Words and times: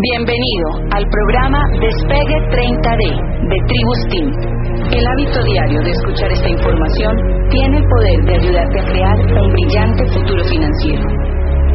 Bienvenido 0.00 0.80
al 0.96 1.04
programa 1.12 1.60
Despegue 1.76 2.38
30D 2.48 3.04
de 3.52 3.58
Tribus 3.68 4.00
Team. 4.08 4.28
El 4.96 5.04
hábito 5.04 5.44
diario 5.44 5.78
de 5.82 5.90
escuchar 5.90 6.32
esta 6.32 6.48
información 6.48 7.12
tiene 7.50 7.76
el 7.76 7.84
poder 7.84 8.18
de 8.24 8.34
ayudarte 8.40 8.80
a 8.80 8.84
crear 8.86 9.18
un 9.44 9.52
brillante 9.52 10.02
futuro 10.08 10.42
financiero. 10.48 11.04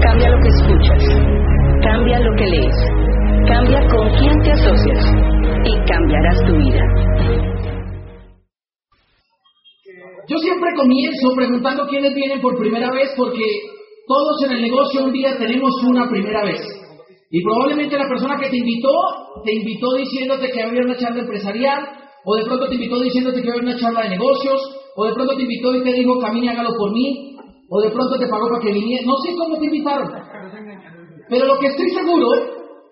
Cambia 0.02 0.30
lo 0.30 0.40
que 0.42 0.50
escuchas, 0.58 1.04
cambia 1.84 2.20
lo 2.20 2.36
que 2.36 2.46
lees, 2.50 2.78
cambia 3.46 3.86
con 3.94 4.10
quién 4.18 4.42
te 4.42 4.52
asocias 4.54 5.06
y 5.64 5.78
cambiarás 5.86 6.40
tu 6.48 6.58
vida. 6.58 6.82
Yo 10.28 10.38
siempre 10.40 10.74
comienzo 10.76 11.36
preguntando 11.36 11.86
quiénes 11.86 12.16
vienen 12.16 12.42
por 12.42 12.58
primera 12.58 12.90
vez 12.90 13.14
porque 13.16 13.46
todos 14.08 14.44
en 14.46 14.52
el 14.54 14.62
negocio 14.64 15.06
un 15.06 15.12
día 15.12 15.38
tenemos 15.38 15.76
una 15.84 16.10
primera 16.10 16.44
vez. 16.44 16.85
Y 17.36 17.44
probablemente 17.44 17.98
la 17.98 18.08
persona 18.08 18.40
que 18.40 18.48
te 18.48 18.56
invitó, 18.56 18.94
te 19.44 19.54
invitó 19.54 19.94
diciéndote 19.96 20.48
que 20.52 20.64
había 20.64 20.84
una 20.86 20.96
charla 20.96 21.20
empresarial, 21.20 21.84
o 22.24 22.36
de 22.38 22.46
pronto 22.46 22.70
te 22.70 22.76
invitó 22.76 22.98
diciéndote 23.02 23.42
que 23.42 23.50
había 23.50 23.62
una 23.62 23.78
charla 23.78 24.04
de 24.04 24.10
negocios, 24.12 24.56
o 24.96 25.04
de 25.04 25.14
pronto 25.14 25.36
te 25.36 25.42
invitó 25.42 25.76
y 25.76 25.84
te 25.84 25.92
dijo, 25.92 26.18
camine, 26.18 26.52
hágalo 26.52 26.70
por 26.80 26.94
mí, 26.94 27.36
o 27.70 27.82
de 27.82 27.90
pronto 27.90 28.18
te 28.18 28.30
pagó 28.30 28.48
para 28.48 28.62
que 28.62 28.72
viniera. 28.72 29.04
No 29.06 29.18
sé 29.18 29.36
cómo 29.36 29.60
te 29.60 29.66
invitaron. 29.66 30.08
Pero 31.28 31.46
lo 31.46 31.60
que 31.60 31.68
estoy 31.68 31.90
seguro 31.90 32.30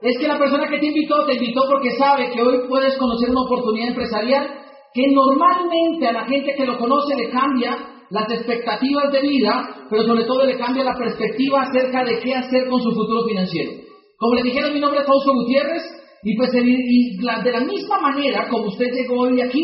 es 0.01 0.19
que 0.19 0.27
la 0.27 0.37
persona 0.37 0.67
que 0.67 0.79
te 0.79 0.87
invitó, 0.87 1.25
te 1.25 1.35
invitó 1.35 1.61
porque 1.71 1.95
sabe 1.95 2.29
que 2.35 2.41
hoy 2.41 2.67
puedes 2.67 2.97
conocer 2.97 3.29
una 3.29 3.43
oportunidad 3.43 3.95
empresarial 3.95 4.45
que 4.93 5.07
normalmente 5.07 6.05
a 6.05 6.11
la 6.11 6.25
gente 6.25 6.53
que 6.57 6.65
lo 6.65 6.77
conoce 6.77 7.15
le 7.15 7.29
cambia 7.29 7.77
las 8.09 8.29
expectativas 8.29 9.09
de 9.09 9.21
vida, 9.21 9.85
pero 9.89 10.03
sobre 10.03 10.25
todo 10.25 10.43
le 10.43 10.57
cambia 10.57 10.83
la 10.83 10.97
perspectiva 10.97 11.61
acerca 11.61 12.03
de 12.03 12.19
qué 12.19 12.35
hacer 12.35 12.67
con 12.67 12.81
su 12.81 12.91
futuro 12.91 13.23
financiero. 13.25 13.92
Como 14.17 14.35
le 14.35 14.43
dijeron, 14.43 14.73
mi 14.73 14.79
nombre 14.79 15.01
es 15.01 15.07
Fausto 15.07 15.33
Gutiérrez, 15.33 15.83
y 16.23 16.37
pues 16.37 16.49
y 16.53 17.17
de 17.17 17.51
la 17.51 17.59
misma 17.61 17.99
manera 17.99 18.47
como 18.49 18.67
usted 18.67 18.85
llegó 18.93 19.21
hoy 19.21 19.41
aquí, 19.41 19.61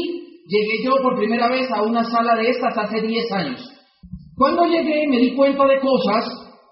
llegué 0.48 0.84
yo 0.84 0.92
por 1.02 1.16
primera 1.16 1.50
vez 1.50 1.72
a 1.72 1.84
una 1.84 2.04
sala 2.04 2.36
de 2.36 2.50
estas 2.50 2.78
hace 2.78 3.02
10 3.02 3.32
años. 3.32 3.62
Cuando 4.36 4.66
llegué 4.66 5.08
me 5.08 5.20
di 5.20 5.36
cuenta 5.36 5.66
de 5.66 5.80
cosas, 5.80 6.26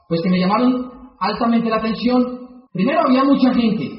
pues 0.09 0.21
que 0.21 0.29
me 0.29 0.39
llamaron 0.39 0.91
altamente 1.19 1.69
la 1.69 1.77
atención. 1.77 2.39
Primero 2.73 3.01
había 3.05 3.23
mucha 3.23 3.53
gente. 3.53 3.89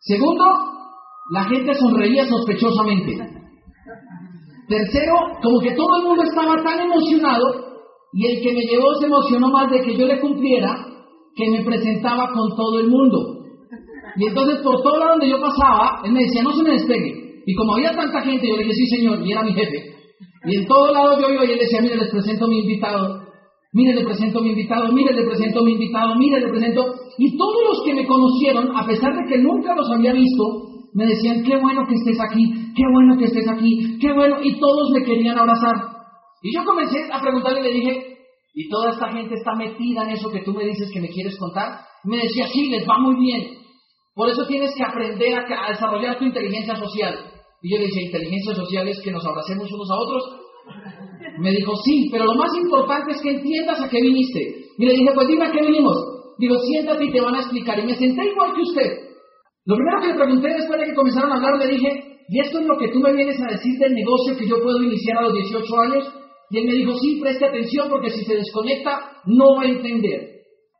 Segundo, 0.00 0.44
la 1.32 1.44
gente 1.44 1.74
sonreía 1.74 2.26
sospechosamente. 2.26 3.12
Tercero, 4.68 5.14
como 5.42 5.60
que 5.60 5.72
todo 5.72 5.96
el 5.98 6.04
mundo 6.04 6.22
estaba 6.22 6.62
tan 6.62 6.80
emocionado 6.80 7.68
y 8.12 8.26
el 8.26 8.42
que 8.42 8.54
me 8.54 8.62
llevó 8.62 8.94
se 8.94 9.06
emocionó 9.06 9.48
más 9.48 9.70
de 9.70 9.82
que 9.82 9.96
yo 9.96 10.06
le 10.06 10.20
cumpliera 10.20 10.74
que 11.38 11.50
me 11.50 11.62
presentaba 11.62 12.32
con 12.32 12.56
todo 12.56 12.80
el 12.80 12.88
mundo. 12.88 13.46
Y 14.16 14.26
entonces 14.26 14.58
por 14.62 14.82
todo 14.82 14.98
lado 14.98 15.12
donde 15.12 15.30
yo 15.30 15.40
pasaba, 15.40 16.02
él 16.04 16.10
me 16.10 16.24
decía, 16.24 16.42
no 16.42 16.52
se 16.52 16.64
me 16.64 16.72
despegue. 16.72 17.42
Y 17.46 17.54
como 17.54 17.74
había 17.74 17.94
tanta 17.94 18.20
gente, 18.22 18.48
yo 18.48 18.56
le 18.56 18.64
dije, 18.64 18.74
sí 18.74 18.86
señor, 18.96 19.24
y 19.24 19.30
era 19.30 19.44
mi 19.44 19.52
jefe. 19.52 19.94
Y 20.46 20.56
en 20.56 20.66
todo 20.66 20.92
lado 20.92 21.20
yo 21.20 21.32
iba 21.32 21.44
y 21.44 21.52
él 21.52 21.58
decía, 21.58 21.80
mire, 21.80 21.96
les 21.96 22.10
presento 22.10 22.46
a 22.46 22.48
mi 22.48 22.58
invitado. 22.58 23.28
Mire, 23.72 23.94
le 23.94 24.04
presento 24.04 24.40
a 24.40 24.42
mi 24.42 24.50
invitado, 24.50 24.92
mire, 24.92 25.14
le 25.14 25.24
presento 25.24 25.60
a 25.60 25.62
mi 25.62 25.72
invitado, 25.72 26.14
mire, 26.16 26.40
le 26.40 26.48
presento. 26.48 26.84
Y 27.18 27.36
todos 27.36 27.62
los 27.68 27.82
que 27.84 27.94
me 27.94 28.06
conocieron, 28.06 28.76
a 28.76 28.84
pesar 28.84 29.14
de 29.14 29.24
que 29.28 29.38
nunca 29.38 29.76
los 29.76 29.88
había 29.92 30.12
visto, 30.12 30.44
me 30.94 31.06
decían, 31.06 31.44
qué 31.44 31.56
bueno 31.56 31.86
que 31.86 31.94
estés 31.94 32.18
aquí, 32.18 32.72
qué 32.74 32.82
bueno 32.92 33.16
que 33.16 33.26
estés 33.26 33.48
aquí, 33.48 33.98
qué 34.00 34.12
bueno. 34.12 34.38
Y 34.42 34.58
todos 34.58 34.90
me 34.90 35.04
querían 35.04 35.38
abrazar. 35.38 35.74
Y 36.42 36.56
yo 36.56 36.64
comencé 36.64 36.98
a 37.12 37.20
preguntarle 37.20 37.60
y 37.60 37.62
le 37.62 37.72
dije, 37.72 38.07
¿y 38.58 38.68
toda 38.68 38.90
esta 38.90 39.12
gente 39.12 39.36
está 39.36 39.54
metida 39.54 40.02
en 40.02 40.10
eso 40.18 40.28
que 40.32 40.42
tú 40.42 40.52
me 40.52 40.64
dices 40.64 40.90
que 40.92 41.00
me 41.00 41.10
quieres 41.10 41.38
contar? 41.38 41.78
Me 42.02 42.16
decía, 42.16 42.44
sí, 42.48 42.68
les 42.68 42.82
va 42.88 42.98
muy 42.98 43.14
bien. 43.14 43.54
Por 44.16 44.28
eso 44.28 44.44
tienes 44.48 44.74
que 44.74 44.82
aprender 44.82 45.32
a, 45.38 45.68
desarrollar 45.70 46.18
tu 46.18 46.24
inteligencia 46.24 46.74
social. 46.74 47.14
Y 47.62 47.70
yo 47.70 47.78
le 47.78 47.86
dije, 47.86 48.06
¿inteligencia 48.06 48.56
social 48.56 48.88
es 48.88 49.00
que 49.00 49.12
nos 49.12 49.24
abracemos 49.24 49.70
unos 49.70 49.88
a 49.88 49.94
otros? 49.94 50.24
Me 51.38 51.52
dijo, 51.52 51.72
sí, 51.84 52.08
pero 52.10 52.24
lo 52.24 52.34
más 52.34 52.50
importante 52.56 53.12
es 53.12 53.22
que 53.22 53.30
entiendas 53.30 53.80
a 53.80 53.88
qué 53.88 54.00
viniste. 54.00 54.40
Y 54.76 54.86
le 54.86 54.92
dije, 54.92 55.12
pues 55.14 55.28
dime 55.28 55.46
a 55.46 55.52
qué 55.52 55.60
vinimos. 55.64 55.94
Digo, 56.40 56.58
siéntate 56.58 57.04
y 57.04 57.12
te 57.12 57.20
van 57.20 57.36
a 57.36 57.40
explicar. 57.42 57.78
Y 57.78 57.86
me 57.86 57.94
senté 57.94 58.26
igual 58.26 58.54
que 58.56 58.62
usted. 58.62 58.90
Lo 59.66 59.76
primero 59.76 60.00
que 60.00 60.08
le 60.08 60.14
pregunté 60.14 60.48
después 60.48 60.80
de 60.80 60.86
que 60.86 60.94
comenzaron 60.94 61.30
a 61.30 61.36
hablar, 61.36 61.58
le 61.58 61.76
dije, 61.76 61.88
¿y 62.28 62.40
esto 62.40 62.58
es 62.58 62.66
lo 62.66 62.76
que 62.76 62.88
tú 62.88 62.98
me 62.98 63.12
vienes 63.12 63.40
a 63.40 63.52
decir 63.52 63.78
del 63.78 63.94
negocio 63.94 64.36
que 64.36 64.48
yo 64.48 64.60
puedo 64.60 64.82
iniciar 64.82 65.18
a 65.18 65.22
los 65.22 65.34
18 65.34 65.80
años? 65.80 66.17
Y 66.50 66.58
él 66.58 66.64
me 66.66 66.74
dijo, 66.74 66.94
sí, 66.94 67.20
preste 67.20 67.44
atención 67.44 67.88
porque 67.90 68.10
si 68.10 68.24
se 68.24 68.36
desconecta 68.36 69.20
no 69.26 69.56
va 69.56 69.62
a 69.62 69.68
entender. 69.68 70.38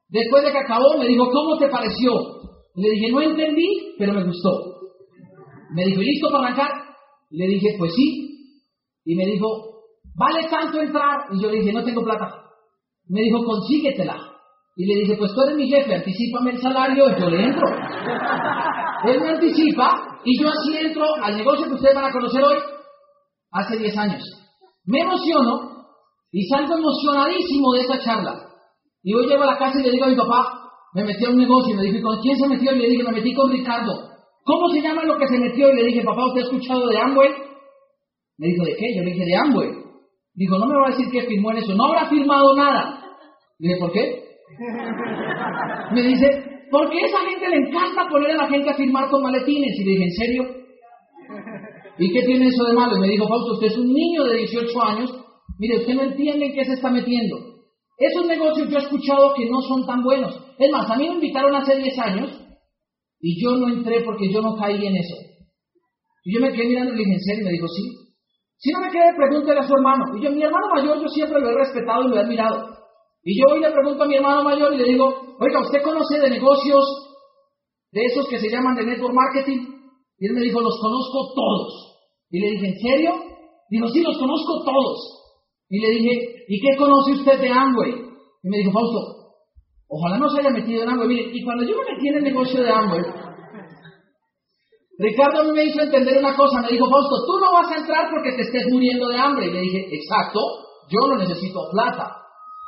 Después 0.09 0.45
de 0.45 0.53
que 0.53 0.59
acabó, 0.59 0.97
me 0.99 1.06
dijo, 1.06 1.31
¿cómo 1.31 1.59
te 1.59 1.69
pareció? 1.69 2.12
Le 2.75 2.91
dije, 2.91 3.12
no 3.12 3.21
entendí, 3.21 3.95
pero 3.99 4.15
me 4.15 4.25
gustó. 4.25 4.79
Me 5.75 5.84
dijo, 5.84 6.01
¿listo 6.01 6.31
para 6.31 6.47
arrancar? 6.47 6.71
Le 7.31 7.47
dije, 7.47 7.75
pues 7.79 7.93
sí. 7.95 8.55
Y 9.05 9.15
me 9.17 9.27
dijo, 9.27 9.47
¿vale 10.15 10.49
tanto 10.49 10.81
entrar? 10.81 11.27
Y 11.33 11.43
yo 11.43 11.51
le 11.51 11.59
dije, 11.59 11.73
no 11.73 11.85
tengo 11.85 12.03
plata. 12.03 12.27
Me 13.09 13.21
dijo, 13.23 13.45
consíguetela. 13.45 14.17
Y 14.77 14.87
le 14.87 15.00
dije, 15.00 15.17
pues 15.19 15.33
tú 15.35 15.43
eres 15.43 15.56
mi 15.56 15.69
jefe, 15.69 15.95
anticipame 15.95 16.53
el 16.53 16.61
salario 16.61 17.11
y 17.11 17.21
yo 17.21 17.29
le 17.29 17.45
entro. 17.45 17.67
Él 19.06 19.21
me 19.21 19.29
anticipa 19.31 20.21
y 20.25 20.41
yo 20.41 20.49
así 20.49 20.77
entro 20.87 21.05
al 21.21 21.37
negocio 21.37 21.67
que 21.67 21.75
ustedes 21.75 21.95
van 21.95 22.05
a 22.05 22.12
conocer 22.12 22.45
hoy 22.45 22.56
hace 23.50 23.77
10 23.77 23.99
años. 23.99 24.23
Me 24.88 25.00
emociono 25.00 25.84
y 26.32 26.49
salgo 26.49 26.78
emocionadísimo 26.78 27.72
de 27.75 27.81
esa 27.81 27.99
charla. 28.00 28.32
Y 29.03 29.12
hoy 29.15 29.26
llego 29.26 29.43
a 29.43 29.53
la 29.53 29.59
casa 29.59 29.78
y 29.78 29.82
le 29.82 29.91
digo 29.91 30.06
a 30.06 30.09
mi 30.09 30.16
papá, 30.16 30.71
me 30.94 31.04
metí 31.04 31.26
a 31.26 31.31
un 31.31 31.37
negocio 31.37 31.75
y 31.75 31.76
me 31.76 31.82
dijo, 31.84 32.09
¿con 32.09 32.19
quién 32.22 32.37
se 32.37 32.49
metió? 32.49 32.75
Y 32.75 32.78
le 32.78 32.88
dije, 32.88 33.04
me 33.04 33.12
metí 33.12 33.34
con 33.34 33.50
Ricardo. 33.53 33.93
¿Cómo 34.44 34.69
se 34.71 34.81
llama 34.81 35.04
lo 35.04 35.19
que 35.19 35.28
se 35.28 35.38
metió? 35.38 35.71
Y 35.71 35.76
le 35.76 35.84
dije, 35.84 36.03
papá, 36.03 36.25
¿usted 36.26 36.41
ha 36.41 36.44
escuchado 36.44 36.88
de 36.88 36.99
Amway? 36.99 37.28
Me 38.38 38.47
dijo, 38.47 38.65
¿de 38.65 38.76
qué? 38.76 38.97
Yo 38.97 39.03
le 39.03 39.12
dije, 39.12 39.26
de 39.26 39.37
Amway. 39.37 39.69
Dijo, 40.34 40.59
no 40.59 40.66
me 40.66 40.76
va 40.76 40.87
a 40.87 40.91
decir 40.91 41.10
que 41.10 41.26
firmó 41.26 41.50
en 41.50 41.59
eso. 41.59 41.75
No 41.75 41.84
habrá 41.84 42.09
firmado 42.09 42.56
nada. 42.56 43.05
Le 43.59 43.69
dije, 43.69 43.81
¿por 43.81 43.93
qué? 43.93 44.25
Me 45.93 46.03
dice, 46.03 46.26
porque 46.70 46.99
esa 47.00 47.19
gente 47.28 47.49
le 47.49 47.56
encanta 47.56 48.09
poner 48.09 48.31
a 48.31 48.44
la 48.44 48.49
gente 48.49 48.70
a 48.70 48.75
firmar 48.75 49.10
con 49.10 49.22
maletines. 49.22 49.78
Y 49.78 49.84
le 49.84 49.91
dije, 49.91 50.05
¿en 50.05 50.12
serio? 50.12 50.57
¿Y 51.98 52.12
qué 52.12 52.22
tiene 52.26 52.47
eso 52.47 52.64
de 52.64 52.75
malo? 52.75 52.97
Y 52.97 53.00
me 53.00 53.09
dijo, 53.09 53.26
Fausto, 53.26 53.54
usted 53.54 53.66
es 53.66 53.78
un 53.78 53.92
niño 53.92 54.25
de 54.25 54.36
18 54.38 54.82
años. 54.82 55.10
Mire, 55.59 55.78
usted 55.78 55.94
no 55.94 56.03
entiende 56.03 56.47
en 56.47 56.54
qué 56.54 56.64
se 56.64 56.75
está 56.75 56.91
metiendo. 56.91 57.36
Esos 57.98 58.26
negocios 58.26 58.69
yo 58.70 58.78
he 58.78 58.82
escuchado 58.82 59.34
que 59.34 59.50
no 59.50 59.60
son 59.62 59.84
tan 59.84 60.03
buenos. 60.04 60.32
Es 60.58 60.70
más, 60.70 60.88
a 60.88 60.97
mí 60.97 61.08
me 61.08 61.14
invitaron 61.14 61.54
hace 61.56 61.76
10 61.76 61.98
años 61.98 62.31
y 63.20 63.42
yo 63.42 63.56
no 63.56 63.69
entré 63.69 64.03
porque 64.03 64.32
yo 64.32 64.41
no 64.41 64.54
caí 64.54 64.87
en 64.87 64.97
eso. 64.97 65.16
Y 66.25 66.34
yo 66.34 66.41
me 66.41 66.53
quedé 66.53 66.69
mirando 66.69 66.92
¿en 66.92 67.20
serio? 67.20 67.42
Y 67.42 67.44
me 67.44 67.53
dijo, 67.53 67.66
sí. 67.66 67.82
Si 68.58 68.70
no 68.72 68.81
me 68.81 68.91
quedé, 68.91 69.14
pregúntele 69.16 69.60
a 69.60 69.66
su 69.66 69.75
hermano. 69.75 70.04
Y 70.16 70.22
yo, 70.22 70.31
mi 70.31 70.42
hermano 70.42 70.69
mayor, 70.75 71.00
yo 71.00 71.08
siempre 71.08 71.41
lo 71.41 71.50
he 71.50 71.54
respetado 71.54 72.04
y 72.04 72.08
lo 72.08 72.16
he 72.16 72.20
admirado. 72.20 72.78
Y 73.25 73.38
yo 73.38 73.53
hoy 73.53 73.60
le 73.60 73.70
pregunto 73.70 74.04
a 74.04 74.06
mi 74.06 74.16
hermano 74.16 74.44
mayor 74.44 74.75
y 74.75 74.78
le 74.78 74.84
digo, 74.84 75.37
oiga, 75.41 75.60
¿usted 75.60 75.82
conoce 75.82 76.20
de 76.20 76.31
negocios 76.31 76.84
de 77.91 78.04
esos 78.04 78.28
que 78.28 78.38
se 78.38 78.48
llaman 78.50 78.76
de 78.76 78.84
network 78.84 79.14
marketing? 79.14 79.78
Y 80.19 80.26
él 80.26 80.34
me 80.34 80.41
dijo, 80.41 80.60
los 80.60 80.78
conozco 80.81 81.32
todos. 81.34 81.88
Y 82.31 82.41
le 82.41 82.50
dije, 82.50 82.66
¿en 82.69 82.78
serio? 82.78 83.12
Dijo, 83.71 83.89
sí, 83.89 84.03
los 84.03 84.19
conozco 84.19 84.65
todos. 84.65 85.19
Y 85.71 85.81
le 85.81 85.91
dije, 85.91 86.44
¿y 86.49 86.61
qué 86.61 86.77
conoce 86.77 87.12
usted 87.12 87.41
de 87.41 87.49
Amway? 87.49 87.91
Y 88.43 88.49
me 88.49 88.59
dijo, 88.59 88.72
Fausto, 88.72 88.99
ojalá 89.89 90.19
no 90.19 90.28
se 90.31 90.41
haya 90.41 90.50
metido 90.50 90.83
en 90.83 90.91
Amway. 90.91 91.09
Mire, 91.09 91.31
y 91.33 91.44
cuando 91.44 91.65
yo 91.65 91.77
me 91.77 91.93
metí 91.93 92.09
en 92.09 92.17
el 92.17 92.25
negocio 92.25 92.62
de 92.62 92.71
Amway, 92.71 93.03
Ricardo 94.99 95.41
a 95.41 95.44
mí 95.44 95.53
me 95.53 95.65
hizo 95.65 95.81
entender 95.81 96.19
una 96.19 96.34
cosa. 96.34 96.61
Me 96.62 96.72
dijo, 96.72 96.91
Fausto, 96.91 97.25
tú 97.27 97.38
no 97.38 97.53
vas 97.53 97.71
a 97.71 97.78
entrar 97.78 98.11
porque 98.11 98.33
te 98.33 98.43
estés 98.43 98.67
muriendo 98.72 99.09
de 99.09 99.19
hambre. 99.19 99.47
Y 99.47 99.53
le 99.53 99.61
dije, 99.61 99.88
exacto, 99.94 100.41
yo 100.91 101.06
no 101.06 101.17
necesito 101.17 101.61
plata. 101.71 102.17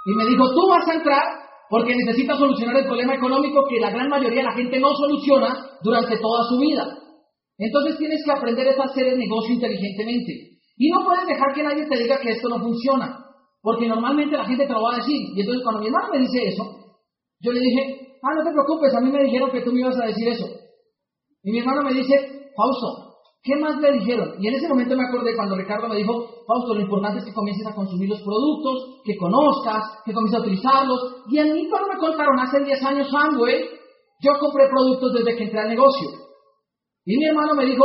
Y 0.06 0.14
me 0.14 0.24
dijo, 0.26 0.44
tú 0.54 0.68
vas 0.68 0.86
a 0.86 0.94
entrar 0.94 1.22
porque 1.68 1.94
necesitas 1.94 2.38
solucionar 2.38 2.76
el 2.76 2.86
problema 2.86 3.14
económico 3.14 3.64
que 3.68 3.80
la 3.80 3.90
gran 3.90 4.08
mayoría 4.08 4.42
de 4.42 4.48
la 4.48 4.54
gente 4.54 4.78
no 4.78 4.94
soluciona 4.94 5.54
durante 5.82 6.16
toda 6.18 6.44
su 6.48 6.58
vida. 6.58 6.99
Entonces 7.60 7.98
tienes 7.98 8.24
que 8.24 8.32
aprender 8.32 8.66
a 8.68 8.84
hacer 8.84 9.06
el 9.06 9.18
negocio 9.18 9.52
inteligentemente. 9.52 10.32
Y 10.78 10.88
no 10.88 11.04
puedes 11.04 11.26
dejar 11.26 11.52
que 11.54 11.62
nadie 11.62 11.86
te 11.86 11.98
diga 11.98 12.18
que 12.18 12.30
esto 12.30 12.48
no 12.48 12.58
funciona, 12.58 13.20
porque 13.60 13.86
normalmente 13.86 14.34
la 14.34 14.46
gente 14.46 14.66
te 14.66 14.72
lo 14.72 14.80
va 14.80 14.94
a 14.94 14.96
decir. 14.96 15.20
Y 15.36 15.40
entonces 15.40 15.62
cuando 15.62 15.80
mi 15.82 15.88
hermano 15.88 16.08
me 16.10 16.20
dice 16.20 16.48
eso, 16.48 16.64
yo 17.40 17.52
le 17.52 17.60
dije, 17.60 18.16
ah, 18.22 18.34
no 18.34 18.42
te 18.42 18.52
preocupes, 18.52 18.94
a 18.94 19.00
mí 19.00 19.10
me 19.10 19.24
dijeron 19.24 19.50
que 19.50 19.60
tú 19.60 19.72
me 19.72 19.80
ibas 19.80 20.00
a 20.00 20.06
decir 20.06 20.26
eso. 20.28 20.46
Y 21.42 21.52
mi 21.52 21.58
hermano 21.58 21.82
me 21.82 21.92
dice, 21.92 22.16
Fausto, 22.56 23.20
¿qué 23.42 23.56
más 23.56 23.78
le 23.78 23.92
dijeron? 23.92 24.36
Y 24.40 24.48
en 24.48 24.54
ese 24.54 24.68
momento 24.68 24.96
me 24.96 25.04
acordé 25.04 25.36
cuando 25.36 25.56
Ricardo 25.56 25.86
me 25.86 25.96
dijo, 25.96 26.12
Fausto, 26.46 26.72
lo 26.72 26.80
importante 26.80 27.18
es 27.18 27.26
que 27.26 27.34
comiences 27.34 27.66
a 27.66 27.74
consumir 27.74 28.08
los 28.08 28.22
productos, 28.22 29.02
que 29.04 29.18
conozcas, 29.18 30.00
que 30.06 30.14
comiences 30.14 30.40
a 30.40 30.42
utilizarlos. 30.42 31.24
Y 31.28 31.38
a 31.38 31.44
mí 31.44 31.68
cuando 31.68 31.92
me 31.92 31.98
contaron 31.98 32.40
hace 32.40 32.64
10 32.64 32.82
años 32.84 33.08
Amway, 33.12 33.68
yo 34.22 34.32
compré 34.40 34.66
productos 34.68 35.12
desde 35.12 35.36
que 35.36 35.44
entré 35.44 35.60
al 35.60 35.68
negocio. 35.68 36.29
Y 37.04 37.16
mi 37.16 37.24
hermano 37.24 37.54
me 37.54 37.66
dijo, 37.66 37.84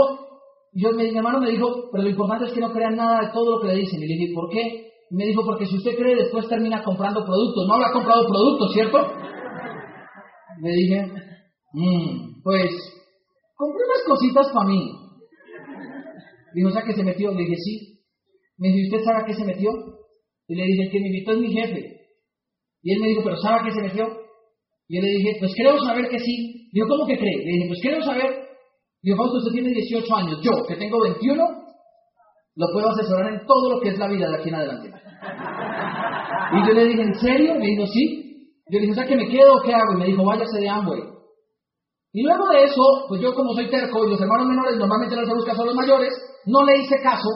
yo, 0.73 0.91
mi 0.91 1.15
hermano 1.15 1.39
me 1.39 1.51
dijo, 1.51 1.89
pero 1.91 2.03
lo 2.03 2.09
importante 2.09 2.45
es 2.45 2.53
que 2.53 2.61
no 2.61 2.71
crean 2.71 2.95
nada 2.95 3.21
de 3.21 3.33
todo 3.33 3.55
lo 3.55 3.61
que 3.61 3.67
le 3.67 3.79
dicen. 3.79 4.01
Y 4.01 4.07
le 4.07 4.15
dije, 4.15 4.33
¿por 4.33 4.49
qué? 4.49 4.91
Y 5.09 5.15
me 5.15 5.25
dijo, 5.25 5.43
porque 5.45 5.65
si 5.65 5.77
usted 5.77 5.95
cree, 5.95 6.15
después 6.15 6.47
termina 6.47 6.83
comprando 6.83 7.23
productos. 7.23 7.67
No 7.67 7.75
habrá 7.75 7.91
comprado 7.91 8.27
productos, 8.27 8.73
¿cierto? 8.73 8.97
Le 10.61 10.71
dije, 10.71 11.11
Mm, 11.77 12.41
pues, 12.41 12.71
compré 13.57 13.83
unas 13.83 14.03
cositas 14.07 14.47
para 14.53 14.69
mí. 14.69 14.79
Dijo, 16.53 16.69
o 16.69 16.71
sea, 16.71 16.83
que 16.83 16.93
se 16.93 17.03
metió. 17.03 17.31
Le 17.31 17.43
dije, 17.43 17.55
sí. 17.57 17.99
Me 18.57 18.69
dijo, 18.69 18.79
¿y 18.79 18.85
usted 18.85 19.03
sabe 19.03 19.21
a 19.21 19.25
qué 19.25 19.33
se 19.33 19.43
metió? 19.43 19.71
Y 20.47 20.55
le 20.55 20.63
dije, 20.63 20.83
el 20.83 20.91
que 20.91 20.99
me 21.01 21.07
invitó 21.07 21.31
es 21.33 21.39
mi 21.39 21.51
jefe. 21.51 21.99
Y 22.81 22.93
él 22.93 23.01
me 23.01 23.09
dijo, 23.09 23.23
¿pero 23.25 23.35
sabe 23.35 23.59
a 23.59 23.63
qué 23.65 23.71
se 23.71 23.81
metió? 23.81 24.07
Y 24.87 24.95
yo 24.95 25.01
le 25.01 25.09
dije, 25.09 25.35
pues 25.39 25.51
creo 25.53 25.77
saber 25.83 26.07
que 26.07 26.19
sí. 26.19 26.69
Dijo, 26.71 26.87
¿cómo 26.87 27.05
que 27.07 27.17
cree? 27.17 27.37
Le 27.43 27.51
dije, 27.51 27.67
pues 27.67 27.81
creo 27.81 28.01
saber. 28.01 28.44
Dijo, 29.05 29.17
Fausto, 29.17 29.37
usted 29.37 29.51
tiene 29.51 29.69
18 29.69 30.15
años. 30.15 30.41
Yo, 30.41 30.65
que 30.67 30.75
tengo 30.77 30.99
21, 30.99 31.37
lo 32.55 32.67
puedo 32.73 32.89
asesorar 32.89 33.33
en 33.33 33.45
todo 33.45 33.75
lo 33.75 33.79
que 33.79 33.89
es 33.89 33.99
la 33.99 34.07
vida 34.07 34.27
de 34.27 34.35
aquí 34.37 34.49
en 34.49 34.55
adelante. 34.55 34.93
Y 36.51 36.67
yo 36.67 36.73
le 36.73 36.85
dije, 36.85 37.01
¿en 37.03 37.13
serio? 37.13 37.53
Me 37.53 37.67
dijo, 37.67 37.85
sí. 37.85 38.49
Yo 38.67 38.79
le 38.79 38.87
dije, 38.87 38.93
o 38.93 38.95
sea, 38.95 39.05
que 39.05 39.15
me 39.15 39.29
quedo 39.29 39.53
o 39.53 39.61
qué 39.61 39.75
hago? 39.75 39.93
Y 39.93 39.99
me 39.99 40.05
dijo, 40.07 40.25
váyase 40.25 40.59
de 40.59 40.69
Amway. 40.69 41.03
Y 42.13 42.23
luego 42.23 42.49
de 42.49 42.63
eso, 42.63 43.05
pues 43.07 43.21
yo 43.21 43.35
como 43.35 43.53
soy 43.53 43.69
terco 43.69 44.05
y 44.05 44.09
los 44.09 44.19
hermanos 44.19 44.47
menores 44.47 44.75
normalmente 44.77 45.15
no 45.15 45.25
se 45.25 45.33
buscan 45.35 45.59
a 45.59 45.65
los 45.65 45.75
mayores, 45.75 46.09
no 46.47 46.65
le 46.65 46.77
hice 46.79 46.95
caso 47.03 47.29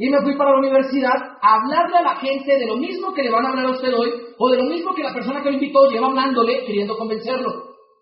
y 0.00 0.08
me 0.08 0.16
fui 0.22 0.34
para 0.34 0.52
la 0.52 0.60
universidad 0.60 1.12
a 1.42 1.56
hablarle 1.56 1.98
a 1.98 2.02
la 2.02 2.16
gente 2.16 2.56
de 2.56 2.66
lo 2.66 2.78
mismo 2.78 3.12
que 3.12 3.22
le 3.22 3.30
van 3.30 3.44
a 3.44 3.50
hablar 3.50 3.66
a 3.66 3.70
usted 3.72 3.92
hoy, 3.92 4.10
o 4.38 4.48
de 4.48 4.56
lo 4.56 4.64
mismo 4.64 4.94
que 4.94 5.02
la 5.02 5.12
persona 5.12 5.42
que 5.42 5.50
lo 5.50 5.56
invitó 5.56 5.90
lleva 5.90 6.06
hablándole, 6.06 6.64
queriendo 6.64 6.96
convencerlo. 6.96 7.50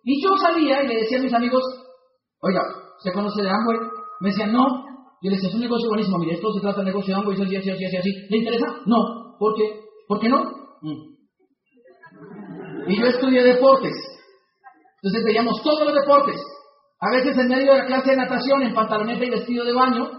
Y 0.04 0.22
yo 0.22 0.36
salía 0.36 0.84
y 0.84 0.86
le 0.86 0.94
decía 0.94 1.18
a 1.18 1.22
mis 1.22 1.34
amigos, 1.34 1.64
oiga, 2.40 2.60
¿se 3.00 3.12
conoce 3.12 3.42
de 3.42 3.50
Amway? 3.50 3.78
Me 4.20 4.30
decían, 4.30 4.52
no. 4.52 4.64
Yo 5.20 5.30
le 5.30 5.36
decía, 5.36 5.48
es 5.48 5.54
un 5.54 5.62
negocio 5.62 5.88
buenísimo, 5.88 6.18
mire, 6.18 6.34
esto 6.34 6.52
se 6.52 6.60
trata 6.60 6.80
de 6.80 6.86
negocio 6.86 7.14
de 7.14 7.20
Amway, 7.20 7.40
así, 7.40 7.56
así, 7.56 7.70
así, 7.70 7.84
así, 7.84 7.96
así. 7.96 8.10
¿Le 8.30 8.38
interesa? 8.38 8.66
No. 8.86 9.36
¿Por 9.38 9.54
qué? 9.54 9.80
¿Por 10.06 10.20
qué 10.20 10.28
no? 10.28 10.44
Mm. 10.82 11.18
Y 12.88 12.98
yo 12.98 13.06
estudié 13.06 13.42
deportes. 13.42 13.92
Entonces 15.02 15.24
veíamos 15.24 15.62
todos 15.62 15.84
los 15.84 15.94
deportes. 15.94 16.40
A 17.00 17.10
veces 17.12 17.36
en 17.38 17.48
medio 17.48 17.72
de 17.72 17.78
la 17.78 17.86
clase 17.86 18.10
de 18.10 18.16
natación, 18.16 18.62
en 18.62 18.74
pantaloneta 18.74 19.24
y 19.24 19.30
vestido 19.30 19.64
de 19.64 19.72
baño, 19.72 20.10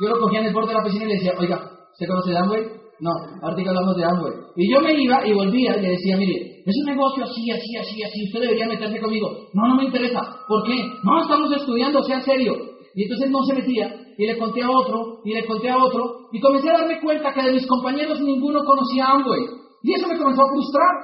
yo 0.00 0.08
lo 0.08 0.20
cogía 0.20 0.40
en 0.40 0.46
el 0.46 0.54
borde 0.54 0.68
de 0.68 0.74
la 0.74 0.84
piscina 0.84 1.04
y 1.04 1.08
le 1.08 1.14
decía, 1.14 1.34
oiga, 1.38 1.70
¿se 1.92 2.06
conoce 2.06 2.30
de 2.30 2.38
Amway? 2.38 2.78
No, 3.00 3.10
ahorita 3.42 3.70
hablamos 3.70 3.96
de 3.96 4.04
Amway. 4.04 4.32
Y 4.56 4.72
yo 4.72 4.80
me 4.80 4.92
iba 4.92 5.26
y 5.26 5.32
volvía 5.32 5.76
y 5.76 5.82
le 5.82 5.88
decía, 5.90 6.16
mire, 6.16 6.57
es 6.70 6.76
un 6.84 6.94
negocio 6.94 7.24
así, 7.24 7.50
así, 7.50 7.76
así, 7.76 8.02
así, 8.02 8.24
usted 8.26 8.40
debería 8.40 8.66
meterse 8.66 9.00
conmigo. 9.00 9.48
No, 9.54 9.68
no 9.68 9.76
me 9.76 9.84
interesa. 9.84 10.20
¿Por 10.46 10.64
qué? 10.64 10.76
No, 11.02 11.22
estamos 11.22 11.50
estudiando, 11.52 12.02
sea 12.02 12.20
serio. 12.20 12.54
Y 12.94 13.04
entonces 13.04 13.30
no 13.30 13.42
se 13.44 13.54
metía, 13.54 13.94
y 14.18 14.26
le 14.26 14.36
conté 14.36 14.62
a 14.62 14.70
otro, 14.70 15.20
y 15.24 15.32
le 15.32 15.46
conté 15.46 15.70
a 15.70 15.78
otro, 15.78 16.28
y 16.32 16.40
comencé 16.40 16.68
a 16.70 16.78
darme 16.78 17.00
cuenta 17.00 17.32
que 17.32 17.42
de 17.42 17.52
mis 17.52 17.66
compañeros 17.66 18.20
ninguno 18.20 18.64
conocía 18.64 19.06
Amway. 19.06 19.40
Y 19.82 19.94
eso 19.94 20.08
me 20.08 20.18
comenzó 20.18 20.42
a 20.42 20.50
frustrar. 20.50 20.94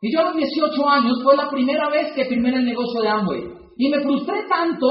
Y 0.00 0.12
yo 0.12 0.20
a 0.20 0.24
los 0.24 0.36
18 0.36 0.88
años 0.88 1.22
fue 1.22 1.36
la 1.36 1.48
primera 1.50 1.88
vez 1.90 2.12
que 2.14 2.24
firmé 2.24 2.48
en 2.48 2.56
el 2.56 2.64
negocio 2.64 3.00
de 3.00 3.08
Amway. 3.08 3.44
Y 3.76 3.88
me 3.90 4.00
frustré 4.02 4.46
tanto 4.48 4.86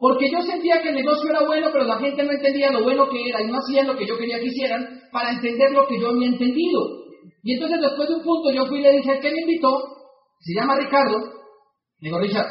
porque 0.00 0.30
yo 0.30 0.40
sentía 0.42 0.80
que 0.80 0.90
el 0.90 0.94
negocio 0.94 1.30
era 1.30 1.44
bueno, 1.44 1.68
pero 1.72 1.84
la 1.84 1.98
gente 1.98 2.22
no 2.22 2.30
entendía 2.30 2.70
lo 2.70 2.84
bueno 2.84 3.08
que 3.08 3.28
era 3.28 3.42
y 3.42 3.48
no 3.48 3.58
hacían 3.58 3.88
lo 3.88 3.96
que 3.96 4.06
yo 4.06 4.16
quería 4.16 4.38
que 4.38 4.46
hicieran 4.46 4.86
para 5.12 5.32
entender 5.32 5.72
lo 5.72 5.86
que 5.86 6.00
yo 6.00 6.10
había 6.10 6.28
entendido. 6.28 6.97
Y 7.42 7.54
entonces 7.54 7.80
después 7.80 8.08
de 8.08 8.14
un 8.16 8.22
punto 8.22 8.52
yo 8.52 8.66
fui 8.66 8.80
y 8.80 8.82
le 8.82 8.92
dije, 8.92 9.18
¿qué 9.20 9.30
me 9.30 9.40
invitó? 9.42 9.70
Se 10.40 10.54
llama 10.54 10.76
Ricardo. 10.76 11.18
Le 12.00 12.08
digo, 12.08 12.18
Richard, 12.18 12.46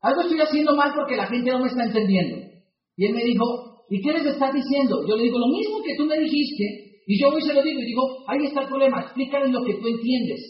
algo 0.00 0.20
estoy 0.22 0.40
haciendo 0.40 0.74
mal 0.74 0.92
porque 0.94 1.16
la 1.16 1.26
gente 1.26 1.50
no 1.50 1.60
me 1.60 1.68
está 1.68 1.84
entendiendo. 1.84 2.36
Y 2.96 3.06
él 3.06 3.14
me 3.14 3.24
dijo, 3.24 3.44
¿y 3.90 4.00
qué 4.02 4.12
les 4.12 4.26
estás 4.26 4.52
diciendo? 4.52 5.06
Yo 5.06 5.16
le 5.16 5.24
digo, 5.24 5.38
lo 5.38 5.48
mismo 5.48 5.82
que 5.82 5.96
tú 5.96 6.06
me 6.06 6.18
dijiste. 6.18 6.64
Y 7.06 7.20
yo 7.20 7.28
hoy 7.28 7.42
se 7.42 7.54
lo 7.54 7.62
digo 7.62 7.80
y 7.80 7.86
digo, 7.86 8.02
ahí 8.28 8.44
está 8.44 8.62
el 8.62 8.68
problema, 8.68 9.00
explícales 9.00 9.50
lo 9.50 9.64
que 9.64 9.74
tú 9.74 9.88
entiendes. 9.88 10.40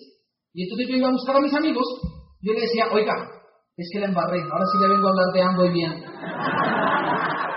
Y 0.55 0.65
entonces 0.65 0.89
yo 0.89 0.97
iba 0.97 1.09
a 1.09 1.13
buscar 1.13 1.37
a 1.37 1.41
mis 1.41 1.55
amigos, 1.55 1.87
yo 2.43 2.53
le 2.53 2.61
decía, 2.61 2.87
oiga, 2.91 3.15
es 3.77 3.89
que 3.93 4.01
la 4.01 4.07
embarré, 4.07 4.41
ahora 4.43 4.65
sí 4.73 4.79
le 4.81 4.89
vengo 4.89 5.07
a 5.07 5.11
hablar 5.11 5.33
de 5.33 5.43
ambos 5.43 5.67
y 5.67 5.73
bien. 5.73 5.93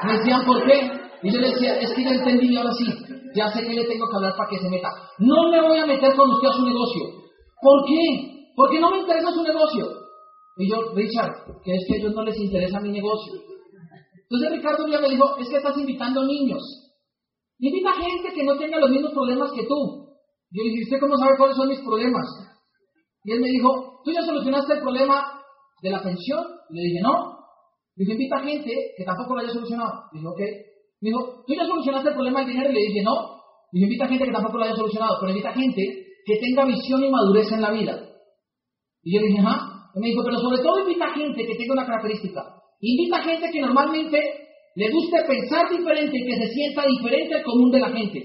Me 0.06 0.14
decían, 0.18 0.46
¿por 0.46 0.64
qué? 0.66 0.92
Y 1.24 1.32
yo 1.32 1.40
le 1.40 1.50
decía, 1.50 1.80
es 1.80 1.92
que 1.94 2.04
ya 2.04 2.12
entendí 2.12 2.54
y 2.54 2.58
ahora 2.58 2.72
sí, 2.74 2.86
ya 3.36 3.52
sé 3.52 3.66
que 3.66 3.74
le 3.74 3.86
tengo 3.86 4.06
que 4.10 4.16
hablar 4.16 4.36
para 4.36 4.50
que 4.50 4.60
se 4.60 4.70
meta. 4.70 4.90
No 5.20 5.50
me 5.50 5.62
voy 5.62 5.78
a 5.80 5.86
meter 5.86 6.16
con 6.16 6.30
usted 6.32 6.48
a 6.50 6.54
su 6.54 6.66
negocio. 6.66 7.04
¿Por 7.62 7.86
qué? 7.86 8.52
Porque 8.56 8.80
no 8.80 8.92
me 8.92 9.00
interesa 9.00 9.32
su 9.32 9.44
negocio. 9.44 9.86
Y 10.58 10.70
yo, 10.70 10.94
Richard, 10.94 11.32
que 11.64 11.74
es 11.74 11.86
que 11.88 11.94
a 11.96 11.98
ellos 11.98 12.14
no 12.14 12.24
les 12.24 12.38
interesa 12.38 12.80
mi 12.80 12.92
negocio. 12.92 13.34
Entonces 14.30 14.52
Ricardo 14.52 14.88
ya 14.88 15.00
me 15.00 15.10
dijo, 15.10 15.38
es 15.38 15.50
que 15.50 15.58
estás 15.58 15.78
invitando 15.78 16.24
niños. 16.24 16.62
Invita 17.60 17.94
gente 17.94 18.34
que 18.34 18.44
no 18.44 18.58
tenga 18.58 18.80
los 18.80 18.90
mismos 18.90 19.12
problemas 19.12 19.52
que 19.52 19.66
tú. 19.66 20.08
Yo 20.52 20.64
le 20.64 20.70
dije, 20.70 20.84
¿usted 20.84 21.00
cómo 21.00 21.18
sabe 21.18 21.38
cuáles 21.38 21.56
son 21.56 21.68
mis 21.70 21.82
problemas? 21.82 22.26
Y 23.24 23.34
él 23.34 23.40
me 23.40 23.48
dijo, 23.48 24.02
¿tú 24.04 24.12
ya 24.12 24.22
solucionaste 24.24 24.74
el 24.74 24.80
problema 24.82 25.42
de 25.82 25.90
la 25.90 26.02
pensión? 26.02 26.44
Le 26.70 26.82
dije, 26.82 27.02
no. 27.02 27.38
Dije, 27.96 28.14
invita 28.14 28.40
gente 28.40 28.72
que 28.98 29.04
tampoco 29.04 29.36
lo 29.36 29.42
haya 29.42 29.52
solucionado. 29.52 29.92
Dije, 30.12 30.28
ok. 30.28 30.42
Me 31.02 31.10
dijo, 31.10 31.44
¿tú 31.48 31.54
ya 31.54 31.66
solucionaste 31.66 32.10
el 32.10 32.16
problema 32.16 32.42
del 32.42 32.50
dinero? 32.50 32.70
Y 32.70 32.74
le 32.74 32.88
dije, 32.88 33.02
no. 33.02 33.42
Dije, 33.72 33.86
invita 33.86 34.08
gente 34.08 34.26
que 34.26 34.32
tampoco 34.32 34.58
lo 34.58 34.66
haya 34.66 34.76
solucionado, 34.76 35.18
pero 35.20 35.32
invita 35.32 35.54
gente 35.54 35.82
que 36.26 36.38
tenga 36.38 36.66
visión 36.66 37.04
y 37.04 37.10
madurez 37.10 37.52
en 37.52 37.62
la 37.62 37.72
vida. 37.72 37.98
Y 39.04 39.16
yo 39.16 39.22
le 39.22 39.28
dije, 39.28 39.40
ajá. 39.42 39.90
Y 39.96 40.00
me 40.00 40.08
dijo, 40.08 40.22
pero 40.24 40.38
sobre 40.38 40.62
todo 40.62 40.80
invita 40.80 41.10
gente 41.14 41.46
que 41.46 41.56
tenga 41.56 41.74
una 41.74 41.86
característica. 41.86 42.42
Invita 42.80 43.24
gente 43.24 43.50
que 43.52 43.62
normalmente 43.62 44.20
le 44.76 44.92
guste 44.92 45.18
pensar 45.28 45.70
diferente 45.70 46.18
y 46.18 46.26
que 46.26 46.36
se 46.38 46.54
sienta 46.54 46.84
diferente 46.86 47.36
al 47.36 47.44
común 47.44 47.72
de 47.72 47.80
la 47.80 47.90
gente. 47.90 48.20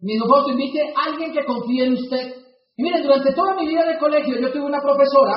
Me 0.00 0.12
dijo, 0.14 0.26
vos 0.26 0.48
invite 0.48 0.94
a 0.94 1.10
alguien 1.10 1.32
que 1.32 1.44
confíe 1.44 1.84
en 1.84 1.92
usted. 1.94 2.34
Y 2.76 2.82
miren, 2.82 3.02
durante 3.02 3.34
toda 3.34 3.54
mi 3.54 3.66
vida 3.66 3.84
de 3.84 3.98
colegio 3.98 4.40
yo 4.40 4.52
tuve 4.52 4.64
una 4.64 4.80
profesora 4.80 5.34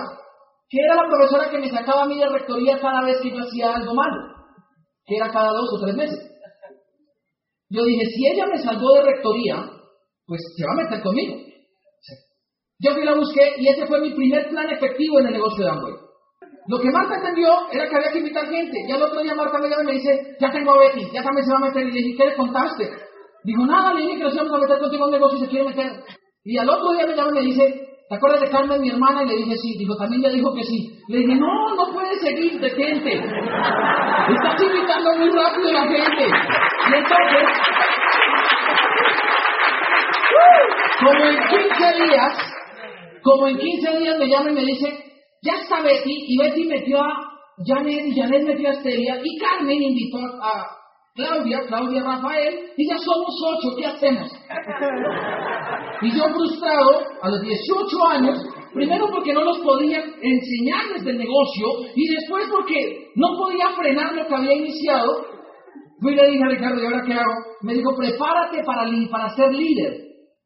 que 0.70 0.80
era 0.80 0.96
la 0.96 1.10
profesora 1.10 1.50
que 1.50 1.60
me 1.60 1.70
sacaba 1.70 2.04
a 2.04 2.08
mí 2.08 2.18
de 2.18 2.28
rectoría 2.28 2.80
cada 2.80 3.04
vez 3.04 3.20
que 3.22 3.30
yo 3.30 3.44
hacía 3.44 3.76
algo 3.76 3.94
malo, 3.94 4.18
que 5.06 5.18
era 5.18 5.30
cada 5.30 5.50
dos 5.50 5.70
o 5.74 5.86
tres 5.86 5.96
meses. 5.96 6.33
Yo 7.74 7.84
dije, 7.86 8.06
si 8.06 8.28
ella 8.28 8.46
me 8.46 8.60
salvó 8.60 8.94
de 8.94 9.04
rectoría, 9.04 9.56
pues 10.28 10.40
se 10.56 10.64
va 10.64 10.74
a 10.74 10.84
meter 10.84 11.02
conmigo. 11.02 11.36
Yo 12.78 12.94
fui 12.94 13.04
la 13.04 13.16
busqué 13.16 13.56
y 13.58 13.68
ese 13.68 13.88
fue 13.88 14.00
mi 14.00 14.14
primer 14.14 14.48
plan 14.50 14.70
efectivo 14.70 15.20
en 15.20 15.28
el 15.28 15.34
negocio 15.34 15.66
de 15.66 15.72
Amway. 15.72 15.94
Lo 16.68 16.80
que 16.80 16.92
Marta 16.92 17.16
entendió 17.16 17.50
era 17.72 17.90
que 17.90 17.96
había 17.96 18.12
que 18.12 18.20
invitar 18.20 18.48
gente. 18.48 18.78
Ya 18.88 18.96
el 18.96 19.04
otro 19.04 19.22
día 19.22 19.34
Marta 19.34 19.58
me 19.58 19.70
llama 19.70 19.84
y 19.84 19.86
me 19.88 19.94
dice, 19.94 20.38
ya 20.40 20.52
tengo 20.52 20.74
a 20.74 20.80
Betty, 20.80 21.02
ya 21.12 21.24
también 21.24 21.46
se 21.46 21.52
va 21.52 21.58
a 21.58 21.68
meter. 21.68 21.88
Y 21.88 21.92
le 21.92 22.00
dije, 22.00 22.18
¿qué 22.18 22.26
le 22.26 22.36
contaste? 22.36 22.90
Dijo, 23.44 23.66
nada, 23.66 23.94
le 23.94 24.02
dije 24.02 24.18
que 24.18 24.24
nos 24.24 24.36
íbamos 24.36 24.54
a 24.54 24.62
meter 24.62 24.80
contigo 24.80 25.04
en 25.04 25.08
un 25.08 25.12
negocio 25.12 25.38
y 25.40 25.42
se 25.42 25.50
quiere 25.50 25.66
meter. 25.66 25.92
Y 26.44 26.58
al 26.58 26.70
otro 26.70 26.92
día 26.92 27.08
me 27.08 27.16
llama 27.16 27.32
y 27.32 27.34
me 27.34 27.42
dice, 27.42 27.88
¿te 28.10 28.16
acuerdas 28.16 28.42
de 28.42 28.50
Carmen, 28.50 28.82
mi 28.82 28.90
hermana? 28.90 29.24
Y 29.24 29.28
le 29.28 29.36
dije, 29.38 29.56
sí. 29.58 29.78
Dijo, 29.78 29.96
también 29.96 30.22
ya 30.22 30.30
dijo 30.30 30.54
que 30.54 30.64
sí. 30.64 31.00
Le 31.08 31.20
dije, 31.20 31.36
no, 31.36 31.76
no 31.76 31.94
puedes 31.94 32.20
seguir, 32.22 32.60
detente. 32.60 33.14
Estás 33.14 34.62
invitando 34.62 35.18
muy 35.18 35.30
rápido 35.30 35.70
a 35.70 35.74
la 35.74 35.88
gente. 35.88 36.26
Y 36.26 36.94
entonces, 36.94 37.48
como 41.00 41.26
en 41.26 41.38
15 41.48 42.04
días, 42.06 42.38
como 43.24 43.48
en 43.48 43.58
15 43.58 44.00
días 44.00 44.20
me 44.20 44.28
llama 44.28 44.52
y 44.52 44.54
me 44.54 44.66
dice, 44.66 44.88
ya 45.42 45.54
está 45.62 45.82
Betty, 45.82 46.26
y 46.28 46.38
Betty 46.38 46.66
metió 46.66 47.02
a 47.02 47.14
Janet, 47.66 48.06
y 48.08 48.20
Janet 48.20 48.44
metió 48.44 48.70
a 48.70 48.74
Estelia, 48.74 49.20
y 49.24 49.40
Carmen 49.40 49.82
invitó 49.82 50.20
a 50.42 50.83
Claudia, 51.16 51.60
Claudia 51.68 52.02
Rafael, 52.02 52.72
y 52.76 52.90
ya 52.90 52.98
somos 52.98 53.36
ocho, 53.46 53.76
¿qué 53.78 53.86
hacemos? 53.86 54.32
Y 56.02 56.10
yo 56.10 56.24
frustrado, 56.34 56.90
a 57.22 57.30
los 57.30 57.42
18 57.42 58.08
años, 58.08 58.44
primero 58.74 59.08
porque 59.12 59.32
no 59.32 59.44
los 59.44 59.60
podía 59.60 60.00
enseñar 60.00 60.82
desde 60.92 61.12
el 61.12 61.20
negocio, 61.20 61.68
y 61.96 62.16
después 62.16 62.48
porque 62.50 63.12
no 63.16 63.28
podía 63.38 63.70
frenar 63.78 64.16
lo 64.16 64.26
que 64.26 64.36
había 64.36 64.54
iniciado, 64.54 65.28
fui 66.02 66.14
y 66.14 66.16
le 66.16 66.32
dije 66.32 66.44
a 66.46 66.50
Ricardo, 66.50 66.82
¿y 66.82 66.86
ahora 66.86 67.04
qué 67.06 67.14
hago? 67.14 67.34
Me 67.62 67.76
dijo, 67.76 67.96
prepárate 67.96 68.64
para, 68.64 68.90
para 69.12 69.36
ser 69.36 69.54
líder. 69.54 69.94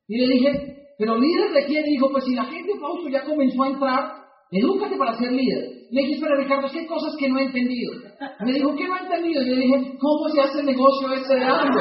Y 0.09 0.17
le 0.17 0.33
dije, 0.33 0.75
¿pero 0.99 1.17
líder 1.17 1.49
de 1.51 1.65
quién? 1.65 1.85
Y 1.87 1.91
dijo, 1.91 2.09
pues 2.11 2.25
si 2.25 2.35
la 2.35 2.43
gente 2.43 2.77
Fausto 2.77 3.07
ya 3.07 3.23
comenzó 3.23 3.63
a 3.63 3.67
entrar, 3.69 4.26
edúcate 4.51 4.97
para 4.97 5.17
ser 5.17 5.31
líder. 5.31 5.77
Le 5.91 6.01
dije, 6.01 6.19
pero 6.21 6.35
Ricardo, 6.37 6.67
¿qué 6.71 6.85
cosas 6.85 7.15
que 7.17 7.29
no 7.29 7.39
he 7.39 7.43
entendido? 7.43 7.93
Me 8.41 8.53
dijo, 8.53 8.75
¿qué 8.75 8.87
no 8.87 8.97
he 8.97 8.99
entendido? 8.99 9.41
Y 9.41 9.49
le 9.49 9.55
dije, 9.55 9.97
¿cómo 9.99 10.29
se 10.29 10.41
hace 10.41 10.59
el 10.59 10.65
negocio 10.65 11.13
ese 11.13 11.35
de 11.35 11.45
algo? 11.45 11.79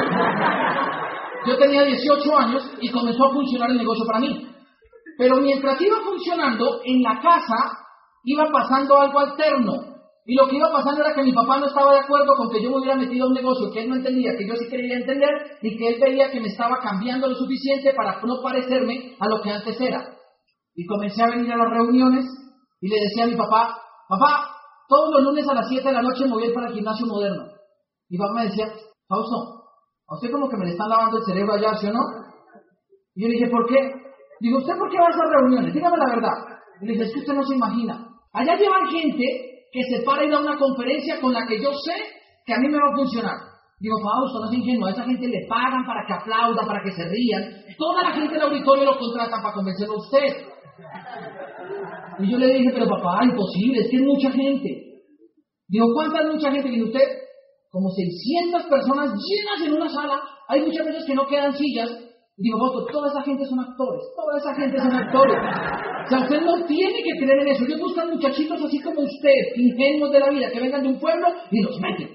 Yo 1.45 1.57
tenía 1.57 1.83
18 1.83 2.37
años 2.37 2.71
y 2.81 2.89
comenzó 2.89 3.25
a 3.25 3.33
funcionar 3.33 3.71
el 3.71 3.77
negocio 3.77 4.05
para 4.05 4.19
mí. 4.19 4.47
Pero 5.17 5.37
mientras 5.37 5.81
iba 5.81 5.97
funcionando, 6.01 6.81
en 6.85 7.01
la 7.01 7.19
casa 7.21 7.77
iba 8.23 8.45
pasando 8.51 8.99
algo 8.99 9.19
alterno. 9.19 9.73
Y 10.25 10.35
lo 10.35 10.47
que 10.47 10.57
iba 10.57 10.69
pasando 10.71 11.01
era 11.01 11.15
que 11.15 11.23
mi 11.23 11.31
papá 11.31 11.57
no 11.57 11.67
estaba 11.67 11.93
de 11.93 11.99
acuerdo 11.99 12.35
con 12.35 12.49
que 12.49 12.61
yo 12.61 12.69
me 12.69 12.79
hubiera 12.79 12.97
metido 12.97 13.25
a 13.25 13.27
un 13.29 13.33
negocio 13.33 13.71
que 13.71 13.83
él 13.83 13.89
no 13.89 13.95
entendía, 13.95 14.35
que 14.37 14.45
yo 14.45 14.55
sí 14.55 14.67
quería 14.69 14.97
entender, 14.97 15.29
y 15.61 15.77
que 15.77 15.87
él 15.87 16.01
veía 16.01 16.29
que 16.29 16.41
me 16.41 16.47
estaba 16.47 16.79
cambiando 16.79 17.27
lo 17.27 17.35
suficiente 17.35 17.93
para 17.93 18.21
no 18.21 18.41
parecerme 18.43 19.15
a 19.19 19.27
lo 19.29 19.41
que 19.41 19.51
antes 19.51 19.79
era. 19.79 20.03
Y 20.75 20.85
comencé 20.85 21.23
a 21.23 21.29
venir 21.29 21.51
a 21.53 21.57
las 21.57 21.69
reuniones 21.71 22.25
y 22.81 22.87
le 22.87 22.99
decía 23.01 23.23
a 23.23 23.27
mi 23.27 23.35
papá, 23.35 23.77
papá, 24.07 24.55
todos 24.87 25.09
los 25.15 25.23
lunes 25.23 25.47
a 25.47 25.53
las 25.53 25.67
7 25.67 25.87
de 25.87 25.93
la 25.93 26.01
noche 26.01 26.25
me 26.25 26.31
voy 26.31 26.43
a 26.43 26.47
ir 26.47 26.53
para 26.53 26.67
el 26.67 26.73
gimnasio 26.73 27.07
moderno. 27.07 27.43
Mi 28.09 28.17
papá 28.17 28.33
me 28.35 28.43
decía, 28.43 28.65
Fausto, 29.07 29.57
a 30.07 30.15
usted 30.15 30.31
como 30.31 30.47
que 30.49 30.57
me 30.57 30.65
le 30.65 30.71
están 30.71 30.89
lavando 30.89 31.17
el 31.17 31.25
cerebro 31.25 31.53
allá, 31.53 31.75
¿sí 31.75 31.87
o 31.87 31.93
no? 31.93 32.01
Y 33.15 33.23
yo 33.23 33.27
le 33.27 33.33
dije, 33.33 33.49
¿por 33.49 33.65
qué? 33.67 33.75
Digo, 34.39 34.59
¿usted 34.59 34.77
por 34.77 34.89
qué 34.89 34.97
va 34.97 35.07
a 35.07 35.09
esas 35.09 35.29
reuniones? 35.29 35.73
Dígame 35.73 35.97
la 35.97 36.15
verdad. 36.15 36.37
Y 36.81 36.85
le 36.85 36.93
dije, 36.93 37.05
es 37.05 37.13
que 37.13 37.19
usted 37.19 37.33
no 37.33 37.43
se 37.43 37.55
imagina. 37.55 38.07
Allá 38.31 38.55
llevan 38.55 38.87
gente 38.87 39.25
que 39.71 39.81
se 39.89 40.03
para 40.03 40.23
y 40.23 40.29
da 40.29 40.39
una 40.39 40.57
conferencia 40.57 41.19
con 41.19 41.33
la 41.33 41.45
que 41.47 41.61
yo 41.61 41.71
sé 41.73 41.95
que 42.45 42.53
a 42.53 42.59
mí 42.59 42.69
me 42.69 42.77
va 42.77 42.93
a 42.93 42.95
funcionar. 42.95 43.35
Digo, 43.79 43.97
Fausto, 44.01 44.39
no 44.39 44.49
es 44.49 44.57
ingenuo, 44.57 44.87
a 44.87 44.91
esa 44.91 45.03
gente 45.03 45.27
le 45.27 45.45
pagan 45.47 45.85
para 45.85 46.05
que 46.07 46.13
aplauda, 46.13 46.65
para 46.65 46.81
que 46.83 46.91
se 46.91 47.03
rían. 47.09 47.43
Toda 47.77 48.03
la 48.03 48.11
gente 48.11 48.33
del 48.33 48.43
auditorio 48.43 48.85
lo 48.85 48.97
contrata 48.97 49.41
para 49.41 49.53
convencerlo 49.53 49.95
a 49.95 49.97
usted. 49.97 50.47
Y 52.19 52.31
yo 52.31 52.37
le 52.37 52.53
dije, 52.53 52.71
pero 52.73 52.87
papá, 52.87 53.19
imposible, 53.23 53.81
es 53.81 53.89
que 53.89 53.97
es 53.97 54.03
mucha 54.03 54.31
gente. 54.31 54.87
Digo, 55.67 55.85
¿cuánta 55.93 56.31
mucha 56.31 56.51
gente? 56.51 56.69
Dice 56.69 56.83
usted, 56.83 57.07
como 57.69 57.89
600 57.89 58.63
personas 58.63 59.11
llenas 59.13 59.67
en 59.67 59.73
una 59.73 59.89
sala. 59.89 60.21
Hay 60.47 60.61
muchas 60.61 60.85
veces 60.85 61.05
que 61.05 61.13
no 61.13 61.27
quedan 61.27 61.53
sillas. 61.53 61.89
Digo, 62.37 62.57
Fausto, 62.59 62.85
toda 62.91 63.09
esa 63.09 63.21
gente 63.23 63.45
son 63.45 63.59
actores, 63.59 64.01
toda 64.15 64.37
esa 64.37 64.53
gente 64.55 64.77
son 64.77 64.93
actores. 64.93 65.37
O 66.05 66.09
sea, 66.09 66.19
usted 66.21 66.41
no 66.41 66.65
tiene 66.65 67.03
que 67.03 67.17
creer 67.19 67.39
en 67.41 67.47
eso. 67.49 67.65
Ellos 67.65 67.81
buscan 67.81 68.09
muchachitos 68.09 68.61
así 68.63 68.79
como 68.79 69.01
usted, 69.01 69.57
ingenuos 69.57 70.11
de 70.11 70.19
la 70.19 70.29
vida, 70.29 70.49
que 70.51 70.59
vengan 70.59 70.83
de 70.83 70.89
un 70.89 70.99
pueblo 70.99 71.27
y 71.51 71.61
los 71.61 71.79
meten. 71.81 72.09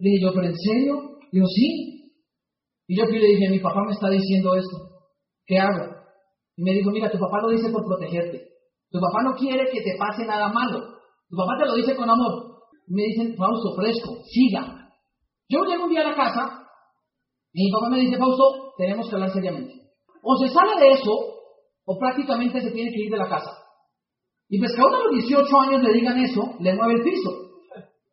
Le 0.00 0.10
dije 0.10 0.22
yo, 0.22 0.32
¿pero 0.34 0.46
en 0.46 0.56
serio? 0.56 0.94
Digo, 1.32 1.46
sí. 1.46 2.12
Y 2.88 2.98
yo 2.98 3.04
le 3.04 3.26
dije, 3.26 3.50
mi 3.50 3.60
papá 3.60 3.80
me 3.86 3.92
está 3.92 4.10
diciendo 4.10 4.54
esto. 4.54 4.76
¿Qué 5.46 5.58
hago? 5.58 5.97
Y 6.58 6.62
me 6.64 6.72
dijo, 6.72 6.90
mira, 6.90 7.08
tu 7.08 7.18
papá 7.18 7.38
lo 7.40 7.50
dice 7.50 7.70
por 7.70 7.84
protegerte. 7.86 8.48
Tu 8.90 8.98
papá 8.98 9.22
no 9.22 9.34
quiere 9.34 9.70
que 9.70 9.80
te 9.80 9.96
pase 9.96 10.26
nada 10.26 10.48
malo. 10.48 10.80
Tu 11.30 11.36
papá 11.36 11.56
te 11.56 11.66
lo 11.66 11.74
dice 11.76 11.94
con 11.94 12.10
amor. 12.10 12.66
Y 12.88 12.94
me 12.94 13.02
dicen, 13.04 13.36
Fausto, 13.36 13.76
fresco, 13.76 14.18
siga. 14.26 14.90
Yo 15.48 15.62
llego 15.62 15.84
un 15.84 15.90
día 15.90 16.00
a 16.00 16.10
la 16.10 16.16
casa 16.16 16.66
y 17.52 17.64
mi 17.64 17.70
papá 17.70 17.90
me 17.90 18.00
dice, 18.00 18.18
Fausto, 18.18 18.74
tenemos 18.76 19.08
que 19.08 19.14
hablar 19.14 19.30
seriamente. 19.30 19.72
O 20.20 20.36
se 20.36 20.48
sale 20.48 20.80
de 20.80 20.90
eso, 20.94 21.12
o 21.86 21.96
prácticamente 21.96 22.60
se 22.60 22.72
tiene 22.72 22.90
que 22.90 23.04
ir 23.04 23.10
de 23.12 23.18
la 23.18 23.28
casa. 23.28 23.56
Y 24.48 24.58
pues 24.58 24.74
que 24.74 24.82
a 24.82 24.86
uno 24.86 24.96
a 24.96 25.04
los 25.04 25.12
18 25.12 25.60
años 25.60 25.82
le 25.84 25.92
digan 25.92 26.18
eso, 26.18 26.42
le 26.58 26.74
mueve 26.74 26.94
el 26.94 27.02
piso. 27.04 27.30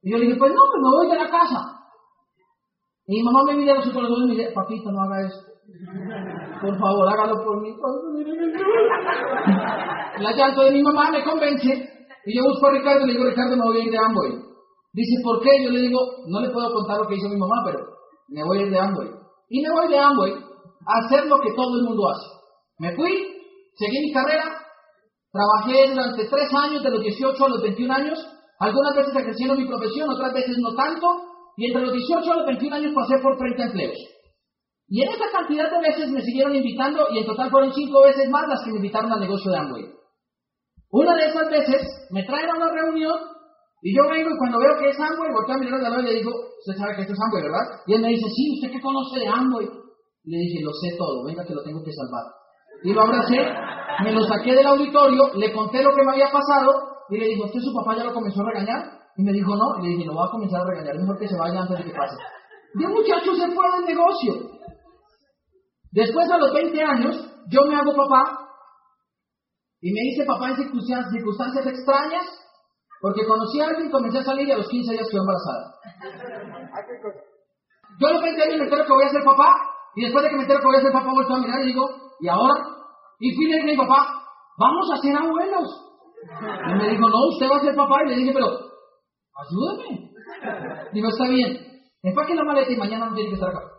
Y 0.03 0.11
yo 0.11 0.17
le 0.19 0.25
dije, 0.27 0.37
pues 0.37 0.53
no, 0.53 0.61
pues 0.69 0.83
me 0.83 0.91
voy 0.91 1.07
de 1.07 1.23
la 1.23 1.31
casa. 1.31 1.81
Y 3.07 3.15
mi 3.15 3.23
mamá 3.23 3.43
me 3.47 3.55
mira 3.55 3.73
a 3.73 3.77
los 3.77 3.87
ojos 3.87 4.19
y 4.23 4.27
me 4.27 4.35
dice, 4.35 4.51
papito, 4.53 4.91
no 4.91 5.01
haga 5.01 5.25
eso. 5.25 5.54
Por 6.61 6.77
favor, 6.77 7.09
hágalo 7.09 7.43
por 7.43 7.61
mí. 7.61 7.75
La 10.19 10.31
llanto 10.35 10.61
de 10.61 10.71
mi 10.71 10.83
mamá 10.83 11.11
me 11.11 11.23
convence. 11.23 11.89
Y 12.25 12.35
yo 12.35 12.43
busco 12.43 12.67
a 12.67 12.71
Ricardo 12.71 13.03
y 13.03 13.07
le 13.07 13.13
digo, 13.13 13.25
Ricardo, 13.25 13.55
me 13.55 13.63
voy 13.63 13.81
a 13.81 13.83
ir 13.83 13.91
de 13.91 13.97
Amway. 13.97 14.31
Dice, 14.93 15.21
¿por 15.23 15.41
qué? 15.41 15.49
Yo 15.63 15.71
le 15.71 15.81
digo, 15.81 15.99
no 16.27 16.41
le 16.41 16.49
puedo 16.49 16.73
contar 16.73 16.97
lo 16.97 17.07
que 17.07 17.15
hizo 17.15 17.29
mi 17.29 17.37
mamá, 17.37 17.61
pero 17.65 17.79
me 18.29 18.43
voy 18.43 18.59
a 18.59 18.61
ir 18.63 18.71
de 18.71 18.79
Amway. 18.79 19.09
Y 19.49 19.61
me 19.61 19.69
voy 19.71 19.89
de 19.89 19.99
Amway 19.99 20.33
a 20.33 21.05
hacer 21.05 21.25
lo 21.27 21.39
que 21.39 21.53
todo 21.55 21.77
el 21.77 21.85
mundo 21.85 22.09
hace. 22.09 22.27
Me 22.79 22.95
fui, 22.95 23.11
seguí 23.75 23.99
mi 24.01 24.13
carrera, 24.13 24.57
trabajé 25.31 25.93
durante 25.93 26.27
tres 26.27 26.49
años, 26.53 26.83
de 26.83 26.91
los 26.91 27.01
18 27.01 27.45
a 27.45 27.49
los 27.49 27.61
21 27.61 27.93
años, 27.93 28.19
algunas 28.59 28.95
veces 28.95 29.15
ejerciendo 29.15 29.55
mi 29.55 29.67
profesión, 29.67 30.09
otras 30.09 30.33
veces 30.33 30.57
no 30.59 30.73
tanto, 30.75 31.07
y 31.57 31.67
entre 31.67 31.83
los 31.83 31.93
18 31.93 32.31
a 32.31 32.35
los 32.37 32.45
21 32.45 32.75
años 32.75 32.93
pasé 32.95 33.21
por 33.21 33.37
30 33.37 33.63
empleos. 33.63 34.14
Y 34.87 35.01
en 35.01 35.09
esa 35.09 35.25
cantidad 35.31 35.69
de 35.71 35.81
veces 35.81 36.11
me 36.11 36.21
siguieron 36.21 36.55
invitando 36.55 37.07
y 37.11 37.19
en 37.19 37.25
total 37.25 37.49
fueron 37.49 37.73
cinco 37.73 38.03
veces 38.03 38.29
más 38.29 38.47
las 38.47 38.63
que 38.63 38.71
me 38.71 38.77
invitaron 38.77 39.11
al 39.11 39.19
negocio 39.19 39.51
de 39.51 39.57
Amway. 39.57 39.85
Una 40.91 41.15
de 41.15 41.25
esas 41.25 41.49
veces 41.49 42.07
me 42.11 42.23
traen 42.23 42.49
a 42.49 42.55
una 42.55 42.71
reunión 42.71 43.17
y 43.81 43.95
yo 43.95 44.03
vengo 44.09 44.29
y 44.29 44.37
cuando 44.37 44.59
veo 44.59 44.77
que 44.79 44.89
es 44.89 44.99
Amway, 44.99 45.33
volteo 45.33 45.55
a 45.55 45.77
a 45.77 45.89
la 45.89 45.99
y 45.99 46.05
le 46.05 46.13
digo, 46.21 46.31
usted 46.31 46.77
sabe 46.77 46.95
que 46.95 47.01
esto 47.01 47.13
es 47.13 47.19
Amway, 47.19 47.43
¿verdad? 47.43 47.65
Y 47.87 47.93
él 47.93 48.01
me 48.01 48.09
dice, 48.09 48.29
sí, 48.29 48.43
¿usted 48.57 48.71
qué 48.71 48.81
conoce 48.81 49.19
de 49.19 49.27
Amway? 49.27 49.65
Le 50.25 50.37
dije, 50.37 50.63
lo 50.63 50.71
sé 50.73 50.95
todo, 50.97 51.25
venga 51.25 51.45
que 51.45 51.53
lo 51.53 51.63
tengo 51.63 51.83
que 51.83 51.91
salvar. 51.93 52.25
Y 52.83 52.93
lo 52.93 53.01
abracé, 53.01 53.41
me 54.03 54.11
lo 54.11 54.21
saqué 54.25 54.53
del 54.53 54.67
auditorio, 54.67 55.33
le 55.35 55.53
conté 55.53 55.81
lo 55.81 55.93
que 55.95 56.03
me 56.03 56.11
había 56.13 56.31
pasado 56.31 56.71
y 57.09 57.17
le 57.17 57.25
dije, 57.27 57.41
¿usted 57.43 57.59
su 57.59 57.73
papá 57.73 57.97
ya 57.97 58.03
lo 58.03 58.13
comenzó 58.13 58.41
a 58.41 58.49
regañar? 58.53 58.81
Y 59.17 59.23
me 59.23 59.33
dijo, 59.33 59.55
no, 59.55 59.79
y 59.79 59.83
le 59.83 59.89
dije, 59.97 60.05
lo 60.05 60.15
va 60.15 60.25
a 60.25 60.31
comenzar 60.31 60.61
a 60.61 60.69
regañar, 60.69 60.97
mejor 60.97 61.17
que 61.17 61.27
se 61.27 61.37
vaya 61.37 61.61
antes 61.61 61.77
de 61.77 61.83
que 61.85 61.97
pase. 61.97 62.17
Y 62.77 62.83
el 62.83 62.89
muchacho 62.89 63.33
se 63.33 63.51
fue 63.53 63.65
del 63.71 63.85
negocio. 63.85 64.33
Después, 65.95 66.29
a 66.29 66.37
los 66.37 66.53
20 66.53 66.83
años, 66.83 67.15
yo 67.47 67.61
me 67.69 67.75
hago 67.75 67.95
papá 67.95 68.49
y 69.79 69.93
me 69.93 70.01
hice 70.11 70.25
papá 70.25 70.49
en 70.49 70.57
circunstancias, 70.57 71.65
extrañas 71.65 72.25
porque 72.99 73.25
conocí 73.25 73.61
a 73.61 73.67
alguien, 73.67 73.89
comencé 73.89 74.19
a 74.19 74.23
salir 74.23 74.47
y 74.47 74.51
a 74.51 74.57
los 74.57 74.67
15 74.67 74.91
días 74.91 75.05
estoy 75.05 75.21
embarazada. 75.21 75.75
Yo 77.99 78.07
a 78.07 78.11
los 78.11 78.21
20 78.23 78.43
años 78.43 78.57
me 78.57 78.63
entero 78.65 78.83
que 78.83 78.93
voy 78.93 79.05
a 79.05 79.09
ser 79.09 79.23
papá 79.23 79.55
y 79.95 80.01
después 80.03 80.23
de 80.23 80.29
que 80.31 80.35
me 80.35 80.41
entero 80.41 80.59
que 80.59 80.67
voy 80.67 80.75
a 80.75 80.81
ser 80.81 80.91
papá, 80.91 81.13
vuelto 81.13 81.33
a 81.33 81.39
mirar 81.39 81.63
y 81.63 81.67
digo, 81.67 81.87
¿y 82.19 82.27
ahora? 82.27 82.55
Y 83.19 83.35
fui 83.35 83.49
y 83.49 83.57
a 83.57 83.63
mi 83.63 83.77
papá, 83.77 84.19
vamos 84.57 84.91
a 84.91 84.97
ser 84.97 85.15
abuelos. 85.15 85.69
Y 86.71 86.73
me 86.75 86.89
dijo, 86.89 87.07
no, 87.07 87.27
usted 87.29 87.47
va 87.49 87.57
a 87.57 87.63
ser 87.63 87.75
papá. 87.75 88.03
Y 88.03 88.09
le 88.09 88.15
dije, 88.17 88.33
pero, 88.33 88.47
ayúdame. 89.31 90.11
Digo, 90.91 91.07
está 91.07 91.29
bien, 91.29 91.55
empaque 92.03 92.35
la 92.35 92.43
maleta 92.43 92.71
y 92.71 92.77
mañana 92.77 93.05
no 93.05 93.15
tiene 93.15 93.29
que 93.29 93.35
estar 93.35 93.49
acá. 93.49 93.74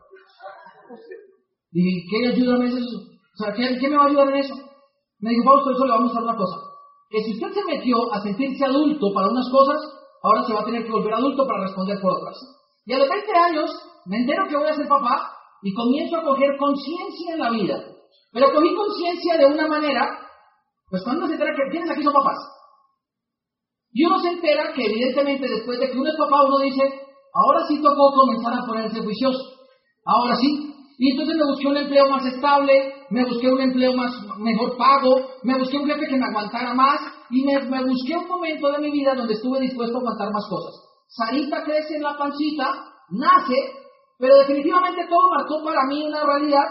Dije, 1.76 2.08
¿qué 2.08 2.32
ayúdame 2.32 2.72
es 2.72 2.74
eso? 2.80 2.96
O 3.04 3.36
sea, 3.36 3.52
¿qué, 3.52 3.76
¿qué, 3.76 3.88
me 3.90 4.00
va 4.00 4.04
a 4.04 4.08
ayudar 4.08 4.32
en 4.32 4.40
eso? 4.40 4.54
Me 5.20 5.28
dijo, 5.28 5.44
Fausto, 5.44 5.72
eso 5.72 5.84
le 5.84 5.92
vamos 5.92 6.10
a 6.10 6.14
dar 6.14 6.24
una 6.24 6.36
cosa. 6.36 6.56
Que 7.10 7.20
si 7.20 7.36
usted 7.36 7.52
se 7.52 7.64
metió 7.68 8.00
a 8.14 8.20
sentirse 8.22 8.64
adulto 8.64 9.12
para 9.12 9.28
unas 9.28 9.44
cosas, 9.52 9.76
ahora 10.22 10.42
se 10.44 10.54
va 10.54 10.60
a 10.60 10.64
tener 10.64 10.84
que 10.86 10.90
volver 10.90 11.12
adulto 11.12 11.46
para 11.46 11.68
responder 11.68 12.00
por 12.00 12.16
otras. 12.16 12.34
Y 12.86 12.94
a 12.94 12.98
los 12.98 13.08
20 13.10 13.30
años 13.36 13.68
me 14.06 14.16
entero 14.16 14.48
que 14.48 14.56
voy 14.56 14.68
a 14.68 14.74
ser 14.74 14.88
papá 14.88 15.36
y 15.60 15.74
comienzo 15.74 16.16
a 16.16 16.24
coger 16.24 16.56
conciencia 16.56 17.34
en 17.34 17.40
la 17.40 17.50
vida. 17.50 17.76
Pero 18.32 18.52
cogí 18.54 18.74
conciencia 18.74 19.36
de 19.36 19.44
una 19.44 19.68
manera, 19.68 20.16
pues 20.88 21.02
cuando 21.04 21.26
se 21.26 21.34
entera 21.34 21.52
que 21.52 21.70
tienes 21.72 21.90
aquí 21.90 22.02
son 22.02 22.14
papás. 22.14 22.40
Y 23.92 24.02
uno 24.06 24.18
se 24.20 24.30
entera 24.30 24.72
que 24.72 24.80
evidentemente 24.80 25.46
después 25.46 25.78
de 25.78 25.90
que 25.90 25.98
uno 25.98 26.08
es 26.08 26.16
papá, 26.16 26.40
uno 26.42 26.58
dice, 26.60 26.88
ahora 27.34 27.66
sí 27.68 27.82
tocó 27.82 28.12
comenzar 28.16 28.54
a 28.54 28.64
ponerse 28.64 29.04
juicioso. 29.04 29.44
Ahora 30.06 30.34
sí, 30.36 30.75
y 30.98 31.10
entonces 31.10 31.36
me 31.36 31.44
busqué 31.44 31.66
un 31.68 31.76
empleo 31.76 32.08
más 32.08 32.24
estable, 32.24 32.94
me 33.10 33.24
busqué 33.24 33.52
un 33.52 33.60
empleo 33.60 33.92
más 33.92 34.12
mejor 34.38 34.76
pago, 34.78 35.28
me 35.42 35.58
busqué 35.58 35.76
un 35.76 35.86
jefe 35.86 36.06
que 36.06 36.16
me 36.16 36.24
aguantara 36.24 36.72
más 36.72 37.00
y 37.28 37.44
me, 37.44 37.60
me, 37.68 37.84
busqué 37.84 38.16
un 38.16 38.26
momento 38.26 38.72
de 38.72 38.78
mi 38.78 38.90
vida 38.90 39.14
donde 39.14 39.34
estuve 39.34 39.60
dispuesto 39.60 39.96
a 39.96 40.00
aguantar 40.00 40.32
más 40.32 40.48
cosas. 40.48 40.74
Sarita 41.08 41.62
crece 41.64 41.96
en 41.96 42.02
la 42.02 42.16
pancita, 42.16 42.64
nace, 43.10 43.56
pero 44.18 44.36
definitivamente 44.38 45.06
todo 45.08 45.28
marcó 45.28 45.62
para 45.64 45.84
mí 45.86 46.02
una 46.02 46.24
realidad 46.24 46.64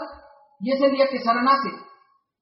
y 0.60 0.72
es 0.72 0.80
el 0.80 0.90
día 0.90 1.06
que 1.08 1.20
Sara 1.20 1.42
nace. 1.42 1.70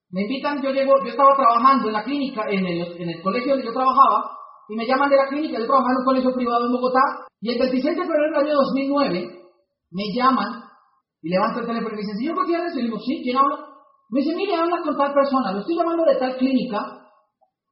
Me 0.09 0.21
invitan, 0.21 0.61
yo 0.61 0.71
llego, 0.71 0.93
yo 1.03 1.11
estaba 1.11 1.35
trabajando 1.35 1.87
en 1.87 1.93
la 1.93 2.03
clínica, 2.03 2.45
en 2.49 2.65
el, 2.65 3.01
en 3.01 3.09
el 3.09 3.21
colegio 3.21 3.51
donde 3.51 3.65
yo 3.65 3.73
trabajaba, 3.73 4.31
y 4.69 4.75
me 4.75 4.87
llaman 4.87 5.09
de 5.09 5.17
la 5.17 5.27
clínica, 5.27 5.59
yo 5.59 5.65
trabajaba 5.65 5.91
en 5.91 5.97
un 5.99 6.05
colegio 6.05 6.33
privado 6.33 6.65
en 6.65 6.71
Bogotá, 6.71 7.01
y 7.41 7.51
el 7.51 7.59
26 7.59 7.95
de 7.95 8.01
febrero 8.01 8.37
del 8.37 8.47
año 8.47 8.55
2009 8.55 9.41
me 9.91 10.03
llaman 10.15 10.64
y 11.25 11.29
levanto 11.29 11.61
el 11.61 11.65
teléfono 11.65 11.89
y 11.89 11.95
me 11.97 12.01
dicen, 12.05 12.17
señor 12.17 12.37
Gutiérrez, 12.37 12.77
y 12.77 12.83
digo, 12.83 12.99
sí, 13.01 13.21
¿quién 13.23 13.37
habla? 13.37 13.65
Me 14.13 14.21
dice, 14.21 14.35
mire, 14.35 14.53
habla 14.53 14.77
con 14.85 14.95
tal 14.95 15.11
persona, 15.11 15.53
lo 15.53 15.59
estoy 15.61 15.75
llamando 15.75 16.05
de 16.05 16.17
tal 16.21 16.37
clínica 16.37 16.77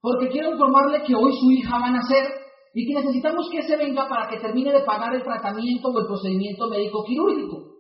porque 0.02 0.28
quiero 0.30 0.54
informarle 0.54 1.04
que 1.04 1.14
hoy 1.14 1.32
su 1.40 1.52
hija 1.52 1.78
va 1.78 1.86
a 1.86 1.92
nacer 1.92 2.26
y 2.74 2.88
que 2.88 3.00
necesitamos 3.00 3.48
que 3.52 3.62
se 3.62 3.78
venga 3.78 4.10
para 4.10 4.28
que 4.28 4.40
termine 4.40 4.74
de 4.74 4.82
pagar 4.82 5.14
el 5.14 5.22
tratamiento 5.22 5.90
o 5.90 6.00
el 6.00 6.08
procedimiento 6.08 6.68
médico 6.68 7.06
quirúrgico. 7.06 7.78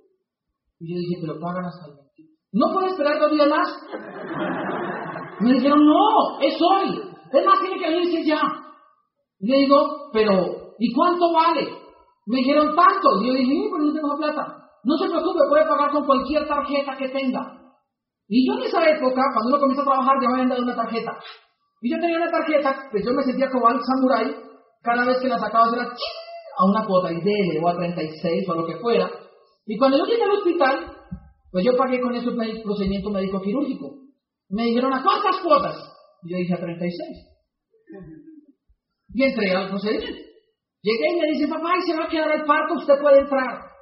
Y 0.80 0.94
yo 0.94 1.00
dije, 1.00 1.18
pero 1.25 1.39
pagan 1.39 1.65
hasta 1.65 1.89
el 1.89 1.98
20. 1.98 2.34
¿No 2.53 2.72
puede 2.72 2.88
esperar 2.89 3.20
dos 3.20 3.32
días 3.32 3.50
más? 3.50 3.68
Me 5.42 5.53
dijeron, 5.53 5.84
no, 5.84 6.39
es 6.39 6.53
hoy. 6.62 7.01
Es 7.34 7.46
más, 7.46 7.60
tiene 7.60 7.80
que 7.80 7.89
venirse 7.89 8.24
ya. 8.24 8.42
Y 9.39 9.50
le 9.50 9.58
digo, 9.58 10.12
pero, 10.13 10.75
¿y 10.77 10.94
cuánto 10.94 11.34
vale? 11.34 11.68
Me 12.27 12.38
dijeron 12.38 12.75
tanto. 12.75 13.22
Y 13.24 13.27
yo 13.27 13.34
dije, 13.34 13.70
pero 13.72 13.84
no 13.84 13.94
tengo 13.94 14.18
plata. 14.18 14.62
No 14.83 14.97
se 14.97 15.07
preocupe, 15.07 15.39
puede 15.49 15.65
pagar 15.65 15.91
con 15.91 16.05
cualquier 16.05 16.45
tarjeta 16.47 16.97
que 16.97 17.07
tenga. 17.09 17.39
Y 18.27 18.47
yo 18.47 18.53
en 18.59 18.63
esa 18.63 18.83
época, 18.89 19.21
cuando 19.33 19.49
uno 19.49 19.59
comienza 19.59 19.81
a 19.81 19.85
trabajar, 19.85 20.15
ya 20.21 20.27
me 20.27 20.33
habían 20.33 20.49
dado 20.49 20.63
una 20.63 20.75
tarjeta. 20.75 21.11
Y 21.81 21.91
yo 21.91 21.99
tenía 21.99 22.17
una 22.17 22.31
tarjeta, 22.31 22.89
pues 22.91 23.03
yo 23.05 23.13
me 23.13 23.23
sentía 23.23 23.49
como 23.49 23.67
al 23.67 23.79
samurái, 23.79 24.35
cada 24.81 25.05
vez 25.05 25.19
que 25.21 25.27
la 25.27 25.39
sacaba 25.39 25.67
era 25.73 25.87
a 26.57 26.65
una 26.65 26.85
cuota 26.85 27.11
y 27.11 27.57
o 27.57 27.67
a 27.67 27.75
36 27.75 28.47
o 28.47 28.51
a 28.51 28.55
lo 28.55 28.65
que 28.65 28.77
fuera. 28.77 29.09
Y 29.65 29.77
cuando 29.77 29.97
yo 29.97 30.05
llegué 30.05 30.23
al 30.23 30.31
hospital, 30.31 30.97
pues 31.51 31.65
yo 31.65 31.77
pagué 31.77 32.01
con 32.01 32.15
eso 32.15 32.29
el 32.29 32.61
procedimiento 32.61 33.09
médico 33.09 33.41
quirúrgico. 33.41 33.95
Me 34.49 34.63
dijeron, 34.65 34.93
¿a 34.93 35.01
cuántas 35.01 35.39
cuotas? 35.41 35.77
Y 36.23 36.31
yo 36.31 36.37
dije, 36.37 36.53
a 36.53 36.57
36. 36.57 36.91
Y 39.13 39.23
entré 39.23 39.55
al 39.55 39.69
procedimiento. 39.69 40.21
Llegué 40.81 41.15
y 41.15 41.19
me 41.21 41.27
dice, 41.27 41.47
papá, 41.47 41.71
y 41.77 41.89
se 41.89 41.97
va 41.97 42.05
a 42.05 42.09
quedar 42.09 42.31
el 42.31 42.45
parto, 42.45 42.73
usted 42.75 42.99
puede 42.99 43.19
entrar 43.19 43.73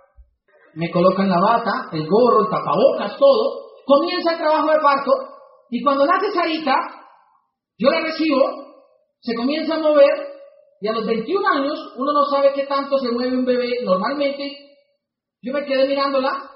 me 0.76 0.90
colocan 0.90 1.30
la 1.30 1.40
bata, 1.40 1.90
el 1.92 2.08
gorro, 2.08 2.42
el 2.42 2.50
tapabocas, 2.50 3.18
todo, 3.18 3.72
comienza 3.86 4.34
el 4.34 4.38
trabajo 4.38 4.72
de 4.72 4.80
parto, 4.80 5.12
y 5.70 5.84
cuando 5.84 6.06
nace 6.06 6.32
Sarita, 6.32 6.76
yo 7.78 7.90
la 7.90 8.02
recibo, 8.02 8.40
se 9.20 9.36
comienza 9.36 9.76
a 9.76 9.80
mover, 9.80 10.32
y 10.80 10.88
a 10.88 10.94
los 10.94 11.06
21 11.06 11.48
años 11.48 11.94
uno 11.98 12.12
no 12.12 12.26
sabe 12.26 12.54
qué 12.54 12.66
tanto 12.66 12.98
se 12.98 13.12
mueve 13.12 13.38
un 13.38 13.46
bebé 13.46 13.84
normalmente. 13.84 14.58
Yo 15.42 15.54
me 15.54 15.66
quedé 15.66 15.88
mirándola, 15.88 16.50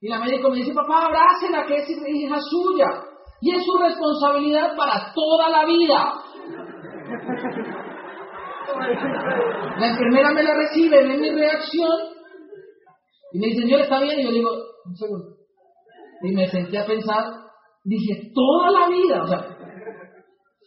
y 0.00 0.08
la 0.08 0.18
médico 0.18 0.50
me 0.50 0.56
dice, 0.56 0.72
papá, 0.74 1.06
abrácela, 1.06 1.66
que 1.66 1.76
es 1.76 1.88
hija 1.88 2.38
suya, 2.40 2.86
y 3.40 3.54
es 3.54 3.64
su 3.64 3.78
responsabilidad 3.78 4.76
para 4.76 5.12
toda 5.14 5.48
la 5.50 5.64
vida. 5.64 6.22
La 9.78 9.86
enfermera 9.88 10.30
me 10.32 10.42
la 10.42 10.54
recibe, 10.54 11.06
ve 11.06 11.16
mi 11.16 11.30
reacción 11.30 12.15
y 13.36 13.38
me 13.38 13.48
dice, 13.48 13.62
señor, 13.62 13.80
¿está 13.82 14.00
bien? 14.00 14.18
Y 14.18 14.22
yo 14.22 14.30
le 14.30 14.38
digo, 14.38 14.50
un 14.86 14.96
segundo. 14.96 15.26
Y 16.22 16.32
me 16.32 16.48
senté 16.48 16.78
a 16.78 16.86
pensar, 16.86 17.22
dije, 17.84 18.32
toda 18.34 18.70
la 18.70 18.88
vida, 18.88 19.22
o 19.22 19.26
sea, 19.26 19.58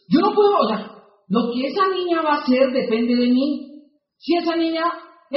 yo 0.08 0.20
no 0.20 0.32
puedo, 0.32 0.56
o 0.56 0.68
sea, 0.68 0.94
lo 1.26 1.52
que 1.52 1.66
esa 1.66 1.88
niña 1.88 2.22
va 2.22 2.34
a 2.34 2.42
hacer 2.42 2.70
depende 2.70 3.16
de 3.16 3.26
mí. 3.26 3.88
Si 4.18 4.36
esa 4.36 4.54
niña 4.54 4.84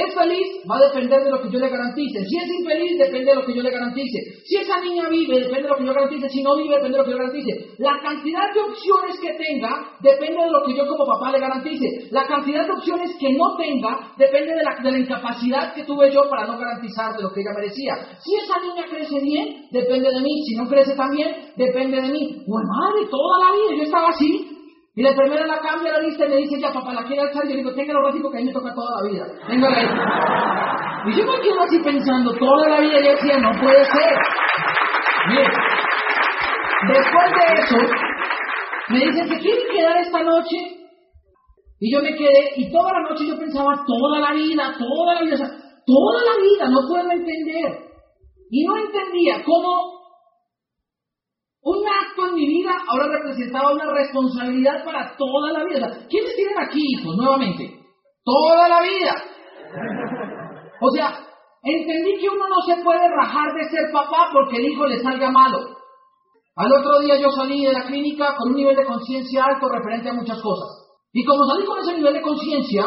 es 0.02 0.12
feliz, 0.12 0.46
va 0.68 0.76
a 0.76 0.88
depender 0.90 1.22
de 1.22 1.30
lo 1.30 1.40
que 1.40 1.50
yo 1.50 1.58
le 1.60 1.68
garantice. 1.68 2.24
Si 2.26 2.36
es 2.36 2.50
infeliz, 2.50 2.98
depende 2.98 3.30
de 3.30 3.34
lo 3.36 3.46
que 3.46 3.54
yo 3.54 3.62
le 3.62 3.70
garantice. 3.70 4.18
Si 4.44 4.56
esa 4.56 4.80
niña 4.80 5.08
vive, 5.08 5.38
depende 5.38 5.62
de 5.62 5.68
lo 5.68 5.76
que 5.76 5.86
yo 5.86 5.94
garantice. 5.94 6.28
Si 6.28 6.42
no 6.42 6.56
vive, 6.56 6.74
depende 6.74 6.98
de 6.98 6.98
lo 6.98 7.04
que 7.04 7.10
yo 7.12 7.18
garantice. 7.18 7.52
La 7.78 8.00
cantidad 8.02 8.52
de 8.52 8.60
opciones 8.60 9.20
que 9.20 9.32
tenga, 9.38 9.70
depende 10.02 10.42
de 10.42 10.50
lo 10.50 10.62
que 10.66 10.74
yo 10.74 10.84
como 10.88 11.06
papá 11.06 11.30
le 11.30 11.38
garantice. 11.38 12.08
La 12.10 12.26
cantidad 12.26 12.66
de 12.66 12.72
opciones 12.72 13.14
que 13.20 13.32
no 13.34 13.56
tenga, 13.56 14.12
depende 14.18 14.54
de 14.54 14.62
la, 14.64 14.74
de 14.82 14.90
la 14.90 14.98
incapacidad 14.98 15.74
que 15.74 15.84
tuve 15.84 16.10
yo 16.10 16.22
para 16.28 16.46
no 16.46 16.58
garantizar 16.58 17.14
de 17.16 17.22
lo 17.22 17.30
que 17.30 17.42
ella 17.42 17.54
merecía. 17.54 17.94
Si 18.18 18.34
esa 18.34 18.58
niña 18.66 18.84
crece 18.90 19.20
bien, 19.20 19.68
depende 19.70 20.10
de 20.10 20.20
mí. 20.20 20.42
Si 20.48 20.56
no 20.56 20.66
crece 20.66 20.96
tan 20.96 21.10
bien, 21.14 21.54
depende 21.54 22.02
de 22.02 22.08
mí. 22.08 22.42
Pues 22.44 22.64
madre, 22.66 23.06
toda 23.08 23.46
la 23.46 23.52
vida 23.54 23.78
yo 23.78 23.82
estaba 23.84 24.08
así. 24.08 24.43
Y 24.96 25.02
la 25.02 25.10
enfermera 25.10 25.46
la 25.46 25.58
cambia 25.58 25.92
la 25.92 26.00
lista 26.00 26.24
y 26.24 26.28
me 26.28 26.36
dice, 26.36 26.60
ya 26.60 26.72
papá, 26.72 26.92
la 26.92 27.02
quiere 27.02 27.22
alzar. 27.22 27.44
Y 27.46 27.50
yo 27.50 27.56
digo, 27.56 27.74
téngalo 27.74 28.02
rápido 28.02 28.30
que 28.30 28.38
a 28.38 28.40
mí 28.40 28.46
me 28.46 28.52
toca 28.52 28.72
toda 28.74 29.02
la 29.02 29.10
vida. 29.10 29.26
Téngala 29.48 29.76
ahí. 29.76 31.10
Y 31.10 31.18
yo 31.18 31.26
me 31.26 31.40
quedo 31.40 31.60
así 31.62 31.78
pensando, 31.80 32.32
toda 32.36 32.68
la 32.68 32.80
vida 32.80 33.00
yo 33.00 33.10
decía, 33.10 33.38
no 33.38 33.50
puede 33.60 33.84
ser. 33.84 34.18
Bien. 35.28 35.50
Después 36.88 37.26
de 37.34 37.62
eso, 37.62 37.76
me 38.90 38.98
dicen, 39.00 39.28
¿se 39.28 39.38
quieren 39.40 39.64
quedar 39.72 39.96
esta 39.96 40.22
noche? 40.22 40.56
Y 41.80 41.92
yo 41.92 42.00
me 42.00 42.14
quedé, 42.14 42.52
y 42.56 42.70
toda 42.70 42.92
la 42.92 43.00
noche 43.00 43.26
yo 43.26 43.36
pensaba, 43.36 43.84
toda 43.84 44.20
la 44.20 44.32
vida, 44.32 44.76
toda 44.78 45.14
la 45.14 45.20
vida, 45.22 45.34
o 45.34 45.38
sea, 45.38 45.50
toda 45.84 46.22
la 46.22 46.42
vida, 46.42 46.68
no 46.68 46.86
puedo 46.88 47.10
entender. 47.10 47.78
Y 48.50 48.64
no 48.64 48.76
entendía 48.76 49.42
cómo 49.44 50.03
un 51.64 51.82
acto 51.88 52.26
en 52.28 52.34
mi 52.34 52.46
vida 52.46 52.76
ahora 52.88 53.08
representaba 53.08 53.72
una 53.72 53.90
responsabilidad 53.90 54.84
para 54.84 55.16
toda 55.16 55.50
la 55.50 55.64
vida. 55.64 56.06
¿Quiénes 56.10 56.36
tienen 56.36 56.58
aquí 56.58 56.78
hijos 56.78 57.16
nuevamente? 57.16 57.80
Toda 58.22 58.68
la 58.68 58.82
vida. 58.82 59.14
O 60.80 60.90
sea, 60.90 61.18
entendí 61.62 62.20
que 62.20 62.28
uno 62.28 62.48
no 62.48 62.60
se 62.66 62.82
puede 62.82 63.08
rajar 63.08 63.54
de 63.54 63.64
ser 63.70 63.90
papá 63.90 64.28
porque 64.30 64.58
el 64.58 64.66
hijo 64.72 64.86
le 64.86 64.98
salga 64.98 65.30
malo. 65.30 65.58
Al 66.56 66.70
otro 66.70 67.00
día 67.00 67.18
yo 67.18 67.30
salí 67.30 67.64
de 67.64 67.72
la 67.72 67.86
clínica 67.86 68.36
con 68.36 68.50
un 68.50 68.56
nivel 68.56 68.76
de 68.76 68.84
conciencia 68.84 69.44
alto 69.44 69.66
referente 69.70 70.10
a 70.10 70.14
muchas 70.14 70.40
cosas. 70.42 70.68
Y 71.14 71.24
como 71.24 71.46
salí 71.46 71.64
con 71.64 71.78
ese 71.78 71.94
nivel 71.94 72.12
de 72.12 72.20
conciencia, 72.20 72.84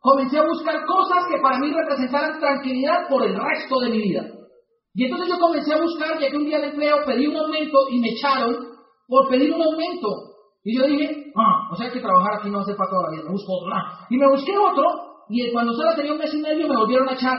comencé 0.00 0.38
a 0.38 0.46
buscar 0.46 0.84
cosas 0.84 1.26
que 1.30 1.40
para 1.40 1.58
mí 1.58 1.72
representaran 1.72 2.40
tranquilidad 2.40 3.08
por 3.08 3.22
el 3.22 3.36
resto 3.36 3.78
de 3.80 3.90
mi 3.90 4.02
vida. 4.02 4.22
Y 4.94 5.04
entonces 5.04 5.28
yo 5.28 5.38
comencé 5.38 5.72
a 5.72 5.80
buscar, 5.80 6.18
llegué 6.18 6.36
un 6.36 6.46
día 6.46 6.58
de 6.58 6.68
empleo, 6.68 7.04
pedí 7.06 7.26
un 7.26 7.36
aumento 7.36 7.88
y 7.90 8.00
me 8.00 8.08
echaron 8.10 8.56
por 9.06 9.28
pedir 9.28 9.52
un 9.52 9.62
aumento. 9.62 10.08
Y 10.64 10.76
yo 10.76 10.86
dije, 10.86 11.32
ah, 11.36 11.70
o 11.72 11.76
sea 11.76 11.90
que 11.90 12.00
trabajar 12.00 12.38
aquí 12.38 12.50
no 12.50 12.60
hace 12.60 12.74
para 12.74 12.90
toda 12.90 13.02
la 13.04 13.10
vida, 13.10 13.24
me 13.24 13.32
busco 13.32 13.52
otro. 13.52 13.70
Ah. 13.72 14.06
Y 14.10 14.16
me 14.16 14.28
busqué 14.28 14.56
otro, 14.58 14.84
y 15.28 15.52
cuando 15.52 15.72
solo 15.74 15.94
tenía 15.94 16.12
un 16.12 16.18
mes 16.18 16.34
y 16.34 16.38
medio 16.38 16.68
me 16.68 16.76
volvieron 16.76 17.08
a 17.08 17.14
echar. 17.14 17.38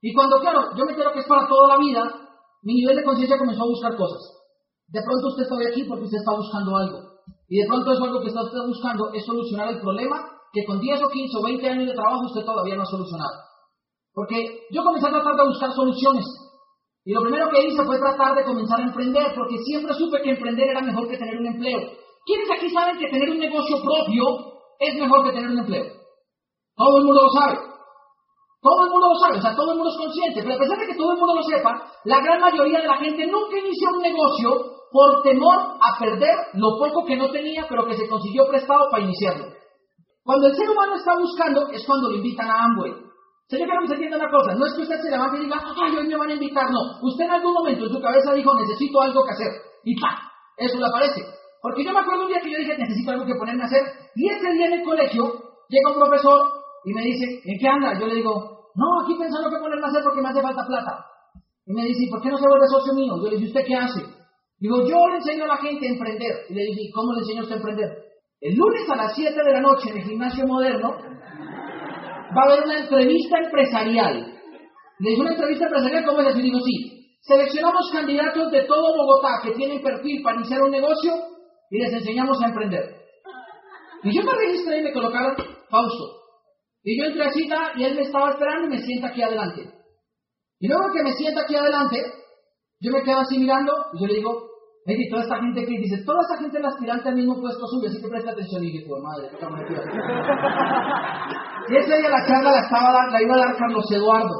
Y 0.00 0.12
cuando, 0.14 0.40
claro, 0.40 0.74
yo 0.74 0.84
me 0.84 0.92
entero 0.92 1.12
que 1.12 1.20
es 1.20 1.26
para 1.26 1.46
toda 1.46 1.68
la 1.68 1.78
vida, 1.78 2.02
mi 2.62 2.74
nivel 2.74 2.96
de 2.96 3.04
conciencia 3.04 3.38
comenzó 3.38 3.62
a 3.62 3.66
buscar 3.66 3.94
cosas. 3.96 4.20
De 4.88 5.00
pronto 5.02 5.28
usted 5.28 5.42
está 5.42 5.54
hoy 5.54 5.66
aquí 5.66 5.84
porque 5.84 6.04
usted 6.04 6.18
está 6.18 6.32
buscando 6.32 6.76
algo. 6.76 6.98
Y 7.48 7.60
de 7.60 7.66
pronto 7.66 7.92
eso 7.92 8.04
algo 8.04 8.20
que 8.20 8.28
está 8.28 8.42
usted 8.42 8.58
buscando 8.66 9.12
es 9.12 9.24
solucionar 9.24 9.68
el 9.68 9.80
problema 9.80 10.16
que 10.52 10.64
con 10.64 10.80
10 10.80 11.02
o 11.02 11.08
15 11.08 11.36
o 11.36 11.42
20 11.42 11.68
años 11.68 11.86
de 11.88 11.94
trabajo 11.94 12.24
usted 12.24 12.44
todavía 12.44 12.76
no 12.76 12.82
ha 12.82 12.86
solucionado. 12.86 13.36
Porque 14.14 14.66
yo 14.70 14.82
comencé 14.82 15.08
a 15.08 15.12
tratar 15.12 15.36
de 15.36 15.44
buscar 15.46 15.70
soluciones. 15.72 16.24
Y 17.08 17.12
lo 17.14 17.22
primero 17.22 17.48
que 17.48 17.64
hice 17.64 17.82
fue 17.86 17.96
tratar 17.96 18.36
de 18.36 18.44
comenzar 18.44 18.80
a 18.80 18.84
emprender, 18.84 19.32
porque 19.34 19.56
siempre 19.64 19.94
supe 19.94 20.20
que 20.20 20.28
emprender 20.28 20.68
era 20.68 20.82
mejor 20.82 21.08
que 21.08 21.16
tener 21.16 21.38
un 21.40 21.46
empleo. 21.46 21.80
¿Quiénes 22.26 22.50
aquí 22.52 22.68
saben 22.68 22.98
que 22.98 23.08
tener 23.08 23.30
un 23.30 23.38
negocio 23.38 23.80
propio 23.80 24.24
es 24.78 24.94
mejor 25.00 25.24
que 25.24 25.32
tener 25.32 25.48
un 25.48 25.58
empleo? 25.58 25.86
Todo 26.76 26.98
el 26.98 27.04
mundo 27.06 27.22
lo 27.22 27.30
sabe. 27.30 27.64
Todo 28.60 28.84
el 28.84 28.90
mundo 28.90 29.08
lo 29.08 29.18
sabe, 29.24 29.38
o 29.38 29.40
sea, 29.40 29.56
todo 29.56 29.72
el 29.72 29.78
mundo 29.78 29.88
es 29.88 29.96
consciente. 29.96 30.42
Pero 30.42 30.54
a 30.54 30.58
pesar 30.58 30.76
de 30.76 30.86
que 30.86 30.98
todo 31.00 31.12
el 31.12 31.18
mundo 31.18 31.34
lo 31.36 31.42
sepa, 31.44 31.80
la 32.04 32.20
gran 32.20 32.40
mayoría 32.42 32.80
de 32.82 32.88
la 32.88 32.98
gente 32.98 33.26
nunca 33.26 33.56
inicia 33.56 33.88
un 33.88 34.02
negocio 34.02 34.50
por 34.92 35.22
temor 35.22 35.56
a 35.80 35.98
perder 35.98 36.36
lo 36.60 36.76
poco 36.76 37.06
que 37.06 37.16
no 37.16 37.30
tenía, 37.30 37.64
pero 37.70 37.86
que 37.86 37.96
se 37.96 38.06
consiguió 38.06 38.44
prestado 38.48 38.84
para 38.90 39.04
iniciarlo. 39.04 39.46
Cuando 40.22 40.48
el 40.48 40.56
ser 40.56 40.68
humano 40.68 40.96
está 40.96 41.16
buscando, 41.16 41.72
es 41.72 41.86
cuando 41.86 42.10
lo 42.10 42.16
invitan 42.16 42.50
a 42.50 42.64
Amway. 42.64 43.07
Señor, 43.48 43.68
que 43.88 43.94
entienda 43.94 44.18
una 44.18 44.30
cosa. 44.30 44.52
No 44.52 44.66
es 44.66 44.74
que 44.74 44.82
usted 44.82 45.00
se 45.00 45.10
levante 45.10 45.38
y 45.38 45.44
diga, 45.44 45.56
ay, 45.56 45.96
hoy 45.96 46.06
me 46.06 46.16
van 46.16 46.28
a 46.28 46.34
invitar. 46.34 46.68
No. 46.68 47.00
Usted 47.00 47.24
en 47.24 47.30
algún 47.30 47.54
momento 47.54 47.86
en 47.86 47.92
su 47.92 48.00
cabeza 48.00 48.34
dijo, 48.34 48.52
necesito 48.54 49.00
algo 49.00 49.24
que 49.24 49.32
hacer. 49.32 49.52
Y 49.84 49.98
¡pa! 49.98 50.20
Eso 50.58 50.76
le 50.78 50.86
aparece. 50.86 51.24
Porque 51.62 51.82
yo 51.82 51.92
me 51.92 52.00
acuerdo 52.00 52.22
un 52.24 52.28
día 52.28 52.40
que 52.40 52.52
yo 52.52 52.58
dije, 52.58 52.76
necesito 52.76 53.10
algo 53.10 53.24
que 53.24 53.34
ponerme 53.34 53.62
a 53.62 53.66
hacer. 53.66 53.82
Y 54.14 54.28
ese 54.28 54.52
día 54.52 54.66
en 54.66 54.72
el 54.74 54.84
colegio 54.84 55.24
llega 55.68 55.92
un 55.92 55.96
profesor 55.96 56.44
y 56.84 56.92
me 56.92 57.02
dice, 57.02 57.24
¿en 57.44 57.58
qué 57.58 57.68
anda? 57.68 57.98
Yo 57.98 58.06
le 58.06 58.16
digo, 58.16 58.68
no, 58.76 58.86
aquí 59.02 59.16
pensando 59.18 59.48
qué 59.48 59.56
ponerme 59.56 59.86
a 59.86 59.88
hacer 59.88 60.02
porque 60.04 60.20
me 60.20 60.28
hace 60.28 60.42
falta 60.42 60.66
plata. 60.66 61.06
Y 61.64 61.72
me 61.72 61.84
dice, 61.84 62.04
¿por 62.10 62.20
qué 62.20 62.28
no 62.28 62.36
se 62.36 62.48
vuelve 62.48 62.68
socio 62.68 62.92
mío? 62.92 63.16
Yo 63.16 63.30
le 63.30 63.36
dije, 63.36 63.48
¿usted 63.48 63.64
qué 63.64 63.76
hace? 63.76 64.04
Digo, 64.60 64.76
yo 64.84 65.08
le 65.08 65.16
enseño 65.16 65.44
a 65.44 65.48
la 65.48 65.56
gente 65.56 65.88
a 65.88 65.92
emprender. 65.92 66.34
Y 66.50 66.54
le 66.54 66.64
dije, 66.64 66.92
¿cómo 66.92 67.14
le 67.14 67.20
enseño 67.20 67.40
a 67.40 67.42
usted 67.44 67.56
a 67.56 67.60
emprender? 67.64 67.90
El 68.40 68.54
lunes 68.54 68.90
a 68.90 68.96
las 68.96 69.16
7 69.16 69.34
de 69.34 69.52
la 69.52 69.60
noche 69.60 69.90
en 69.90 69.98
el 69.98 70.04
gimnasio 70.04 70.46
moderno 70.46 70.94
va 72.36 72.42
a 72.42 72.44
haber 72.46 72.64
una 72.64 72.80
entrevista 72.80 73.38
empresarial. 73.38 74.34
Le 74.98 75.10
digo, 75.10 75.22
una 75.22 75.32
entrevista 75.32 75.64
empresarial, 75.64 76.04
¿cómo 76.04 76.20
es? 76.20 76.36
Y 76.36 76.42
digo, 76.42 76.58
sí. 76.60 77.16
Seleccionamos 77.20 77.90
candidatos 77.92 78.50
de 78.50 78.62
todo 78.64 78.96
Bogotá 78.96 79.40
que 79.42 79.52
tienen 79.52 79.82
perfil 79.82 80.22
para 80.22 80.36
iniciar 80.36 80.62
un 80.62 80.70
negocio 80.70 81.12
y 81.70 81.78
les 81.78 81.92
enseñamos 81.92 82.40
a 82.42 82.48
emprender. 82.48 82.98
Y 84.02 84.16
yo 84.16 84.22
me 84.22 84.32
registré 84.32 84.78
y 84.78 84.84
me 84.84 84.92
colocaron 84.92 85.34
Fausto. 85.68 86.18
Y 86.84 86.98
yo 86.98 87.06
entré 87.06 87.24
a 87.24 87.32
cita 87.32 87.72
y 87.76 87.84
él 87.84 87.96
me 87.96 88.02
estaba 88.02 88.30
esperando 88.30 88.66
y 88.66 88.70
me 88.70 88.82
sienta 88.82 89.08
aquí 89.08 89.22
adelante. 89.22 89.68
Y 90.60 90.68
luego 90.68 90.92
que 90.92 91.02
me 91.02 91.12
sienta 91.12 91.42
aquí 91.42 91.54
adelante, 91.54 91.98
yo 92.80 92.92
me 92.92 93.02
quedo 93.02 93.18
así 93.18 93.38
mirando 93.38 93.72
y 93.94 94.00
yo 94.00 94.06
le 94.06 94.14
digo, 94.14 94.48
y 94.96 95.10
toda 95.10 95.22
esta 95.22 95.36
gente 95.36 95.60
que 95.66 95.78
dice, 95.84 96.02
toda 96.04 96.22
esta 96.22 96.38
gente 96.38 96.60
la 96.60 96.68
aspirante 96.68 97.08
al 97.10 97.16
mismo 97.16 97.38
puesto 97.38 97.60
suyo, 97.66 97.88
así 97.88 98.00
que 98.00 98.08
presta 98.08 98.30
atención 98.32 98.64
y 98.64 98.72
dije, 98.72 98.86
madre, 98.88 99.28
Y 101.68 101.76
ese 101.76 101.96
día 101.98 102.08
la 102.08 102.26
charla 102.26 102.52
la, 102.52 102.60
estaba, 102.60 103.06
la 103.12 103.22
iba 103.22 103.34
a 103.34 103.38
dar 103.38 103.56
Carlos 103.58 103.84
Eduardo. 103.92 104.34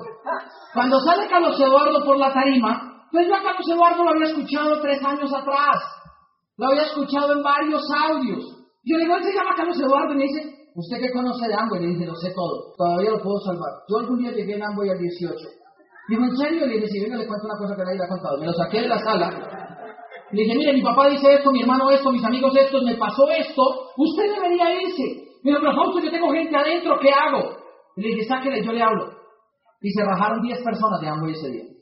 Cuando 0.73 1.01
sale 1.01 1.29
Carlos 1.29 1.61
Eduardo 1.61 2.03
por 2.03 2.17
la 2.17 2.33
tarima, 2.33 3.05
pues 3.13 3.29
yo 3.29 3.35
a 3.35 3.43
Carlos 3.43 3.69
Eduardo 3.69 4.05
lo 4.05 4.11
había 4.11 4.29
escuchado 4.29 4.81
tres 4.81 5.05
años 5.05 5.31
atrás. 5.35 5.77
Lo 6.57 6.69
había 6.69 6.83
escuchado 6.83 7.35
en 7.35 7.43
varios 7.43 7.83
audios. 8.09 8.45
Yo 8.85 8.97
le 8.97 9.05
digo, 9.05 9.17
él 9.17 9.25
se 9.25 9.35
llama 9.35 9.55
Carlos 9.55 9.79
Eduardo 9.79 10.15
y 10.15 10.17
me 10.17 10.25
dice, 10.25 10.49
¿usted 10.75 10.97
qué 10.99 11.13
conoce 11.13 11.47
de 11.47 11.55
Amboy? 11.55 11.81
Le 11.81 11.89
dice, 11.89 12.07
lo 12.07 12.15
sé 12.17 12.33
todo, 12.35 12.73
todavía 12.79 13.11
lo 13.11 13.21
puedo 13.21 13.39
salvar. 13.45 13.85
Yo 13.87 13.99
algún 13.99 14.19
día 14.19 14.33
llegué 14.33 14.55
en 14.55 14.65
Amboy 14.65 14.89
al 14.89 14.99
18. 14.99 15.37
Digo, 16.09 16.25
¿en 16.25 16.37
serio? 16.39 16.67
Le 16.67 16.75
dije, 16.75 16.89
si 16.89 17.01
venga, 17.05 17.17
le 17.19 17.27
cuento 17.27 17.45
una 17.45 17.59
cosa 17.59 17.77
que 17.77 17.85
nadie 17.85 17.99
le 17.99 18.05
ha 18.05 18.09
contado. 18.09 18.39
Me 18.39 18.47
lo 18.47 18.53
saqué 18.55 18.81
de 18.81 18.89
la 18.89 18.99
sala 18.99 19.58
le 20.31 20.43
dije, 20.43 20.57
mire, 20.57 20.73
mi 20.75 20.83
papá 20.83 21.09
dice 21.09 21.35
esto, 21.35 21.51
mi 21.51 21.63
hermano 21.63 21.91
esto, 21.91 22.13
mis 22.13 22.25
amigos 22.25 22.55
esto, 22.57 22.83
me 22.83 22.97
pasó 22.97 23.29
esto, 23.31 23.63
usted 23.97 24.35
debería 24.35 24.83
irse. 24.83 25.29
Pero 25.43 25.61
Fausto, 25.75 26.01
yo 26.01 26.11
tengo 26.11 26.31
gente 26.31 26.55
adentro, 26.55 26.99
¿qué 27.01 27.11
hago? 27.11 27.57
Le 27.97 28.09
dije, 28.09 28.25
sáquele, 28.25 28.63
yo 28.63 28.73
le 28.73 28.83
hablo. 28.83 29.11
Y 29.81 29.91
se 29.91 30.05
bajaron 30.05 30.43
10 30.43 30.59
personas 30.63 31.01
de 31.01 31.09
Amway 31.09 31.33
ese 31.33 31.51
día. 31.51 31.65
10 31.65 31.75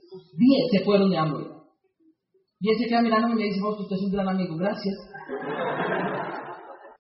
se 0.71 0.85
fueron 0.85 1.11
de 1.11 1.19
Amway. 1.19 1.47
Y 2.61 2.71
él 2.71 2.79
se 2.79 2.87
queda 2.89 3.03
mirando 3.03 3.29
y 3.29 3.35
me 3.35 3.45
dice, 3.45 3.61
Fausto, 3.61 3.83
usted 3.83 3.97
es 3.97 4.03
un 4.03 4.13
gran 4.13 4.29
amigo, 4.29 4.57
gracias. 4.57 4.95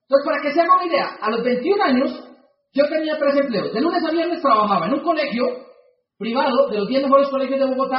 Entonces, 0.08 0.24
para 0.24 0.42
que 0.42 0.52
se 0.52 0.60
haga 0.60 0.76
una 0.76 0.86
idea, 0.86 1.08
a 1.20 1.30
los 1.30 1.44
21 1.44 1.82
años, 1.82 2.26
yo 2.72 2.88
tenía 2.88 3.18
tres 3.18 3.36
empleos. 3.36 3.72
De 3.72 3.80
lunes 3.80 4.04
a 4.04 4.10
viernes 4.10 4.42
trabajaba 4.42 4.86
en 4.86 4.94
un 4.94 5.00
colegio 5.00 5.44
privado, 6.18 6.68
de 6.70 6.78
los 6.78 6.88
10 6.88 7.04
mejores 7.04 7.28
colegios 7.28 7.60
de 7.60 7.66
Bogotá, 7.66 7.98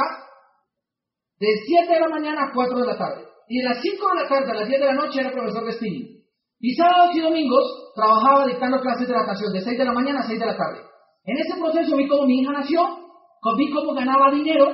de 1.38 1.46
7 1.66 1.92
de 1.92 2.00
la 2.00 2.08
mañana 2.08 2.44
a 2.44 2.52
4 2.52 2.78
de 2.78 2.86
la 2.86 2.98
tarde. 2.98 3.27
Y 3.48 3.58
de 3.58 3.64
las 3.64 3.80
5 3.80 3.96
de 3.96 4.22
la 4.22 4.28
tarde 4.28 4.50
a 4.52 4.60
las 4.60 4.68
10 4.68 4.80
de 4.80 4.86
la 4.86 4.94
noche 4.94 5.20
era 5.20 5.32
profesor 5.32 5.64
de 5.64 5.72
spinning. 5.72 6.18
Y 6.60 6.74
sábados 6.74 7.14
y 7.14 7.20
domingos 7.20 7.92
trabajaba 7.94 8.46
dictando 8.46 8.80
clases 8.80 9.08
de 9.08 9.14
natación 9.14 9.52
de 9.52 9.60
6 9.60 9.78
de 9.78 9.84
la 9.84 9.92
mañana 9.92 10.20
a 10.20 10.26
6 10.26 10.38
de 10.38 10.46
la 10.46 10.56
tarde. 10.56 10.80
En 11.24 11.36
ese 11.38 11.60
proceso 11.60 11.96
vi 11.96 12.08
cómo 12.08 12.26
mi 12.26 12.40
hija 12.40 12.52
nació, 12.52 12.80
vi 13.56 13.70
cómo 13.72 13.94
ganaba 13.94 14.30
dinero, 14.32 14.66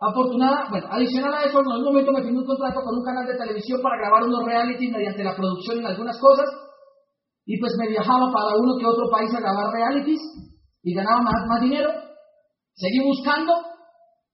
afortunada, 0.00 0.66
bueno, 0.70 0.86
adicional 0.90 1.34
a 1.34 1.44
eso, 1.44 1.60
en 1.60 1.72
algún 1.72 1.92
momento 1.92 2.12
me 2.12 2.22
firmé 2.22 2.38
un 2.38 2.46
contrato 2.46 2.80
con 2.80 2.96
un 2.98 3.04
canal 3.04 3.26
de 3.26 3.38
televisión 3.38 3.80
para 3.82 3.98
grabar 3.98 4.24
unos 4.24 4.44
realities 4.44 4.90
mediante 4.90 5.24
la 5.24 5.36
producción 5.36 5.78
en 5.78 5.86
algunas 5.86 6.18
cosas, 6.18 6.46
y 7.46 7.58
pues 7.58 7.72
me 7.78 7.88
viajaba 7.88 8.32
para 8.32 8.56
uno 8.58 8.78
que 8.78 8.86
otro 8.86 9.10
país 9.10 9.30
a 9.34 9.40
grabar 9.40 9.72
realities, 9.72 10.20
y 10.82 10.94
ganaba 10.94 11.22
más, 11.22 11.46
más 11.48 11.60
dinero, 11.60 11.90
seguí 12.74 12.98
buscando, 12.98 13.52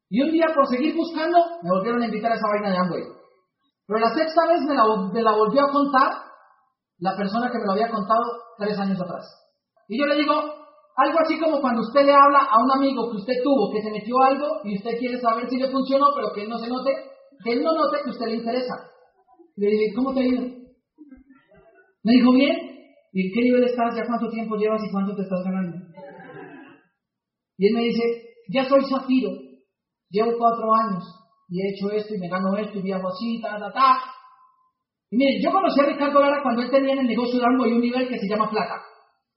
y 0.09 0.23
un 0.23 0.33
día 0.33 0.47
por 0.55 0.67
seguir 0.69 0.97
buscando, 0.97 1.39
me 1.63 1.71
volvieron 1.71 2.03
a 2.03 2.07
invitar 2.07 2.33
a 2.33 2.37
esa 2.37 2.49
vaina 2.49 2.71
de 2.71 2.79
Amway. 2.79 3.18
Pero 3.89 4.01
la 4.01 4.13
sexta 4.13 4.47
vez 4.47 4.61
me 4.69 5.23
la, 5.23 5.33
volvió 5.33 5.65
a 5.65 5.73
contar 5.73 6.13
la 6.99 7.17
persona 7.17 7.51
que 7.51 7.57
me 7.57 7.65
lo 7.65 7.73
había 7.73 7.89
contado 7.89 8.21
tres 8.59 8.79
años 8.79 9.01
atrás. 9.01 9.25
Y 9.89 9.99
yo 9.99 10.05
le 10.05 10.17
digo, 10.17 10.35
algo 10.35 11.19
así 11.25 11.41
como 11.41 11.63
cuando 11.63 11.81
usted 11.81 12.05
le 12.05 12.13
habla 12.13 12.41
a 12.51 12.63
un 12.63 12.71
amigo 12.71 13.11
que 13.11 13.17
usted 13.17 13.41
tuvo, 13.43 13.73
que 13.73 13.81
se 13.81 13.91
metió 13.91 14.21
algo 14.23 14.61
y 14.65 14.77
usted 14.77 14.99
quiere 14.99 15.19
saber 15.19 15.49
si 15.49 15.57
le 15.57 15.71
funcionó, 15.71 16.09
pero 16.15 16.35
que 16.35 16.43
él 16.43 16.51
no 16.51 16.59
se 16.59 16.69
note, 16.69 16.93
que 17.43 17.53
él 17.53 17.65
no 17.65 17.73
note 17.73 18.03
que 18.05 18.11
usted 18.11 18.27
le 18.27 18.37
interesa. 18.37 18.75
Le 19.57 19.67
dije, 19.69 19.95
¿cómo 19.97 20.13
te 20.13 20.21
ha 20.21 20.27
ido? 20.27 20.43
Me 22.05 22.13
dijo, 22.13 22.33
bien. 22.33 22.57
¿Y 23.15 23.27
en 23.27 23.33
qué 23.33 23.41
nivel 23.41 23.65
estás? 23.65 23.97
¿Ya 23.97 24.05
cuánto 24.05 24.29
tiempo 24.29 24.57
llevas 24.57 24.85
y 24.85 24.93
cuánto 24.93 25.17
te 25.17 25.23
estás 25.23 25.43
ganando? 25.45 25.79
Y 27.57 27.69
él 27.69 27.75
me 27.75 27.85
dice, 27.85 28.03
ya 28.53 28.69
soy 28.69 28.85
Zafiro, 28.85 29.31
llevo 30.11 30.37
cuatro 30.37 30.75
años 30.75 31.18
y 31.49 31.63
he 31.63 31.71
hecho 31.73 31.91
esto 31.91 32.15
y 32.15 32.19
me 32.19 32.29
gano 32.29 32.57
esto 32.57 32.79
y 32.79 32.83
viajo 32.83 33.09
así, 33.09 33.41
ta, 33.41 33.59
ta, 33.59 33.73
ta. 33.73 34.01
Y 35.11 35.17
miren, 35.17 35.41
yo 35.43 35.51
conocí 35.51 35.81
a 35.81 35.87
Ricardo 35.87 36.21
Lara 36.21 36.43
cuando 36.43 36.63
él 36.63 36.71
tenía 36.71 36.93
en 36.93 37.01
el 37.01 37.07
negocio 37.07 37.41
de 37.41 37.47
algo 37.47 37.67
y 37.67 37.73
un 37.73 37.81
nivel 37.81 38.09
que 38.09 38.19
se 38.19 38.29
llama 38.29 38.51
plata. 38.51 38.83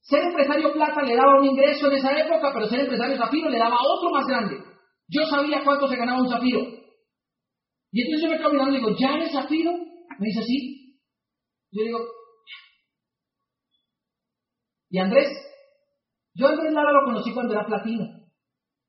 Ser 0.02 0.24
empresario 0.24 0.74
plata 0.74 1.02
le 1.04 1.16
daba 1.16 1.40
un 1.40 1.46
ingreso 1.46 1.88
en 1.88 1.94
esa 1.94 2.12
época, 2.20 2.52
pero 2.54 2.68
ser 2.68 2.82
empresario 2.82 3.18
zafiro 3.18 3.50
le 3.50 3.58
daba 3.58 3.78
otro 3.82 4.10
más 4.10 4.26
grande. 4.26 4.58
Yo 5.08 5.26
sabía 5.26 5.64
cuánto 5.64 5.88
se 5.88 5.96
ganaba 5.96 6.22
un 6.22 6.30
zafiro. 6.30 6.60
Y 7.92 8.02
entonces 8.02 8.24
yo 8.24 8.30
me 8.30 8.38
quedo 8.38 8.52
mirando 8.52 8.74
y 8.74 8.78
digo, 8.80 8.96
¿ya 8.98 9.16
eres 9.16 9.32
zafiro? 9.32 9.72
Me 9.72 10.28
dice, 10.28 10.44
sí. 10.44 10.98
Yo 11.72 11.84
digo, 11.84 12.00
¿y 14.90 15.00
Andrés? 15.00 15.30
Yo 16.34 16.48
Andrés 16.48 16.74
Lara 16.74 16.92
lo 16.92 17.06
conocí 17.06 17.34
cuando 17.34 17.54
era 17.54 17.66
platino. 17.66 18.04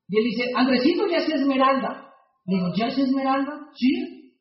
Y 0.09 0.19
él 0.19 0.25
dice, 0.25 0.51
Andresito 0.57 1.07
ya 1.07 1.19
es 1.19 1.29
esmeralda. 1.29 2.12
Digo, 2.45 2.67
¿ya 2.77 2.87
es 2.87 2.99
esmeralda? 2.99 3.71
Sí. 3.75 4.35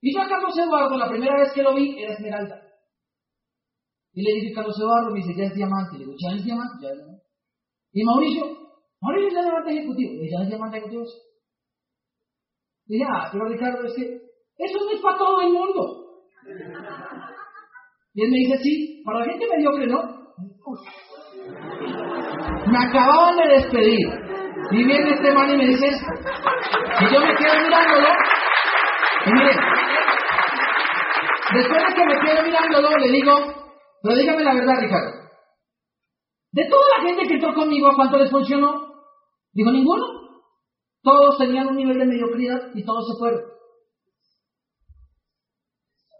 Y 0.00 0.14
yo 0.14 0.22
a 0.22 0.28
Carlos 0.28 0.56
Eduardo, 0.56 0.96
la 0.96 1.08
primera 1.08 1.38
vez 1.38 1.52
que 1.52 1.62
lo 1.62 1.74
vi, 1.74 1.98
era 1.98 2.14
esmeralda. 2.14 2.62
Y 4.14 4.22
le 4.22 4.40
dije, 4.40 4.54
Carlos 4.54 4.78
Eduardo, 4.78 5.10
me 5.12 5.20
dice, 5.20 5.34
ya 5.36 5.44
es 5.44 5.54
diamante. 5.54 5.98
Le 5.98 6.04
digo, 6.04 6.16
¿ya 6.18 6.36
es 6.36 6.44
diamante? 6.44 6.74
Ya 6.82 6.88
es 6.90 6.96
diamante. 6.96 7.22
Y 7.92 8.04
Mauricio, 8.04 8.44
Mauricio 9.00 9.30
ya 9.30 9.40
es 9.40 9.44
diamante 9.44 9.72
ejecutivo. 9.72 10.12
Le 10.12 10.20
dije, 10.20 10.32
¿ya 10.32 10.42
es 10.42 10.48
diamante 10.48 10.76
ejecutivo? 10.78 11.04
Le 12.86 12.96
dije, 12.96 13.06
ah, 13.12 13.28
pero 13.30 13.44
Ricardo, 13.44 13.84
es 13.84 13.94
que 13.94 14.04
eso 14.58 14.78
no 14.84 14.90
es 14.90 15.00
para 15.00 15.18
todo 15.18 15.40
el 15.40 15.52
mundo. 15.52 16.08
Y 18.14 18.24
él 18.24 18.30
me 18.30 18.38
dice, 18.38 18.58
sí, 18.58 19.02
para 19.04 19.20
la 19.20 19.26
gente 19.26 19.46
mediocre 19.54 19.86
no. 19.86 20.18
Me 22.66 22.78
acababan 22.78 23.36
de 23.36 23.54
despedir. 23.54 24.27
Y 24.70 24.84
viene 24.84 25.10
este 25.10 25.32
man 25.32 25.50
y 25.50 25.56
me 25.56 25.66
dice, 25.66 25.86
y 25.86 27.14
yo 27.14 27.20
me 27.20 27.34
quedo 27.36 27.60
mirándolo, 27.62 28.08
y 29.26 29.32
mire, 29.32 29.50
después 31.54 31.82
de 31.88 31.94
que 31.94 32.04
me 32.04 32.20
quedo 32.20 32.42
mirándolo, 32.44 32.96
le 32.98 33.08
digo, 33.08 33.32
pero 34.02 34.14
dígame 34.14 34.44
la 34.44 34.54
verdad, 34.54 34.74
Ricardo. 34.80 35.18
De 36.52 36.64
toda 36.64 36.82
la 36.96 37.08
gente 37.08 37.26
que 37.26 37.34
entró 37.34 37.54
conmigo, 37.54 37.88
¿a 37.88 37.94
cuánto 37.94 38.18
les 38.18 38.30
funcionó? 38.30 38.88
Digo, 39.52 39.70
ninguno. 39.70 40.04
Todos 41.02 41.38
tenían 41.38 41.68
un 41.68 41.76
nivel 41.76 41.98
de 41.98 42.06
mediocridad 42.06 42.70
y 42.74 42.84
todos 42.84 43.06
se 43.06 43.18
fueron. 43.18 43.40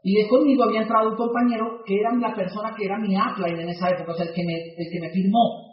Y 0.03 0.23
de 0.23 0.29
conmigo 0.29 0.65
había 0.65 0.83
entrado 0.83 1.11
un 1.11 1.17
compañero 1.17 1.83
que 1.85 2.01
era 2.01 2.15
la 2.15 2.35
persona 2.35 2.75
que 2.75 2.85
era 2.87 2.99
mi 2.99 3.17
upline 3.17 3.61
en 3.61 3.69
esa 3.69 3.91
época, 3.91 4.13
o 4.13 4.15
sea, 4.15 4.27
el 4.27 4.33
que 4.33 4.45
me, 4.45 4.55
el 4.55 4.91
que 4.91 5.01
me 5.01 5.11
firmó. 5.11 5.69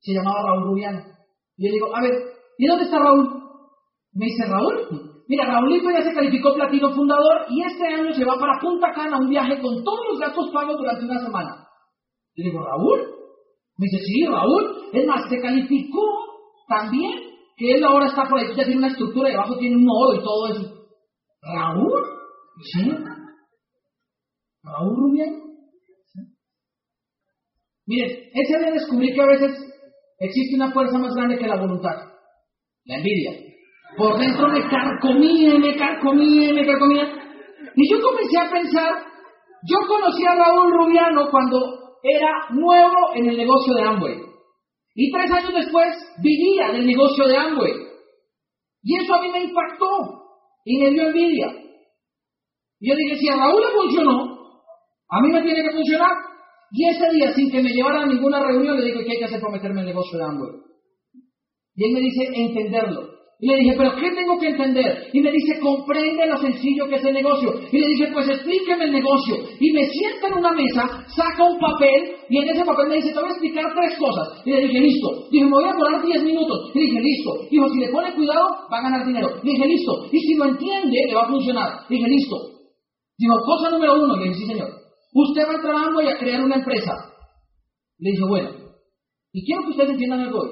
Se 0.00 0.12
llamaba 0.12 0.42
Raúl 0.42 0.64
Rubiano. 0.64 1.17
Y 1.58 1.66
yo 1.66 1.72
digo, 1.72 1.94
a 1.94 2.00
ver, 2.00 2.12
¿y 2.56 2.66
dónde 2.66 2.84
está 2.84 2.98
Raúl? 2.98 3.42
Me 4.12 4.26
dice, 4.26 4.46
Raúl, 4.48 5.22
mira, 5.28 5.44
Raúlito 5.44 5.90
ya 5.90 6.02
se 6.02 6.14
calificó 6.14 6.54
platino 6.54 6.94
fundador 6.94 7.46
y 7.50 7.62
este 7.64 7.84
año 7.84 8.12
se 8.12 8.24
va 8.24 8.38
para 8.38 8.60
Punta 8.60 8.92
Cana 8.92 9.18
un 9.18 9.28
viaje 9.28 9.60
con 9.60 9.82
todos 9.82 10.06
los 10.10 10.20
gastos 10.20 10.50
pagos 10.52 10.78
durante 10.78 11.04
una 11.04 11.20
semana. 11.20 11.68
Le 12.36 12.44
digo, 12.44 12.62
¿Raúl? 12.62 13.00
Me 13.76 13.86
dice, 13.90 14.04
sí, 14.04 14.24
Raúl. 14.26 14.90
Es 14.92 15.06
más, 15.06 15.28
se 15.28 15.40
calificó 15.40 16.04
también, 16.68 17.12
que 17.56 17.72
él 17.72 17.84
ahora 17.84 18.06
está 18.06 18.24
por 18.28 18.38
ahí, 18.38 18.48
ya 18.56 18.64
tiene 18.64 18.78
una 18.78 18.88
estructura 18.88 19.30
y 19.30 19.34
abajo 19.34 19.58
tiene 19.58 19.76
un 19.76 19.88
oro 19.88 20.14
y 20.14 20.22
todo 20.22 20.48
eso. 20.48 20.78
¿Raúl? 21.42 22.04
Sí. 22.72 22.90
¿Raúl 24.62 24.96
Rubiano? 24.96 25.38
¿Sí? 26.06 26.20
Miren, 27.86 28.10
ese 28.32 28.58
día 28.58 28.70
descubrí 28.72 29.12
que 29.12 29.22
a 29.22 29.26
veces 29.26 29.68
existe 30.18 30.56
una 30.56 30.72
fuerza 30.72 30.98
más 30.98 31.14
grande 31.14 31.38
que 31.38 31.46
la 31.46 31.60
voluntad, 31.60 31.96
la 32.84 32.96
envidia. 32.96 33.32
Por 33.96 34.18
dentro 34.18 34.48
me 34.48 34.68
carcomía, 34.68 35.58
me 35.58 35.76
carcomía, 35.76 36.52
me 36.52 36.66
carcomía. 36.66 37.04
Y 37.74 37.90
yo 37.90 38.00
comencé 38.02 38.38
a 38.38 38.50
pensar, 38.50 39.04
yo 39.62 39.76
conocí 39.86 40.24
a 40.24 40.34
Raúl 40.34 40.72
Rubiano 40.72 41.30
cuando 41.30 41.58
era 42.02 42.48
nuevo 42.50 43.14
en 43.14 43.28
el 43.28 43.36
negocio 43.36 43.74
de 43.74 43.82
Amway. 43.82 44.18
Y 44.94 45.12
tres 45.12 45.30
años 45.30 45.54
después 45.54 45.86
vivía 46.22 46.72
del 46.72 46.86
negocio 46.86 47.26
de 47.26 47.36
Amway. 47.36 47.72
Y 48.82 48.96
eso 49.02 49.14
a 49.14 49.22
mí 49.22 49.30
me 49.30 49.44
impactó 49.44 49.86
y 50.64 50.78
me 50.78 50.90
dio 50.90 51.06
envidia. 51.06 51.46
Y 52.80 52.90
yo 52.90 52.96
dije, 52.96 53.16
si 53.16 53.28
a 53.28 53.36
Raúl 53.36 53.60
le 53.60 53.76
funcionó, 53.76 54.38
a 55.10 55.20
mí 55.20 55.32
me 55.32 55.42
tiene 55.42 55.62
que 55.62 55.76
funcionar. 55.76 56.27
Y 56.70 56.88
ese 56.88 57.10
día, 57.14 57.32
sin 57.34 57.50
que 57.50 57.62
me 57.62 57.70
llevara 57.70 58.02
a 58.02 58.06
ninguna 58.06 58.42
reunión, 58.44 58.78
le 58.78 58.86
dije, 58.86 59.04
¿qué 59.04 59.12
hay 59.12 59.18
que 59.18 59.24
hacer 59.24 59.40
para 59.40 59.54
meterme 59.54 59.80
en 59.80 59.88
el 59.88 59.94
negocio 59.94 60.18
de 60.18 60.24
Amway? 60.24 60.50
Y 61.76 61.84
él 61.84 61.92
me 61.92 62.00
dice, 62.00 62.28
entenderlo. 62.34 63.18
Y 63.40 63.46
le 63.46 63.56
dije, 63.58 63.74
¿pero 63.78 63.94
qué 63.94 64.10
tengo 64.16 64.36
que 64.36 64.48
entender? 64.48 65.10
Y 65.12 65.20
me 65.20 65.30
dice, 65.30 65.60
comprende 65.60 66.26
lo 66.26 66.36
sencillo 66.38 66.88
que 66.88 66.96
es 66.96 67.04
el 67.04 67.14
negocio. 67.14 67.54
Y 67.70 67.78
le 67.78 67.86
dije, 67.86 68.10
pues 68.12 68.28
explíqueme 68.28 68.86
el 68.86 68.92
negocio. 68.92 69.36
Y 69.60 69.72
me 69.72 69.86
sienta 69.86 70.26
en 70.26 70.38
una 70.38 70.50
mesa, 70.50 71.06
saca 71.06 71.44
un 71.44 71.56
papel, 71.60 72.16
y 72.28 72.38
en 72.38 72.48
ese 72.50 72.64
papel 72.64 72.88
me 72.88 72.96
dice, 72.96 73.12
te 73.12 73.20
voy 73.20 73.28
a 73.28 73.32
explicar 73.32 73.72
tres 73.78 73.96
cosas. 73.96 74.42
Y 74.44 74.50
le 74.50 74.66
dije, 74.66 74.80
listo. 74.80 75.28
Dije, 75.30 75.44
me 75.44 75.52
voy 75.52 75.64
a 75.64 75.72
demorar 75.72 76.04
10 76.04 76.24
minutos. 76.24 76.72
Y 76.74 76.78
le 76.80 76.84
dije, 76.86 77.00
listo. 77.00 77.30
Dijo, 77.48 77.68
si 77.68 77.78
le 77.78 77.88
pone 77.90 78.14
cuidado, 78.14 78.48
va 78.72 78.78
a 78.78 78.82
ganar 78.82 79.06
dinero. 79.06 79.28
Le 79.44 79.52
dije, 79.52 79.66
listo. 79.68 79.92
Y 80.10 80.18
si 80.18 80.34
lo 80.34 80.44
entiende, 80.46 80.98
le 81.06 81.14
va 81.14 81.22
a 81.22 81.28
funcionar. 81.28 81.70
Le 81.88 81.96
dije, 81.96 82.08
listo. 82.10 82.36
Dijo, 83.18 83.34
cosa 83.46 83.70
número 83.70 84.02
uno. 84.02 84.16
Le 84.16 84.24
dije, 84.24 84.34
sí, 84.34 84.46
señor. 84.46 84.87
Usted 85.12 85.42
va 85.46 85.52
a 85.52 85.56
entrar 85.56 85.74
a 85.74 85.86
Amway 85.86 86.08
a 86.08 86.18
crear 86.18 86.42
una 86.42 86.56
empresa. 86.56 86.92
Le 87.98 88.10
dije, 88.10 88.24
bueno. 88.28 88.50
Y 89.32 89.44
quiero 89.44 89.62
que 89.64 89.70
ustedes 89.70 89.90
entiendan 89.90 90.20
algo 90.20 90.40
hoy. 90.40 90.50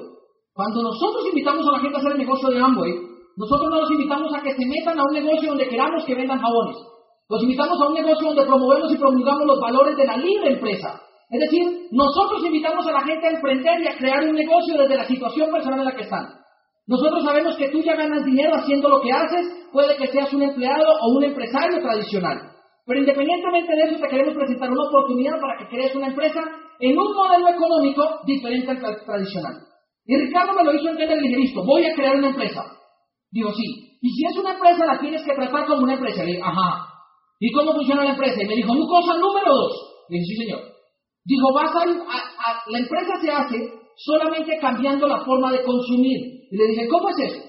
Cuando 0.53 0.81
nosotros 0.81 1.25
invitamos 1.29 1.67
a 1.67 1.71
la 1.71 1.79
gente 1.79 1.97
a 1.97 1.99
hacer 1.99 2.11
el 2.13 2.17
negocio 2.17 2.49
de 2.49 2.59
Amway, 2.59 2.93
nosotros 3.37 3.69
no 3.69 3.81
los 3.81 3.91
invitamos 3.91 4.33
a 4.33 4.41
que 4.41 4.53
se 4.53 4.65
metan 4.65 4.99
a 4.99 5.03
un 5.03 5.13
negocio 5.13 5.49
donde 5.49 5.69
queramos 5.69 6.03
que 6.05 6.15
vendan 6.15 6.39
jabones. 6.39 6.77
Los 7.29 7.43
invitamos 7.43 7.79
a 7.79 7.87
un 7.87 7.93
negocio 7.93 8.27
donde 8.27 8.45
promovemos 8.45 8.91
y 8.91 8.97
promulgamos 8.97 9.45
los 9.45 9.59
valores 9.59 9.95
de 9.95 10.05
la 10.05 10.17
libre 10.17 10.53
empresa. 10.53 11.01
Es 11.29 11.39
decir, 11.41 11.89
nosotros 11.91 12.43
invitamos 12.43 12.87
a 12.87 12.93
la 12.93 13.01
gente 13.01 13.27
a 13.27 13.31
emprender 13.31 13.81
y 13.81 13.87
a 13.87 13.97
crear 13.97 14.23
un 14.23 14.33
negocio 14.33 14.77
desde 14.77 14.95
la 14.95 15.05
situación 15.05 15.51
personal 15.51 15.79
en 15.79 15.85
la 15.85 15.95
que 15.95 16.03
están. 16.03 16.25
Nosotros 16.87 17.23
sabemos 17.23 17.57
que 17.57 17.69
tú 17.69 17.83
ya 17.83 17.95
ganas 17.95 18.23
dinero 18.23 18.55
haciendo 18.55 18.87
lo 18.87 19.01
que 19.01 19.11
haces, 19.11 19.67
puede 19.73 19.97
que 19.97 20.07
seas 20.07 20.33
un 20.33 20.41
empleado 20.41 20.87
o 21.01 21.17
un 21.17 21.23
empresario 21.25 21.81
tradicional. 21.81 22.56
Pero 22.87 23.01
independientemente 23.01 23.75
de 23.75 23.81
eso, 23.83 23.99
te 23.99 24.07
queremos 24.07 24.33
presentar 24.33 24.71
una 24.71 24.87
oportunidad 24.87 25.35
para 25.41 25.59
que 25.59 25.67
crees 25.67 25.93
una 25.93 26.07
empresa 26.07 26.39
en 26.79 26.97
un 26.97 27.13
modelo 27.13 27.49
económico 27.49 28.01
diferente 28.25 28.71
al 28.71 28.79
tradicional. 28.79 29.55
Y 30.05 30.15
Ricardo 30.15 30.53
me 30.53 30.63
lo 30.63 30.73
hizo 30.73 30.89
entender 30.89 31.19
y 31.19 31.27
dije, 31.27 31.37
listo, 31.37 31.65
voy 31.65 31.85
a 31.85 31.93
crear 31.93 32.15
una 32.15 32.29
empresa. 32.29 32.63
Digo, 33.29 33.51
sí. 33.51 33.99
Y 34.01 34.09
si 34.09 34.25
es 34.25 34.37
una 34.37 34.53
empresa, 34.53 34.85
la 34.85 34.99
tienes 34.99 35.21
que 35.21 35.35
tratar 35.35 35.67
como 35.67 35.83
una 35.83 35.95
empresa. 35.95 36.23
Le 36.23 36.31
dije, 36.31 36.41
ajá. 36.41 36.87
¿Y 37.41 37.51
cómo 37.51 37.73
funciona 37.73 38.05
la 38.05 38.11
empresa? 38.11 38.41
Y 38.41 38.47
me 38.47 38.55
dijo, 38.55 38.73
cosa 38.87 39.19
número 39.19 39.53
dos. 39.53 39.73
Le 40.07 40.19
dije, 40.19 40.25
sí, 40.31 40.43
señor. 40.45 40.61
Dijo, 41.25 41.53
vas 41.53 41.75
a, 41.75 41.81
a, 41.81 42.63
la 42.71 42.79
empresa 42.79 43.19
se 43.21 43.29
hace 43.29 43.57
solamente 43.97 44.57
cambiando 44.61 45.07
la 45.07 45.25
forma 45.25 45.51
de 45.51 45.61
consumir. 45.61 46.47
Y 46.49 46.55
le 46.55 46.67
dije, 46.67 46.87
¿cómo 46.87 47.09
es 47.09 47.17
eso? 47.19 47.41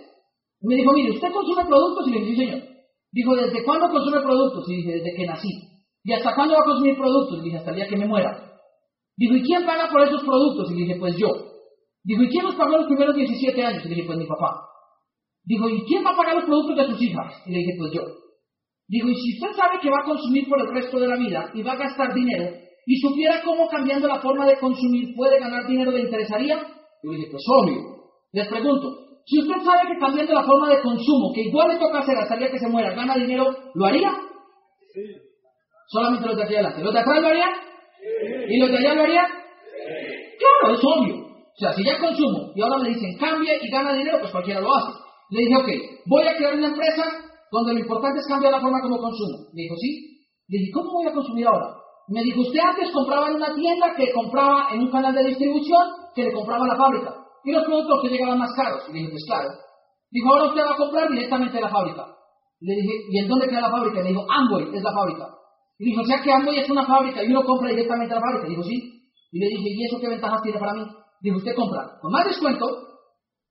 Y 0.63 0.67
me 0.67 0.75
dijo, 0.75 0.93
mire, 0.95 1.13
¿usted 1.13 1.31
consume 1.31 1.65
productos? 1.65 2.09
Y 2.09 2.11
le 2.11 2.21
dije, 2.23 2.31
sí, 2.33 2.37
señor. 2.39 2.78
Dijo, 3.13 3.35
¿desde 3.35 3.65
cuándo 3.65 3.89
consume 3.89 4.21
productos? 4.21 4.69
Y 4.69 4.77
dije, 4.77 4.93
desde 4.93 5.15
que 5.17 5.27
nací. 5.27 5.49
¿Y 6.05 6.13
hasta 6.13 6.35
cuándo 6.35 6.55
va 6.55 6.61
a 6.61 6.65
consumir 6.65 6.97
productos? 6.97 7.39
Y 7.41 7.45
dije, 7.45 7.59
hasta 7.59 7.71
el 7.71 7.77
día 7.77 7.89
que 7.89 7.97
me 7.97 8.07
muera. 8.07 8.49
Dijo, 9.17 9.35
¿y 9.35 9.43
quién 9.43 9.65
paga 9.67 9.91
por 9.91 10.03
esos 10.03 10.23
productos? 10.23 10.71
Y 10.71 10.75
dije, 10.75 10.97
pues 10.99 11.17
yo. 11.17 11.29
Dijo, 12.05 12.23
¿y 12.23 12.29
quién 12.29 12.45
nos 12.45 12.55
pagó 12.55 12.77
los 12.79 12.87
primeros 12.87 13.15
17 13.15 13.65
años? 13.65 13.85
Y 13.85 13.89
dije, 13.89 14.05
pues 14.07 14.19
mi 14.19 14.27
papá. 14.27 14.63
Dijo, 15.45 15.69
¿y 15.69 15.83
quién 15.87 16.05
va 16.05 16.11
a 16.11 16.17
pagar 16.17 16.37
los 16.37 16.45
productos 16.45 16.77
de 16.77 16.87
sus 16.93 17.03
hijas? 17.03 17.35
Y 17.47 17.53
le 17.53 17.59
dije, 17.59 17.73
pues 17.79 17.93
yo. 17.93 18.03
Dijo, 18.87 19.09
y 19.09 19.15
si 19.15 19.35
usted 19.35 19.57
sabe 19.57 19.81
que 19.81 19.91
va 19.91 20.01
a 20.01 20.05
consumir 20.05 20.49
por 20.49 20.61
el 20.61 20.73
resto 20.73 20.99
de 20.99 21.09
la 21.09 21.17
vida 21.17 21.51
y 21.55 21.63
va 21.63 21.73
a 21.73 21.77
gastar 21.77 22.15
dinero, 22.15 22.57
y 22.87 22.97
supiera 23.01 23.43
cómo 23.45 23.69
cambiando 23.69 24.09
la 24.09 24.21
forma 24.21 24.47
de 24.47 24.59
consumir 24.59 25.15
puede 25.15 25.39
ganar 25.39 25.67
dinero, 25.67 25.91
¿le 25.91 26.01
interesaría? 26.01 26.57
Yo 27.03 27.11
le 27.11 27.19
dije, 27.19 27.31
pues 27.31 27.45
obvio. 27.49 27.77
Les 28.33 28.49
pregunto, 28.49 29.08
si 29.29 29.41
usted 29.41 29.61
sabe 29.63 29.93
que 29.93 30.01
cambiando 30.01 30.33
la 30.33 30.43
forma 30.43 30.71
de 30.71 30.81
consumo, 30.81 31.33
que 31.35 31.43
igual 31.43 31.69
le 31.69 31.79
toca 31.79 31.99
hacer 31.99 32.17
hasta 32.17 32.33
el 32.35 32.41
día 32.41 32.51
que 32.51 32.59
se 32.59 32.69
muera, 32.69 32.95
gana 32.95 33.15
dinero, 33.15 33.45
¿lo 33.75 33.85
haría? 33.85 34.11
Sí. 34.95 35.03
Solamente 35.89 36.29
los 36.29 36.37
de 36.37 36.45
aquí 36.45 36.55
adelante. 36.55 36.83
¿Los 36.83 36.95
de 36.95 37.01
atrás 37.01 37.21
lo 37.21 37.29
harían? 37.29 37.51
Sí. 37.53 38.55
¿Y 38.55 38.59
los 38.59 38.71
de 38.71 38.79
allá 38.79 38.95
lo 38.95 39.03
harían? 39.03 39.27
Sí. 39.27 40.37
Claro, 40.39 40.75
es 40.75 40.81
obvio. 40.81 41.17
O 41.29 41.59
sea, 41.61 41.73
si 41.75 41.85
ya 41.85 41.99
consumo 41.99 42.53
y 42.55 42.63
ahora 42.63 42.79
me 42.79 42.89
dicen 42.89 43.19
cambie 43.19 43.59
y 43.61 43.69
gana 43.69 43.93
dinero, 43.93 44.19
pues 44.19 44.33
cualquiera 44.33 44.61
lo 44.61 44.75
hace. 44.75 44.97
Le 45.29 45.41
dije, 45.45 45.57
ok, 45.57 45.69
voy 46.07 46.27
a 46.27 46.37
crear 46.37 46.55
una 46.55 46.69
empresa 46.69 47.05
donde 47.53 47.75
lo 47.75 47.81
importante 47.81 48.21
es 48.21 48.27
cambiar 48.29 48.53
la 48.53 48.61
forma 48.61 48.81
como 48.81 48.97
consumo. 48.97 49.45
Le 49.53 49.63
dijo, 49.65 49.75
sí. 49.77 50.25
Le 50.49 50.59
dije, 50.59 50.73
¿cómo 50.73 50.91
voy 50.93 51.07
a 51.07 51.13
consumir 51.13 51.47
ahora? 51.47 51.77
Me 52.09 52.23
dijo, 52.23 52.41
usted 52.41 52.61
antes 52.61 52.91
compraba 52.93 53.29
en 53.29 53.37
una 53.37 53.55
tienda 53.55 53.93
que 53.95 54.11
compraba 54.13 54.69
en 54.73 54.81
un 54.81 54.91
canal 54.91 55.15
de 55.15 55.25
distribución 55.25 55.85
que 56.15 56.25
le 56.25 56.33
compraba 56.33 56.65
a 56.65 56.69
la 56.69 56.77
fábrica. 56.77 57.18
Y 57.45 57.53
los 57.53 57.65
productos 57.65 58.03
que 58.03 58.09
llegaban 58.09 58.39
más 58.39 58.53
caros. 58.55 58.83
Y 58.89 58.93
le 58.93 58.99
dije, 59.01 59.11
pues 59.11 59.25
claro. 59.27 59.49
Dijo, 60.11 60.29
ahora 60.29 60.49
usted 60.49 60.63
va 60.63 60.73
a 60.73 60.77
comprar 60.77 61.11
directamente 61.11 61.55
de 61.57 61.63
la 61.63 61.69
fábrica. 61.69 62.07
Le 62.61 62.75
dije, 62.75 62.95
¿y 63.11 63.19
en 63.19 63.29
dónde 63.29 63.49
queda 63.49 63.61
la 63.61 63.71
fábrica? 63.71 64.03
Le 64.03 64.09
dijo, 64.09 64.27
Amway 64.29 64.75
es 64.75 64.83
la 64.83 64.93
fábrica. 64.93 65.27
Y 65.79 65.85
dijo, 65.91 66.01
o 66.01 66.05
sea 66.05 66.21
que 66.21 66.33
Amway 66.33 66.59
es 66.59 66.71
una 66.71 66.85
fábrica 66.85 67.23
y 67.23 67.29
uno 67.29 67.45
compra 67.45 67.71
directamente 67.71 68.15
la 68.15 68.21
fábrica. 68.21 68.49
Dijo, 68.49 68.63
sí. 68.63 68.99
Y 69.31 69.39
le 69.39 69.47
dije, 69.49 69.69
¿y 69.69 69.85
eso 69.85 70.01
qué 70.01 70.09
ventajas 70.09 70.43
tiene 70.43 70.59
para 70.59 70.75
mí? 70.75 70.85
Dijo, 71.21 71.37
usted 71.37 71.55
compra 71.55 71.99
con 72.01 72.13
más 72.13 72.25
descuento, 72.27 72.67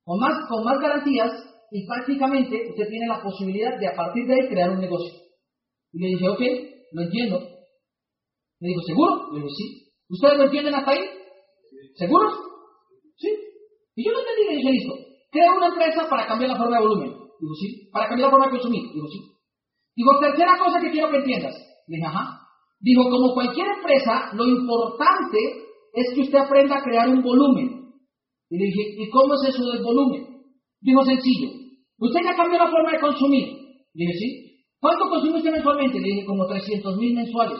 con 0.04 0.18
más, 0.18 0.34
con 0.48 0.64
más 0.64 0.78
garantías 0.80 1.30
y 1.70 1.86
prácticamente 1.86 2.68
usted 2.70 2.88
tiene 2.88 3.06
la 3.06 3.22
posibilidad 3.22 3.78
de 3.78 3.88
a 3.88 3.94
partir 3.94 4.26
de 4.26 4.34
ahí 4.34 4.48
crear 4.48 4.70
un 4.70 4.80
negocio. 4.80 5.14
Y 5.92 6.00
le 6.00 6.08
dije, 6.08 6.28
ok, 6.28 6.40
lo 6.92 7.02
entiendo. 7.02 7.40
Me 8.60 8.68
dijo, 8.68 8.80
¿seguro? 8.82 9.32
Le 9.32 9.40
dije, 9.40 9.54
sí. 9.56 9.88
¿Ustedes 10.08 10.38
lo 10.38 10.44
entienden 10.44 10.74
hasta 10.74 10.90
ahí? 10.90 11.04
¿Seguros? 11.94 12.32
Sí. 13.16 13.28
Y 13.98 14.04
yo 14.06 14.12
lo 14.14 14.20
entendí 14.22 14.42
y 14.42 14.46
le 14.46 14.56
dije, 14.62 14.70
listo. 14.78 14.94
Crea 15.32 15.58
una 15.58 15.74
empresa 15.74 16.06
para 16.08 16.24
cambiar 16.24 16.52
la 16.52 16.56
forma 16.56 16.78
de 16.78 16.86
volumen. 16.86 17.10
Digo, 17.10 17.54
sí. 17.58 17.90
Para 17.90 18.06
cambiar 18.06 18.28
la 18.28 18.30
forma 18.30 18.46
de 18.46 18.52
consumir. 18.52 18.82
Digo, 18.94 19.08
sí. 19.10 19.18
Digo, 19.96 20.10
tercera 20.20 20.54
cosa 20.54 20.78
que 20.78 20.92
quiero 20.92 21.10
que 21.10 21.16
entiendas. 21.18 21.58
Dije, 21.88 22.06
ajá. 22.06 22.46
Digo, 22.78 23.10
como 23.10 23.34
cualquier 23.34 23.66
empresa, 23.66 24.30
lo 24.38 24.46
importante 24.46 25.38
es 25.94 26.14
que 26.14 26.20
usted 26.20 26.38
aprenda 26.38 26.78
a 26.78 26.82
crear 26.84 27.08
un 27.08 27.22
volumen. 27.24 27.90
Y 28.50 28.56
le 28.56 28.66
dije, 28.70 29.02
¿y 29.02 29.10
cómo 29.10 29.34
es 29.34 29.50
eso 29.50 29.66
del 29.66 29.82
volumen? 29.82 30.46
Dijo, 30.80 31.04
sencillo. 31.04 31.50
Usted 31.98 32.20
ya 32.22 32.36
cambió 32.36 32.56
la 32.56 32.70
forma 32.70 32.92
de 32.92 33.00
consumir. 33.00 33.50
Dije, 33.94 34.12
sí. 34.14 34.28
¿Cuánto 34.78 35.10
consume 35.10 35.38
usted 35.38 35.50
mensualmente? 35.50 35.98
Le 35.98 36.06
dije, 36.06 36.24
como 36.24 36.46
300 36.46 36.96
mil 36.98 37.14
mensuales. 37.14 37.58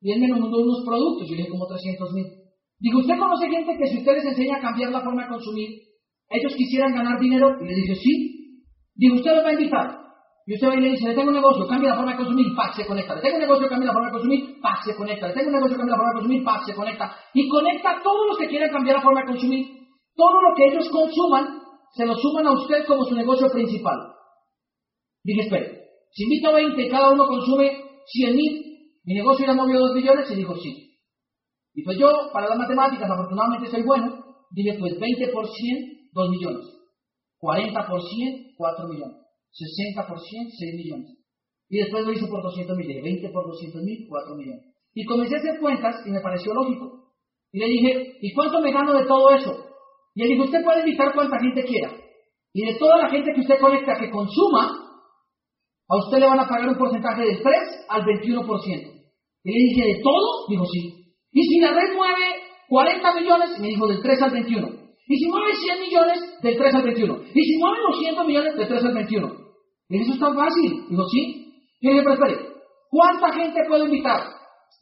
Y 0.00 0.10
él 0.10 0.20
me 0.20 0.26
nombró 0.26 0.66
unos 0.66 0.82
productos. 0.84 1.30
Yo 1.30 1.36
le 1.36 1.42
dije, 1.46 1.50
como 1.50 1.68
300 1.68 2.12
mil. 2.12 2.26
Digo, 2.80 3.00
¿usted 3.00 3.18
conoce 3.18 3.50
gente 3.50 3.76
que 3.76 3.86
si 3.86 3.98
usted 3.98 4.12
les 4.14 4.24
enseña 4.24 4.56
a 4.56 4.60
cambiar 4.60 4.90
la 4.90 5.00
forma 5.00 5.22
de 5.22 5.28
consumir, 5.28 5.70
ellos 6.30 6.54
quisieran 6.56 6.94
ganar 6.94 7.18
dinero? 7.18 7.56
Y 7.60 7.66
le 7.66 7.74
dije, 7.74 7.94
sí. 7.96 8.64
Digo, 8.94 9.16
¿usted 9.16 9.34
los 9.34 9.44
va 9.44 9.48
a 9.48 9.52
invitar? 9.52 9.98
Y 10.46 10.54
usted 10.54 10.68
va 10.68 10.76
y 10.76 10.80
le 10.80 10.90
dice, 10.90 11.08
le 11.08 11.14
tengo 11.14 11.28
un 11.28 11.34
negocio, 11.34 11.66
cambia 11.66 11.90
la 11.90 11.96
forma 11.96 12.12
de 12.12 12.18
consumir, 12.18 12.46
¡pac! 12.56 12.74
se 12.74 12.86
conecta. 12.86 13.14
Le 13.16 13.20
tengo 13.20 13.36
un 13.36 13.42
negocio, 13.42 13.68
cambia 13.68 13.86
la 13.88 13.92
forma 13.92 14.08
de 14.08 14.12
consumir, 14.12 14.60
¡pac! 14.62 14.82
se 14.86 14.96
conecta. 14.96 15.28
Le 15.28 15.34
tengo 15.34 15.48
un 15.48 15.54
negocio, 15.54 15.76
cambia 15.76 15.92
la 15.92 15.98
forma 15.98 16.10
de 16.10 16.18
consumir, 16.18 16.44
¡pac! 16.44 16.64
se 16.64 16.74
conecta. 16.74 17.16
Y 17.34 17.48
conecta 17.48 17.90
a 17.90 18.02
todos 18.02 18.26
los 18.28 18.38
que 18.38 18.48
quieren 18.48 18.70
cambiar 18.70 18.96
la 18.96 19.02
forma 19.02 19.20
de 19.20 19.26
consumir. 19.26 19.66
Todo 20.14 20.40
lo 20.40 20.54
que 20.56 20.64
ellos 20.72 20.88
consuman, 20.88 21.60
se 21.92 22.06
lo 22.06 22.14
suman 22.14 22.46
a 22.46 22.52
usted 22.52 22.86
como 22.86 23.04
su 23.04 23.14
negocio 23.14 23.48
principal. 23.52 23.98
Dije, 25.22 25.42
espere, 25.42 25.82
si 26.12 26.22
invito 26.24 26.48
a 26.48 26.52
20 26.52 26.80
y 26.80 26.88
cada 26.88 27.10
uno 27.10 27.26
consume 27.26 27.84
100 28.06 28.34
mil, 28.34 28.64
¿mi 29.04 29.14
negocio 29.14 29.46
ya 29.46 29.52
movió 29.52 29.78
2 29.80 29.96
millones? 29.96 30.30
Y 30.30 30.36
dijo, 30.36 30.56
sí. 30.56 30.87
Y 31.78 31.84
pues 31.84 31.96
yo, 31.96 32.08
para 32.32 32.48
las 32.48 32.58
matemáticas, 32.58 33.08
afortunadamente 33.08 33.70
soy 33.70 33.82
bueno, 33.84 34.18
dije, 34.50 34.76
pues 34.80 34.98
20 34.98 35.28
por 35.28 35.46
100, 35.46 36.10
2 36.12 36.30
millones. 36.30 36.66
40 37.38 37.86
por 37.86 38.02
100, 38.02 38.54
4 38.56 38.88
millones. 38.88 39.16
60 39.52 40.08
por 40.08 40.18
100, 40.18 40.50
6 40.58 40.74
millones. 40.74 41.18
Y 41.68 41.78
después 41.78 42.04
lo 42.04 42.10
hice 42.10 42.26
por 42.26 42.42
200 42.42 42.76
mil, 42.76 43.00
20 43.00 43.28
por 43.28 43.46
200 43.46 43.80
mil, 43.84 44.06
4 44.08 44.34
millones. 44.34 44.64
Y 44.92 45.04
comencé 45.04 45.36
a 45.36 45.38
hacer 45.38 45.60
cuentas 45.60 45.94
y 46.04 46.10
me 46.10 46.20
pareció 46.20 46.52
lógico. 46.52 47.14
Y 47.52 47.60
le 47.60 47.66
dije, 47.68 48.18
¿y 48.22 48.34
cuánto 48.34 48.60
me 48.60 48.72
gano 48.72 48.94
de 48.94 49.06
todo 49.06 49.30
eso? 49.30 49.54
Y 50.16 50.22
él 50.22 50.30
dijo, 50.30 50.44
usted 50.46 50.64
puede 50.64 50.80
invitar 50.80 51.14
cuanta 51.14 51.38
gente 51.38 51.62
quiera. 51.62 51.92
Y 52.54 52.66
de 52.66 52.74
toda 52.74 52.98
la 52.98 53.08
gente 53.08 53.30
que 53.32 53.42
usted 53.42 53.60
conecta 53.60 53.94
que 54.00 54.10
consuma, 54.10 54.66
a 55.86 55.96
usted 55.96 56.18
le 56.18 56.26
van 56.26 56.40
a 56.40 56.48
pagar 56.48 56.70
un 56.70 56.76
porcentaje 56.76 57.22
del 57.22 57.40
3 57.40 57.54
al 57.88 58.02
21%. 58.02 58.98
Y 59.44 59.52
le 59.52 59.58
dije, 59.70 59.94
¿de 59.94 60.02
todo? 60.02 60.48
Dijo, 60.48 60.64
sí. 60.66 60.97
Y 61.32 61.42
si 61.42 61.60
la 61.60 61.72
red 61.72 61.94
mueve 61.94 62.24
40 62.68 63.14
millones, 63.20 63.58
me 63.60 63.68
dijo, 63.68 63.86
del 63.86 64.02
3 64.02 64.22
al 64.22 64.30
21. 64.30 64.68
Y 65.08 65.16
si 65.16 65.28
mueve 65.28 65.54
100 65.54 65.80
millones, 65.80 66.18
del 66.42 66.56
3 66.56 66.74
al 66.74 66.82
21. 66.82 67.18
Y 67.34 67.42
si 67.42 67.58
mueve 67.58 67.78
200 67.92 68.26
millones, 68.26 68.56
del 68.56 68.68
3 68.68 68.84
al 68.84 68.94
21. 68.94 69.32
Y 69.88 70.02
eso 70.02 70.12
es 70.12 70.20
tan 70.20 70.34
fácil. 70.34 70.84
Dijo, 70.90 71.04
sí. 71.08 71.52
Yo 71.80 71.90
le 71.90 71.96
dije, 71.96 72.04
pero 72.04 72.14
espere, 72.14 72.48
¿cuánta 72.90 73.32
gente 73.32 73.60
puedo 73.68 73.84
invitar? 73.86 74.22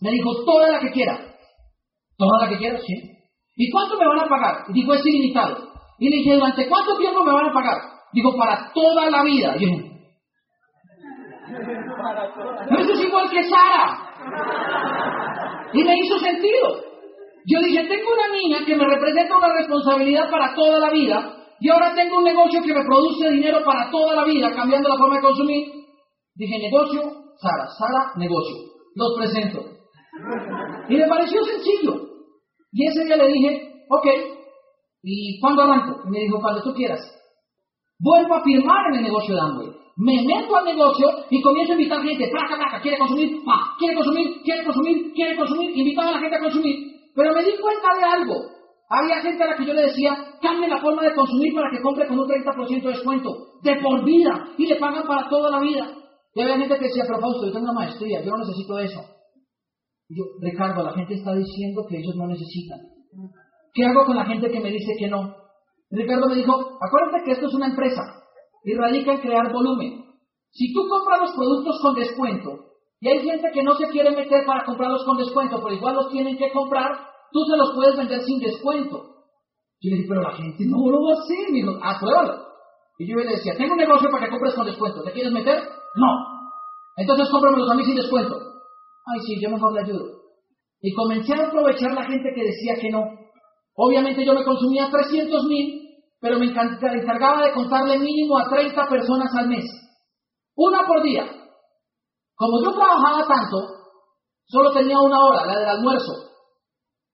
Me 0.00 0.10
dijo, 0.10 0.44
toda 0.44 0.70
la 0.70 0.80
que 0.80 0.90
quiera. 0.90 1.18
¿Toda 2.16 2.44
la 2.44 2.48
que 2.48 2.58
quiera? 2.58 2.78
Sí. 2.78 2.94
¿Y 3.56 3.70
cuánto 3.70 3.98
me 3.98 4.06
van 4.06 4.20
a 4.20 4.28
pagar? 4.28 4.64
Dijo, 4.72 4.94
es 4.94 5.06
ilimitado. 5.06 5.72
Y 5.98 6.10
le 6.10 6.16
dije, 6.16 6.34
¿durante 6.34 6.68
cuánto 6.68 6.96
tiempo 6.98 7.24
me 7.24 7.32
van 7.32 7.46
a 7.46 7.52
pagar? 7.52 7.78
Dijo, 8.12 8.36
para 8.36 8.72
toda 8.74 9.10
la 9.10 9.22
vida. 9.22 9.56
Y 9.58 9.64
yo, 9.64 9.96
eso 12.78 12.92
es 12.92 13.00
igual 13.00 13.30
que 13.30 13.42
Sara. 13.44 14.05
Y 15.72 15.84
me 15.84 15.94
hizo 15.98 16.18
sentido. 16.18 16.86
Yo 17.46 17.60
dije, 17.60 17.86
tengo 17.86 18.08
una 18.12 18.36
niña 18.36 18.66
que 18.66 18.74
me 18.74 18.84
representa 18.84 19.36
una 19.36 19.52
responsabilidad 19.54 20.30
para 20.30 20.54
toda 20.54 20.80
la 20.80 20.90
vida 20.90 21.36
y 21.60 21.70
ahora 21.70 21.94
tengo 21.94 22.18
un 22.18 22.24
negocio 22.24 22.60
que 22.62 22.74
me 22.74 22.84
produce 22.84 23.30
dinero 23.30 23.62
para 23.64 23.90
toda 23.90 24.14
la 24.14 24.24
vida, 24.24 24.50
cambiando 24.54 24.88
la 24.88 24.96
forma 24.96 25.16
de 25.16 25.22
consumir. 25.22 25.72
Dije, 26.34 26.58
negocio, 26.58 27.00
Sara, 27.40 27.66
Sara, 27.78 28.12
negocio. 28.16 28.56
Los 28.94 29.16
presento. 29.16 29.64
Y 30.88 30.96
me 30.96 31.06
pareció 31.06 31.42
sencillo. 31.44 31.94
Y 32.72 32.86
ese 32.88 33.04
día 33.04 33.16
le 33.16 33.28
dije, 33.28 33.72
ok, 33.88 34.06
¿y 35.02 35.40
cuándo 35.40 35.62
arranco? 35.62 36.02
Y 36.06 36.10
me 36.10 36.18
dijo, 36.20 36.40
cuando 36.40 36.62
tú 36.62 36.74
quieras. 36.74 37.00
Vuelvo 37.98 38.34
a 38.34 38.42
firmar 38.42 38.86
en 38.92 38.98
el 38.98 39.04
negocio 39.04 39.34
de 39.34 39.40
Amway. 39.40 39.68
Me 39.96 40.12
meto 40.26 40.54
al 40.54 40.64
negocio 40.66 41.08
y 41.30 41.40
comienzo 41.40 41.72
a 41.72 41.76
invitar 41.76 42.02
gente, 42.02 42.28
placa, 42.28 42.56
placa, 42.56 42.82
quiere 42.82 42.98
consumir, 42.98 43.42
pa, 43.42 43.74
quiere 43.78 43.94
consumir, 43.94 44.42
quiere 44.42 44.62
consumir, 44.62 45.12
quiere 45.14 45.36
consumir, 45.36 45.70
invitaba 45.74 46.10
a 46.10 46.12
la 46.12 46.20
gente 46.20 46.36
a 46.36 46.40
consumir. 46.40 46.76
Pero 47.14 47.32
me 47.32 47.42
di 47.42 47.56
cuenta 47.56 47.88
de 47.96 48.04
algo. 48.04 48.34
Había 48.90 49.22
gente 49.22 49.42
a 49.42 49.46
la 49.46 49.56
que 49.56 49.64
yo 49.64 49.72
le 49.72 49.86
decía, 49.86 50.14
cambie 50.42 50.68
la 50.68 50.82
forma 50.82 51.02
de 51.02 51.14
consumir 51.14 51.54
para 51.54 51.70
que 51.70 51.80
compre 51.80 52.06
con 52.06 52.18
un 52.18 52.28
30% 52.28 52.82
de 52.82 52.88
descuento, 52.88 53.30
de 53.62 53.76
por 53.76 54.04
vida, 54.04 54.52
y 54.58 54.66
le 54.66 54.76
pagan 54.76 55.06
para 55.06 55.30
toda 55.30 55.50
la 55.50 55.60
vida. 55.60 55.90
Y 56.34 56.42
había 56.42 56.58
gente 56.58 56.78
que 56.78 56.88
decía, 56.88 57.04
pero 57.06 57.18
Fausto, 57.18 57.46
yo 57.46 57.52
tengo 57.52 57.64
una 57.64 57.80
maestría, 57.80 58.22
yo 58.22 58.30
no 58.32 58.44
necesito 58.44 58.78
eso. 58.78 59.00
Y 60.10 60.18
yo, 60.18 60.24
Ricardo, 60.42 60.84
la 60.84 60.92
gente 60.92 61.14
está 61.14 61.34
diciendo 61.34 61.86
que 61.88 61.96
ellos 61.96 62.14
no 62.16 62.26
necesitan. 62.26 62.80
¿Qué 63.72 63.82
hago 63.82 64.04
con 64.04 64.16
la 64.16 64.26
gente 64.26 64.50
que 64.50 64.60
me 64.60 64.70
dice 64.70 64.92
que 64.98 65.08
no? 65.08 65.34
Ricardo 65.90 66.28
me 66.28 66.34
dijo, 66.34 66.52
acuérdate 66.52 67.24
que 67.24 67.32
esto 67.32 67.46
es 67.46 67.54
una 67.54 67.68
empresa 67.68 68.02
y 68.66 68.74
radica 68.74 69.12
en 69.12 69.20
crear 69.20 69.52
volumen. 69.52 70.04
Si 70.50 70.74
tú 70.74 70.88
compras 70.88 71.20
los 71.20 71.32
productos 71.32 71.78
con 71.80 71.94
descuento 71.94 72.66
y 73.00 73.08
hay 73.08 73.20
gente 73.20 73.48
que 73.54 73.62
no 73.62 73.76
se 73.76 73.88
quiere 73.88 74.10
meter 74.10 74.44
para 74.44 74.64
comprarlos 74.64 75.04
con 75.04 75.16
descuento, 75.16 75.62
pero 75.62 75.74
igual 75.74 75.94
los 75.94 76.10
tienen 76.10 76.36
que 76.36 76.50
comprar, 76.50 76.98
tú 77.30 77.44
se 77.44 77.56
los 77.56 77.72
puedes 77.74 77.96
vender 77.96 78.20
sin 78.22 78.40
descuento. 78.40 79.14
Y 79.78 79.90
le 79.90 79.96
dije, 79.96 80.08
pero 80.08 80.22
la 80.22 80.32
gente 80.32 80.64
no 80.66 80.78
lo 80.90 80.98
va 81.00 81.12
a 81.12 81.22
hacer. 81.22 81.52
Me 81.52 81.58
dijo, 81.58 81.78
apruébalo. 81.80 82.46
Y 82.98 83.08
yo 83.08 83.16
le 83.16 83.36
decía, 83.36 83.54
tengo 83.56 83.74
un 83.74 83.78
negocio 83.78 84.10
para 84.10 84.24
que 84.24 84.30
compres 84.32 84.54
con 84.54 84.66
descuento. 84.66 85.02
¿Te 85.04 85.12
quieres 85.12 85.32
meter? 85.32 85.62
No. 85.94 86.10
Entonces 86.96 87.28
cómpramelos 87.30 87.70
a 87.70 87.74
mí 87.74 87.84
sin 87.84 87.94
descuento. 87.94 88.34
Ay, 88.34 89.20
sí, 89.20 89.40
yo 89.40 89.50
mejor 89.50 89.74
le 89.74 89.82
ayudo. 89.82 90.06
Y 90.80 90.92
comencé 90.92 91.34
a 91.34 91.46
aprovechar 91.46 91.92
la 91.92 92.04
gente 92.04 92.32
que 92.34 92.42
decía 92.42 92.74
que 92.80 92.90
no. 92.90 93.04
Obviamente 93.76 94.24
yo 94.24 94.34
me 94.34 94.44
consumía 94.44 94.90
300 94.90 95.44
mil, 95.44 95.85
pero 96.20 96.38
me 96.38 96.46
encargaba 96.46 97.42
de 97.42 97.52
contarle 97.52 97.98
mínimo 97.98 98.38
a 98.38 98.48
30 98.48 98.88
personas 98.88 99.34
al 99.34 99.48
mes. 99.48 99.64
Una 100.54 100.86
por 100.86 101.02
día. 101.02 101.24
Como 102.34 102.62
yo 102.64 102.72
trabajaba 102.72 103.26
tanto, 103.26 103.56
solo 104.46 104.72
tenía 104.72 104.98
una 104.98 105.24
hora, 105.24 105.46
la 105.46 105.58
del 105.58 105.68
almuerzo. 105.68 106.12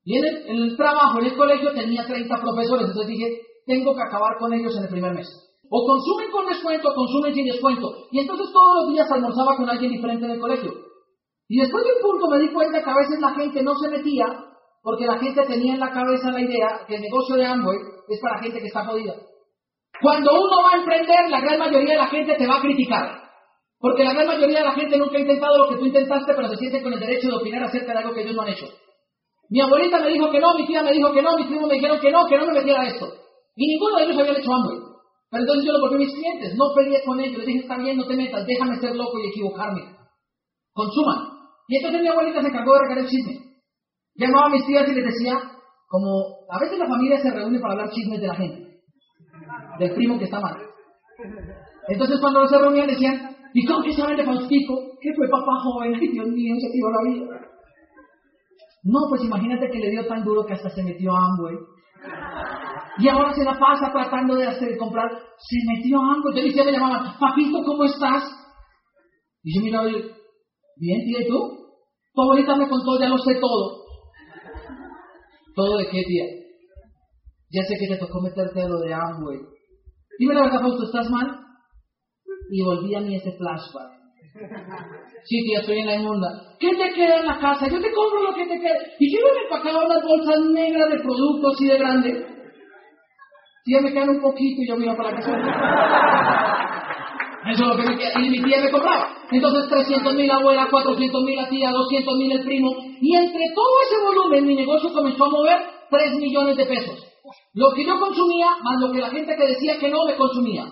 Y 0.04 0.18
en 0.18 0.24
el, 0.48 0.76
trabajo, 0.76 1.20
en 1.20 1.26
el 1.26 1.36
colegio, 1.36 1.72
tenía 1.72 2.04
30 2.06 2.36
profesores. 2.40 2.88
Entonces 2.88 3.06
dije, 3.06 3.40
tengo 3.66 3.94
que 3.94 4.02
acabar 4.02 4.36
con 4.38 4.52
ellos 4.52 4.76
en 4.76 4.84
el 4.84 4.88
primer 4.88 5.14
mes. 5.14 5.28
O 5.70 5.86
consumen 5.86 6.30
con 6.30 6.46
descuento, 6.46 6.94
consumen 6.94 7.34
sin 7.34 7.46
descuento. 7.46 7.88
Y 8.10 8.20
entonces 8.20 8.52
todos 8.52 8.82
los 8.82 8.92
días 8.92 9.10
almorzaba 9.10 9.56
con 9.56 9.70
alguien 9.70 9.92
diferente 9.92 10.24
en 10.24 10.32
el 10.32 10.40
colegio. 10.40 10.72
Y 11.48 11.60
después 11.60 11.84
de 11.84 11.92
un 11.94 12.10
punto 12.10 12.28
me 12.28 12.38
di 12.38 12.52
cuenta 12.52 12.82
que 12.82 12.90
a 12.90 12.96
veces 12.96 13.20
la 13.20 13.34
gente 13.34 13.62
no 13.62 13.74
se 13.76 13.88
metía 13.88 14.26
porque 14.82 15.06
la 15.06 15.18
gente 15.18 15.46
tenía 15.46 15.74
en 15.74 15.80
la 15.80 15.92
cabeza 15.92 16.30
la 16.30 16.40
idea 16.40 16.84
que 16.86 16.96
el 16.96 17.02
negocio 17.02 17.36
de 17.36 17.46
Amway 17.46 17.78
es 18.14 18.20
para 18.20 18.42
gente 18.42 18.60
que 18.60 18.66
está 18.66 18.84
jodida. 18.84 19.14
Cuando 20.00 20.32
uno 20.32 20.62
va 20.62 20.72
a 20.72 20.78
emprender, 20.78 21.30
la 21.30 21.40
gran 21.40 21.58
mayoría 21.58 21.94
de 21.94 22.00
la 22.00 22.08
gente 22.08 22.34
te 22.34 22.46
va 22.46 22.56
a 22.56 22.60
criticar. 22.60 23.22
Porque 23.78 24.04
la 24.04 24.14
gran 24.14 24.26
mayoría 24.26 24.58
de 24.58 24.64
la 24.64 24.72
gente 24.72 24.96
nunca 24.96 25.16
ha 25.16 25.20
intentado 25.20 25.58
lo 25.58 25.68
que 25.68 25.76
tú 25.76 25.86
intentaste, 25.86 26.34
pero 26.34 26.48
se 26.48 26.56
siente 26.56 26.82
con 26.82 26.92
el 26.92 27.00
derecho 27.00 27.28
de 27.28 27.36
opinar 27.36 27.64
acerca 27.64 27.92
de 27.92 27.98
algo 27.98 28.14
que 28.14 28.22
ellos 28.22 28.34
no 28.34 28.42
han 28.42 28.48
hecho. 28.48 28.66
Mi 29.50 29.60
abuelita 29.60 29.98
me 29.98 30.08
dijo 30.08 30.30
que 30.30 30.40
no, 30.40 30.54
mi 30.54 30.66
tía 30.66 30.82
me 30.82 30.92
dijo 30.92 31.12
que 31.12 31.20
no, 31.22 31.36
mis 31.36 31.46
primos 31.46 31.68
me 31.68 31.74
dijeron 31.74 32.00
que 32.00 32.10
no, 32.10 32.26
que 32.26 32.38
no 32.38 32.46
me 32.46 32.52
metiera 32.54 32.86
esto. 32.86 33.06
Y 33.56 33.66
ninguno 33.66 33.98
de 33.98 34.04
ellos 34.04 34.18
había 34.18 34.38
hecho 34.38 34.52
Amway. 34.52 34.78
Pero 35.30 35.42
entonces 35.44 35.64
yo 35.66 35.72
lo 35.72 35.80
volví 35.80 35.94
a 35.94 35.98
mis 36.06 36.14
clientes, 36.14 36.54
no 36.56 36.74
peleé 36.74 37.02
con 37.04 37.20
ellos, 37.20 37.38
les 37.38 37.46
dije, 37.46 37.58
está 37.60 37.76
bien, 37.78 37.96
no 37.96 38.06
te 38.06 38.16
metas, 38.16 38.46
déjame 38.46 38.76
ser 38.80 38.94
loco 38.94 39.18
y 39.18 39.28
equivocarme. 39.28 39.82
Consuman. 40.72 41.18
Y 41.68 41.76
entonces 41.76 42.02
mi 42.02 42.08
abuelita 42.08 42.40
se 42.40 42.48
encargó 42.48 42.72
de 42.74 42.80
regar 42.80 42.98
el 42.98 43.08
chisme. 43.08 43.40
Llamaba 44.14 44.46
a 44.46 44.50
mis 44.50 44.66
tías 44.66 44.88
y 44.88 44.94
les 44.94 45.04
decía, 45.04 45.40
como 45.92 46.08
a 46.48 46.58
veces 46.58 46.78
la 46.78 46.88
familia 46.88 47.20
se 47.20 47.30
reúne 47.30 47.60
para 47.60 47.74
hablar 47.74 47.90
chismes 47.90 48.18
de 48.18 48.26
la 48.26 48.34
gente, 48.34 48.80
del 49.78 49.94
primo 49.94 50.18
que 50.18 50.24
está 50.24 50.40
mal. 50.40 50.56
Entonces 51.86 52.18
cuando 52.18 52.48
se 52.48 52.58
reunían 52.58 52.86
decían, 52.86 53.36
¿y 53.52 53.66
cómo 53.66 53.82
que 53.82 53.92
saben 53.92 54.16
de 54.16 54.24
Faustico? 54.24 54.72
¿Qué 55.02 55.10
fue 55.14 55.28
papá 55.28 55.52
joven? 55.62 55.94
Ay 55.94 56.08
Dios 56.12 56.28
mío, 56.28 56.54
se 56.58 56.72
tiró 56.72 56.88
la 56.90 57.12
vida. 57.12 57.26
No, 58.84 59.00
pues 59.10 59.22
imagínate 59.22 59.68
que 59.70 59.80
le 59.80 59.90
dio 59.90 60.06
tan 60.06 60.24
duro 60.24 60.46
que 60.46 60.54
hasta 60.54 60.70
se 60.70 60.82
metió 60.82 61.12
a 61.12 61.26
Amway. 61.26 61.56
Y 62.98 63.08
ahora 63.08 63.34
se 63.34 63.44
la 63.44 63.58
pasa 63.58 63.92
tratando 63.92 64.34
de 64.34 64.46
hacer 64.46 64.78
comprar. 64.78 65.10
Se 65.10 65.58
metió 65.76 65.98
a 66.00 66.14
Amway. 66.14 66.36
Yo 66.36 66.42
decía, 66.42 66.64
me 66.64 66.72
llamaban, 66.72 67.18
papito, 67.20 67.62
¿cómo 67.66 67.84
estás? 67.84 68.24
Y 69.44 69.58
yo 69.58 69.62
miraba 69.62 69.90
y 69.90 69.92
bien, 69.92 71.00
¿y 71.04 71.28
tú? 71.28 71.38
Tu 72.14 72.22
abuelita 72.22 72.56
me 72.56 72.68
contó, 72.68 72.98
ya 72.98 73.08
lo 73.08 73.18
sé 73.18 73.34
todo. 73.38 73.81
¿Todo 75.54 75.78
de 75.78 75.86
qué, 75.88 76.02
tía? 76.04 76.24
Ya 77.50 77.62
sé 77.62 77.76
que 77.78 77.88
te 77.88 77.98
tocó 77.98 78.20
meterte 78.22 78.62
a 78.62 78.68
lo 78.68 78.78
de 78.80 78.94
Amway. 78.94 79.38
Dime 80.18 80.34
la 80.34 80.42
verdad, 80.42 80.60
Fausto, 80.60 80.84
¿estás 80.84 81.10
mal? 81.10 81.38
Y 82.50 82.62
volví 82.64 82.94
a 82.94 83.00
mí 83.00 83.16
ese 83.16 83.32
flashback. 83.32 84.02
Sí, 85.24 85.42
tía, 85.44 85.60
estoy 85.60 85.80
en 85.80 85.86
la 85.86 85.96
inmunda. 85.96 86.28
¿Qué 86.58 86.70
te 86.70 86.94
queda 86.94 87.20
en 87.20 87.26
la 87.26 87.38
casa? 87.38 87.68
Yo 87.68 87.80
te 87.80 87.92
compro 87.92 88.22
lo 88.22 88.34
que 88.34 88.46
te 88.46 88.58
queda. 88.58 88.78
Y 88.98 89.14
yo 89.14 89.20
me 89.22 89.42
empacaba 89.44 89.84
unas 89.84 90.02
bolsas 90.02 90.40
negras 90.52 90.90
de 90.90 91.00
productos 91.00 91.54
así 91.54 91.66
de 91.66 91.78
grande. 91.78 92.26
Tía, 93.64 93.80
me 93.82 93.92
quedan 93.92 94.10
un 94.10 94.20
poquito 94.22 94.62
y 94.62 94.68
yo 94.68 94.76
miro 94.76 94.96
para 94.96 95.10
la 95.10 95.16
casa. 95.16 95.32
Eso 97.52 97.62
es 97.62 97.68
lo 97.68 97.76
que 97.76 97.90
me 97.90 97.98
queda. 97.98 98.20
Y 98.20 98.30
mi 98.30 98.42
tía 98.42 98.62
me 98.62 98.70
compraba. 98.70 99.11
Entonces 99.32 99.68
300 99.68 100.14
mil 100.14 100.30
abuela, 100.30 100.68
400 100.70 101.22
mil 101.24 101.36
la 101.36 101.48
tía, 101.48 101.70
200 101.70 102.16
mil 102.18 102.32
el 102.32 102.44
primo. 102.44 102.70
Y 103.00 103.16
entre 103.16 103.44
todo 103.54 103.80
ese 103.86 104.04
volumen 104.04 104.44
mi 104.44 104.54
negocio 104.54 104.92
comenzó 104.92 105.24
a 105.24 105.30
mover 105.30 105.56
3 105.90 106.18
millones 106.18 106.56
de 106.56 106.66
pesos. 106.66 107.02
Lo 107.54 107.72
que 107.72 107.84
yo 107.86 107.98
consumía 107.98 108.48
más 108.62 108.80
lo 108.80 108.92
que 108.92 109.00
la 109.00 109.10
gente 109.10 109.34
que 109.34 109.46
decía 109.46 109.78
que 109.78 109.88
no 109.88 110.04
me 110.04 110.16
consumía. 110.16 110.64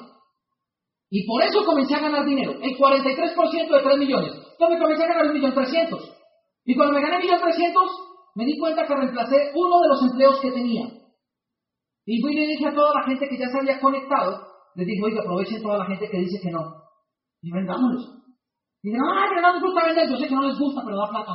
Y 1.08 1.26
por 1.26 1.42
eso 1.42 1.64
comencé 1.64 1.94
a 1.94 2.00
ganar 2.00 2.24
dinero, 2.24 2.52
el 2.62 2.76
43% 2.76 3.68
de 3.68 3.82
3 3.82 3.98
millones. 3.98 4.32
Entonces 4.52 4.80
comencé 4.80 5.04
a 5.04 5.08
ganar 5.08 5.26
1.300.000. 5.26 5.98
Y 6.66 6.76
cuando 6.76 6.94
me 6.94 7.00
gané 7.00 7.16
1.300.000, 7.24 7.72
me 8.36 8.44
di 8.44 8.58
cuenta 8.58 8.86
que 8.86 8.94
reemplacé 8.94 9.36
uno 9.54 9.80
de 9.80 9.88
los 9.88 10.02
empleos 10.02 10.40
que 10.40 10.52
tenía. 10.52 10.84
Y 12.04 12.20
fui 12.20 12.32
y 12.32 12.36
le 12.36 12.46
dije 12.46 12.68
a 12.68 12.74
toda 12.74 12.92
la 12.94 13.06
gente 13.06 13.26
que 13.28 13.38
ya 13.38 13.46
se 13.48 13.58
había 13.58 13.80
conectado, 13.80 14.46
les 14.76 14.86
dije, 14.86 15.02
oiga, 15.02 15.22
aprovechen 15.22 15.62
toda 15.62 15.78
la 15.78 15.86
gente 15.86 16.08
que 16.08 16.18
dice 16.18 16.40
que 16.42 16.50
no. 16.50 16.60
Y 17.42 17.50
vendámoslos. 17.52 18.19
Dijeron, 18.82 19.06
ay, 19.12 19.28
pero 19.28 19.40
no 19.42 19.52
les 19.52 19.62
gusta 19.62 19.86
vender, 19.86 20.08
yo 20.08 20.16
sé 20.16 20.28
que 20.28 20.34
no 20.34 20.48
les 20.48 20.58
gusta, 20.58 20.82
pero 20.84 20.96
da 20.96 21.10
plata. 21.10 21.34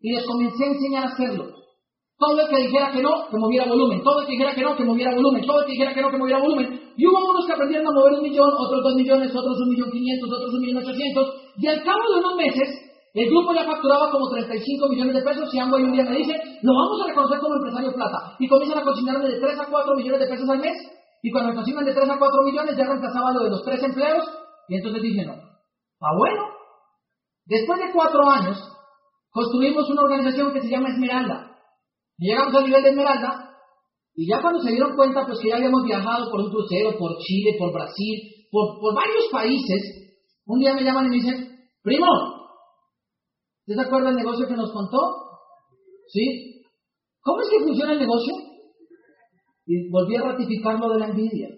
Y 0.00 0.12
les 0.14 0.26
comencé 0.26 0.64
a 0.64 0.72
enseñar 0.74 1.04
a 1.04 1.12
hacerlo. 1.14 1.62
Todo 2.18 2.38
el 2.38 2.48
que 2.48 2.62
dijera 2.70 2.90
que 2.90 3.02
no, 3.02 3.26
que 3.30 3.38
moviera 3.38 3.66
volumen. 3.66 4.02
Todo 4.02 4.20
el 4.20 4.26
que 4.26 4.32
dijera 4.32 4.54
que 4.54 4.62
no, 4.62 4.76
que 4.76 4.84
moviera 4.84 5.14
volumen. 5.14 5.42
Todo 5.46 5.60
el 5.60 5.66
que 5.66 5.72
dijera 5.72 5.94
que 5.94 6.02
no, 6.02 6.10
que 6.10 6.18
moviera 6.18 6.40
volumen. 6.40 6.92
Y 6.96 7.06
hubo 7.06 7.18
unos 7.18 7.46
que 7.46 7.52
aprendieron 7.52 7.86
a 7.86 7.90
mover 7.90 8.14
un 8.14 8.22
millón, 8.22 8.50
otros 8.50 8.82
dos 8.82 8.94
millones, 8.94 9.34
otros 9.34 9.58
un 9.58 9.70
millón 9.70 9.90
quinientos, 9.90 10.30
otros 10.30 10.54
un 10.54 10.60
millón 10.60 10.82
ochocientos. 10.82 11.34
Y 11.58 11.66
al 11.66 11.82
cabo 11.82 12.02
de 12.14 12.20
unos 12.20 12.36
meses, 12.36 12.68
el 13.14 13.26
grupo 13.28 13.54
ya 13.54 13.64
facturaba 13.64 14.10
como 14.10 14.28
35 14.30 14.88
millones 14.88 15.14
de 15.14 15.22
pesos 15.22 15.52
y 15.52 15.58
Amway 15.58 15.82
un 15.82 15.92
día 15.92 16.04
me 16.04 16.16
dice, 16.16 16.32
lo 16.62 16.72
vamos 16.72 17.02
a 17.02 17.08
reconocer 17.08 17.38
como 17.40 17.54
empresario 17.56 17.92
plata. 17.92 18.36
Y 18.38 18.48
comienzan 18.48 18.78
a 18.78 18.84
consignarme 18.84 19.28
de 19.28 19.40
3 19.40 19.58
a 19.58 19.66
4 19.66 19.96
millones 19.96 20.20
de 20.20 20.26
pesos 20.26 20.48
al 20.48 20.58
mes. 20.58 20.76
Y 21.22 21.30
cuando 21.30 21.50
me 21.50 21.56
consignan 21.56 21.84
de 21.84 21.94
3 21.94 22.10
a 22.10 22.18
4 22.18 22.42
millones, 22.44 22.76
ya 22.76 22.84
reemplazaba 22.86 23.32
lo 23.32 23.44
de 23.44 23.50
los 23.50 23.62
tres 23.64 23.82
empleos. 23.82 24.24
Y 24.68 24.76
entonces 24.76 25.02
dije, 25.02 25.26
no. 25.26 25.51
Ah, 26.02 26.16
bueno. 26.18 26.42
Después 27.46 27.78
de 27.78 27.92
cuatro 27.92 28.28
años, 28.28 28.58
construimos 29.30 29.88
una 29.88 30.02
organización 30.02 30.52
que 30.52 30.60
se 30.60 30.68
llama 30.68 30.88
Esmeralda. 30.88 31.56
Llegamos 32.18 32.54
al 32.54 32.64
nivel 32.64 32.82
de 32.82 32.90
Esmeralda 32.90 33.56
y 34.14 34.28
ya 34.28 34.40
cuando 34.42 34.60
se 34.60 34.70
dieron 34.70 34.94
cuenta, 34.94 35.24
pues 35.26 35.38
que 35.40 35.48
ya 35.48 35.56
habíamos 35.56 35.84
viajado 35.84 36.30
por 36.30 36.40
un 36.40 36.50
crucero, 36.50 36.98
por 36.98 37.16
Chile, 37.18 37.56
por 37.58 37.72
Brasil, 37.72 38.46
por, 38.50 38.78
por 38.80 38.94
varios 38.94 39.26
países, 39.32 40.02
un 40.46 40.58
día 40.58 40.74
me 40.74 40.82
llaman 40.82 41.06
y 41.06 41.08
me 41.08 41.16
dicen, 41.16 41.58
primo, 41.82 42.06
¿usted 43.66 43.74
se 43.74 43.86
acuerda 43.86 44.08
del 44.08 44.16
negocio 44.16 44.46
que 44.46 44.56
nos 44.56 44.72
contó? 44.72 44.98
¿Sí? 46.08 46.62
¿Cómo 47.22 47.40
es 47.40 47.48
que 47.48 47.64
funciona 47.64 47.92
el 47.92 48.00
negocio? 48.00 48.34
Y 49.66 49.88
volví 49.90 50.16
a 50.16 50.22
ratificar 50.22 50.78
lo 50.78 50.90
de 50.90 50.98
la 50.98 51.06
envidia. 51.06 51.48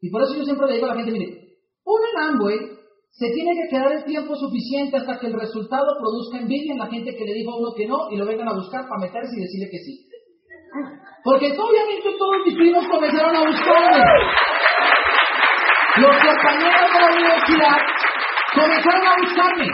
Y 0.00 0.10
por 0.10 0.22
eso 0.22 0.34
yo 0.34 0.44
siempre 0.44 0.66
le 0.66 0.74
digo 0.74 0.86
a 0.86 0.94
la 0.94 0.96
gente, 0.96 1.12
mire, 1.12 1.41
uno 1.84 2.50
en 2.50 2.82
se 3.10 3.28
tiene 3.28 3.52
que 3.52 3.68
quedar 3.68 3.92
el 3.92 4.04
tiempo 4.04 4.34
suficiente 4.36 4.96
hasta 4.96 5.18
que 5.18 5.26
el 5.26 5.34
resultado 5.34 5.86
produzca 6.00 6.38
envidia 6.38 6.72
en 6.72 6.78
la 6.78 6.86
gente 6.86 7.14
que 7.14 7.24
le 7.24 7.34
dijo 7.34 7.52
a 7.52 7.58
uno 7.58 7.74
que 7.76 7.86
no 7.86 8.10
y 8.10 8.16
lo 8.16 8.24
vengan 8.24 8.48
a 8.48 8.54
buscar 8.54 8.88
para 8.88 9.00
meterse 9.00 9.36
y 9.36 9.42
decirle 9.42 9.68
que 9.70 9.78
sí. 9.78 10.08
Porque 11.22 11.52
obviamente 11.52 12.16
todos 12.18 12.36
mis 12.46 12.54
primos 12.56 12.88
comenzaron 12.88 13.36
a 13.36 13.44
buscarme. 13.44 14.04
Los 15.96 16.16
compañeros 16.16 16.88
de 16.88 17.00
la 17.00 17.12
universidad 17.12 17.78
comenzaron 18.54 19.06
a 19.06 19.14
buscarme. 19.22 19.68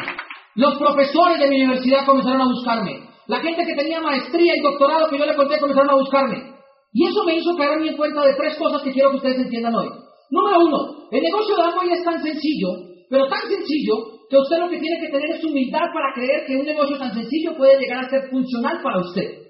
Los 0.56 0.78
profesores 0.78 1.38
de 1.38 1.48
mi 1.48 1.62
universidad 1.62 2.04
comenzaron 2.04 2.42
a 2.42 2.46
buscarme. 2.46 3.08
La 3.28 3.38
gente 3.38 3.62
que 3.64 3.76
tenía 3.76 4.00
maestría 4.00 4.52
y 4.56 4.62
doctorado 4.62 5.08
que 5.08 5.18
yo 5.18 5.26
le 5.26 5.36
conté 5.36 5.60
comenzaron 5.60 5.90
a 5.90 5.94
buscarme. 5.94 6.58
Y 6.92 7.06
eso 7.06 7.22
me 7.24 7.36
hizo 7.36 7.56
caer 7.56 7.80
en 7.80 7.96
cuenta 7.96 8.22
de 8.22 8.34
tres 8.34 8.56
cosas 8.56 8.82
que 8.82 8.92
quiero 8.92 9.10
que 9.10 9.16
ustedes 9.16 9.38
entiendan 9.38 9.76
hoy. 9.76 9.90
Número 10.30 10.60
uno, 10.60 10.97
el 11.10 11.22
negocio 11.22 11.56
de 11.56 11.62
Amway 11.62 11.92
es 11.92 12.04
tan 12.04 12.22
sencillo, 12.22 12.68
pero 13.08 13.28
tan 13.28 13.48
sencillo, 13.48 14.18
que 14.28 14.36
usted 14.36 14.58
lo 14.58 14.68
que 14.68 14.78
tiene 14.78 15.00
que 15.00 15.08
tener 15.08 15.30
es 15.30 15.44
humildad 15.44 15.88
para 15.92 16.12
creer 16.14 16.44
que 16.46 16.56
un 16.56 16.66
negocio 16.66 16.98
tan 16.98 17.14
sencillo 17.14 17.56
puede 17.56 17.78
llegar 17.80 18.04
a 18.04 18.10
ser 18.10 18.28
funcional 18.30 18.80
para 18.82 19.00
usted. 19.00 19.48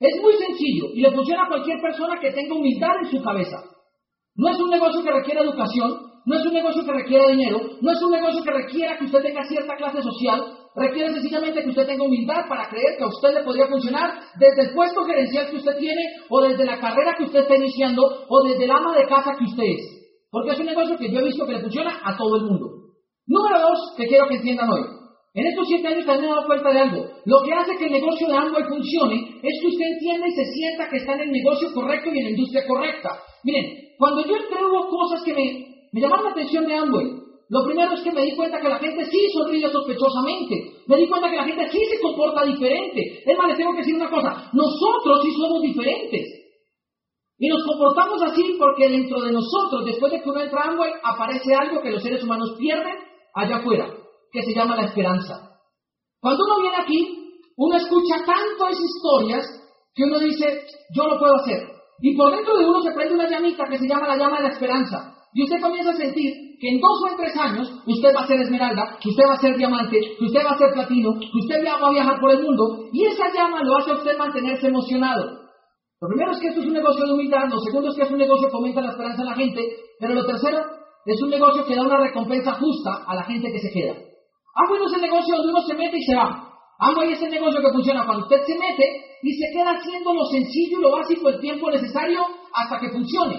Es 0.00 0.20
muy 0.20 0.34
sencillo 0.34 0.90
y 0.94 1.00
le 1.00 1.12
funciona 1.12 1.44
a 1.44 1.48
cualquier 1.48 1.80
persona 1.80 2.18
que 2.20 2.32
tenga 2.32 2.56
humildad 2.56 2.98
en 3.04 3.10
su 3.10 3.22
cabeza. 3.22 3.62
No 4.34 4.50
es 4.50 4.58
un 4.58 4.70
negocio 4.70 5.04
que 5.04 5.12
requiera 5.12 5.42
educación, 5.42 6.12
no 6.24 6.36
es 6.36 6.46
un 6.46 6.52
negocio 6.52 6.84
que 6.84 6.92
requiera 6.92 7.28
dinero, 7.28 7.60
no 7.80 7.92
es 7.92 8.02
un 8.02 8.10
negocio 8.10 8.42
que 8.42 8.50
requiera 8.50 8.98
que 8.98 9.04
usted 9.04 9.22
tenga 9.22 9.44
cierta 9.44 9.76
clase 9.76 10.02
social, 10.02 10.40
requiere 10.74 11.12
sencillamente 11.12 11.62
que 11.62 11.68
usted 11.68 11.86
tenga 11.86 12.04
humildad 12.04 12.48
para 12.48 12.68
creer 12.68 12.96
que 12.98 13.04
a 13.04 13.08
usted 13.08 13.34
le 13.34 13.44
podría 13.44 13.68
funcionar 13.68 14.18
desde 14.38 14.68
el 14.68 14.74
puesto 14.74 15.04
gerencial 15.04 15.50
que 15.50 15.56
usted 15.56 15.76
tiene, 15.78 16.02
o 16.28 16.40
desde 16.40 16.64
la 16.64 16.80
carrera 16.80 17.14
que 17.16 17.24
usted 17.24 17.40
está 17.40 17.54
iniciando, 17.54 18.02
o 18.28 18.42
desde 18.48 18.64
el 18.64 18.70
ama 18.70 18.96
de 18.96 19.06
casa 19.06 19.36
que 19.38 19.44
usted 19.44 19.64
es. 19.64 20.01
Porque 20.32 20.52
es 20.52 20.60
un 20.60 20.66
negocio 20.66 20.96
que 20.96 21.12
yo 21.12 21.20
he 21.20 21.24
visto 21.24 21.44
que 21.44 21.52
le 21.52 21.60
funciona 21.60 22.00
a 22.02 22.16
todo 22.16 22.36
el 22.36 22.44
mundo. 22.44 22.66
Número 23.26 23.60
dos, 23.60 23.94
que 23.98 24.08
quiero 24.08 24.26
que 24.26 24.36
entiendan 24.36 24.70
hoy. 24.72 24.80
En 25.34 25.46
estos 25.46 25.68
siete 25.68 25.88
años 25.88 26.06
también 26.06 26.24
me 26.24 26.32
he 26.32 26.34
dado 26.34 26.46
cuenta 26.46 26.72
de 26.72 26.80
algo. 26.80 27.04
Lo 27.26 27.42
que 27.42 27.52
hace 27.52 27.76
que 27.76 27.84
el 27.84 27.92
negocio 27.92 28.26
de 28.26 28.34
Amway 28.34 28.64
funcione 28.64 29.40
es 29.42 29.60
que 29.60 29.68
usted 29.68 29.86
entienda 29.92 30.26
y 30.28 30.32
se 30.32 30.44
sienta 30.52 30.88
que 30.88 30.96
está 30.96 31.14
en 31.14 31.20
el 31.20 31.32
negocio 31.32 31.68
correcto 31.74 32.08
y 32.08 32.18
en 32.18 32.24
la 32.24 32.30
industria 32.30 32.66
correcta. 32.66 33.10
Miren, 33.44 33.76
cuando 33.98 34.24
yo 34.24 34.36
entré 34.36 34.64
hubo 34.64 34.88
cosas 34.88 35.22
que 35.22 35.34
me, 35.34 35.66
me 35.92 36.00
llamaron 36.00 36.24
la 36.24 36.30
atención 36.32 36.66
de 36.66 36.74
Amway. 36.74 37.06
Lo 37.48 37.64
primero 37.66 37.92
es 37.92 38.00
que 38.00 38.12
me 38.12 38.22
di 38.22 38.34
cuenta 38.34 38.58
que 38.58 38.68
la 38.68 38.78
gente 38.78 39.04
sí 39.04 39.28
sonríe 39.34 39.68
sospechosamente. 39.68 40.54
Me 40.86 40.96
di 40.96 41.06
cuenta 41.08 41.30
que 41.30 41.36
la 41.36 41.44
gente 41.44 41.68
sí 41.70 41.80
se 41.92 42.00
comporta 42.00 42.46
diferente. 42.46 43.20
Es 43.26 43.36
más, 43.36 43.48
les 43.48 43.58
tengo 43.58 43.72
que 43.72 43.84
decir 43.84 43.96
una 43.96 44.08
cosa. 44.08 44.48
Nosotros 44.54 45.20
sí 45.22 45.30
somos 45.36 45.60
diferentes. 45.60 46.41
Y 47.42 47.48
nos 47.48 47.64
comportamos 47.64 48.22
así 48.22 48.54
porque 48.56 48.88
dentro 48.88 49.20
de 49.20 49.32
nosotros, 49.32 49.84
después 49.84 50.12
de 50.12 50.22
que 50.22 50.30
uno 50.30 50.42
entra 50.42 50.62
a 50.62 51.10
aparece 51.10 51.52
algo 51.52 51.82
que 51.82 51.90
los 51.90 52.00
seres 52.00 52.22
humanos 52.22 52.54
pierden 52.56 52.94
allá 53.34 53.56
afuera 53.56 53.92
que 54.30 54.42
se 54.42 54.54
llama 54.54 54.76
la 54.76 54.84
esperanza. 54.84 55.50
Cuando 56.20 56.44
uno 56.44 56.60
viene 56.60 56.76
aquí, 56.76 57.42
uno 57.56 57.76
escucha 57.76 58.24
tantas 58.24 58.78
historias 58.78 59.44
que 59.92 60.04
uno 60.04 60.20
dice, 60.20 60.66
yo 60.94 61.02
lo 61.02 61.18
puedo 61.18 61.34
hacer. 61.34 61.66
Y 62.00 62.16
por 62.16 62.30
dentro 62.30 62.56
de 62.56 62.64
uno 62.64 62.80
se 62.80 62.92
prende 62.92 63.14
una 63.14 63.28
llamita 63.28 63.64
que 63.68 63.78
se 63.78 63.88
llama 63.88 64.06
la 64.06 64.16
llama 64.16 64.36
de 64.36 64.44
la 64.44 64.54
esperanza. 64.54 65.12
Y 65.34 65.42
usted 65.42 65.60
comienza 65.60 65.90
a 65.90 65.96
sentir 65.96 66.32
que 66.60 66.68
en 66.68 66.80
dos 66.80 67.02
o 67.02 67.08
en 67.08 67.16
tres 67.16 67.36
años 67.36 67.68
usted 67.84 68.14
va 68.14 68.20
a 68.20 68.26
ser 68.28 68.40
esmeralda, 68.40 68.98
que 69.02 69.08
usted 69.08 69.24
va 69.28 69.34
a 69.34 69.40
ser 69.40 69.56
diamante, 69.56 69.98
que 70.16 70.24
usted 70.26 70.46
va 70.46 70.52
a 70.52 70.58
ser 70.58 70.72
platino, 70.74 71.18
que 71.18 71.38
usted 71.42 71.64
va 71.66 71.88
a 71.88 71.90
viajar 71.90 72.20
por 72.20 72.30
el 72.30 72.44
mundo. 72.44 72.86
Y 72.92 73.04
esa 73.04 73.34
llama 73.34 73.64
lo 73.64 73.78
hace 73.78 73.90
a 73.90 73.94
usted 73.94 74.16
mantenerse 74.16 74.68
emocionado. 74.68 75.41
Lo 76.02 76.08
primero 76.08 76.32
es 76.32 76.40
que 76.40 76.48
esto 76.48 76.60
es 76.60 76.66
un 76.66 76.72
negocio 76.74 77.06
de 77.06 77.12
humildad, 77.14 77.46
lo 77.46 77.60
segundo 77.60 77.90
es 77.90 77.94
que 77.94 78.02
es 78.02 78.10
un 78.10 78.18
negocio 78.18 78.48
que 78.48 78.56
aumenta 78.56 78.82
la 78.82 78.90
esperanza 78.90 79.22
a 79.22 79.26
la 79.26 79.36
gente, 79.36 79.62
pero 80.00 80.14
lo 80.14 80.26
tercero 80.26 80.58
es 81.06 81.22
un 81.22 81.30
negocio 81.30 81.64
que 81.64 81.76
da 81.76 81.82
una 81.82 82.02
recompensa 82.02 82.54
justa 82.54 83.04
a 83.06 83.14
la 83.14 83.22
gente 83.22 83.52
que 83.52 83.60
se 83.60 83.70
queda. 83.70 83.94
Amway 83.94 84.82
es 84.82 84.94
el 84.94 85.00
negocio 85.00 85.36
donde 85.36 85.52
uno 85.52 85.62
se 85.62 85.74
mete 85.74 85.96
y 85.96 86.02
se 86.02 86.16
va. 86.16 86.50
Amway 86.80 87.12
es 87.12 87.22
el 87.22 87.30
negocio 87.30 87.62
que 87.62 87.70
funciona 87.70 88.04
cuando 88.04 88.24
usted 88.24 88.42
se 88.42 88.58
mete 88.58 88.82
y 89.22 89.30
se 89.30 89.46
queda 89.54 89.78
haciendo 89.78 90.12
lo 90.12 90.24
sencillo 90.26 90.80
y 90.80 90.82
lo 90.82 90.90
básico 90.90 91.28
el 91.28 91.38
tiempo 91.38 91.70
necesario 91.70 92.18
hasta 92.52 92.80
que 92.80 92.90
funcione. 92.90 93.38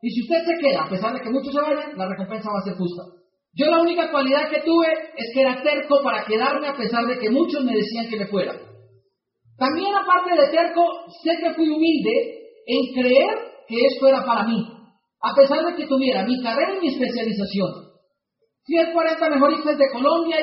Y 0.00 0.10
si 0.10 0.22
usted 0.22 0.38
se 0.46 0.54
queda, 0.62 0.84
a 0.84 0.88
pesar 0.88 1.12
de 1.14 1.20
que 1.20 1.30
muchos 1.30 1.52
se 1.52 1.60
vayan, 1.60 1.98
la 1.98 2.08
recompensa 2.10 2.48
va 2.48 2.60
a 2.60 2.62
ser 2.62 2.76
justa. 2.76 3.02
Yo 3.54 3.66
la 3.66 3.80
única 3.80 4.12
cualidad 4.12 4.48
que 4.50 4.62
tuve 4.62 4.86
es 5.16 5.34
que 5.34 5.40
era 5.40 5.60
terco 5.64 6.00
para 6.04 6.24
quedarme 6.24 6.68
a 6.68 6.76
pesar 6.76 7.06
de 7.06 7.18
que 7.18 7.30
muchos 7.30 7.64
me 7.64 7.74
decían 7.74 8.08
que 8.08 8.18
me 8.18 8.28
fuera. 8.28 8.54
También 9.56 9.94
aparte 9.94 10.30
de 10.34 10.48
terco, 10.48 10.82
sé 11.22 11.30
que 11.40 11.54
fui 11.54 11.68
humilde 11.68 12.44
en 12.66 12.94
creer 12.94 13.54
que 13.68 13.76
esto 13.86 14.08
era 14.08 14.24
para 14.24 14.44
mí, 14.44 14.66
a 15.22 15.34
pesar 15.34 15.64
de 15.64 15.76
que 15.76 15.86
tuviera 15.86 16.24
mi 16.24 16.42
carrera 16.42 16.76
y 16.76 16.80
mi 16.80 16.88
especialización. 16.88 17.70
Fui 18.66 18.78
el 18.78 18.92
40 18.92 19.30
mejores 19.30 19.64
de 19.64 19.90
Colombia 19.92 20.36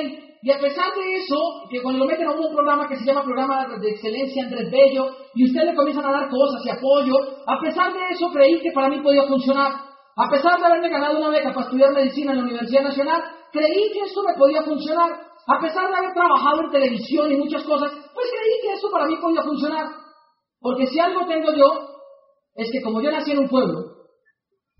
y, 0.44 0.52
a 0.52 0.60
pesar 0.60 0.94
de 0.96 1.16
eso, 1.16 1.38
que 1.70 1.82
cuando 1.82 2.00
lo 2.00 2.06
meten 2.06 2.28
a 2.28 2.32
un 2.32 2.54
programa 2.54 2.88
que 2.88 2.98
se 2.98 3.06
llama 3.06 3.24
Programa 3.24 3.68
de 3.80 3.90
Excelencia 3.90 4.44
Andrés 4.44 4.72
Bello, 4.72 5.08
y 5.34 5.46
ustedes 5.46 5.68
le 5.68 5.76
comienzan 5.76 6.06
a 6.06 6.12
dar 6.12 6.30
cosas 6.30 6.62
y 6.66 6.70
apoyo, 6.70 7.16
a 7.48 7.60
pesar 7.60 7.94
de 7.94 8.00
eso 8.12 8.30
creí 8.32 8.60
que 8.62 8.72
para 8.72 8.90
mí 8.90 9.02
podía 9.02 9.24
funcionar. 9.28 9.72
A 10.16 10.30
pesar 10.30 10.60
de 10.60 10.66
haberme 10.66 10.90
ganado 10.90 11.18
una 11.18 11.30
beca 11.30 11.54
para 11.54 11.66
estudiar 11.66 11.94
medicina 11.94 12.32
en 12.32 12.38
la 12.38 12.44
Universidad 12.44 12.84
Nacional, 12.84 13.24
creí 13.52 13.92
que 13.94 14.02
esto 14.06 14.22
me 14.24 14.36
podía 14.36 14.62
funcionar. 14.64 15.31
A 15.52 15.60
pesar 15.60 15.90
de 15.90 15.98
haber 15.98 16.14
trabajado 16.14 16.64
en 16.64 16.72
televisión 16.72 17.30
y 17.32 17.36
muchas 17.36 17.64
cosas, 17.66 17.92
pues 17.92 18.28
creí 18.32 18.62
que 18.62 18.74
eso 18.74 18.90
para 18.90 19.08
mí 19.08 19.18
podía 19.20 19.44
funcionar. 19.44 19.86
Porque 20.62 20.88
si 20.88 20.98
algo 21.00 21.28
tengo 21.28 21.52
yo, 21.54 21.68
es 22.56 22.72
que 22.72 22.82
como 22.82 23.02
yo 23.02 23.12
nací 23.12 23.32
en 23.32 23.40
un 23.40 23.50
pueblo, 23.50 23.92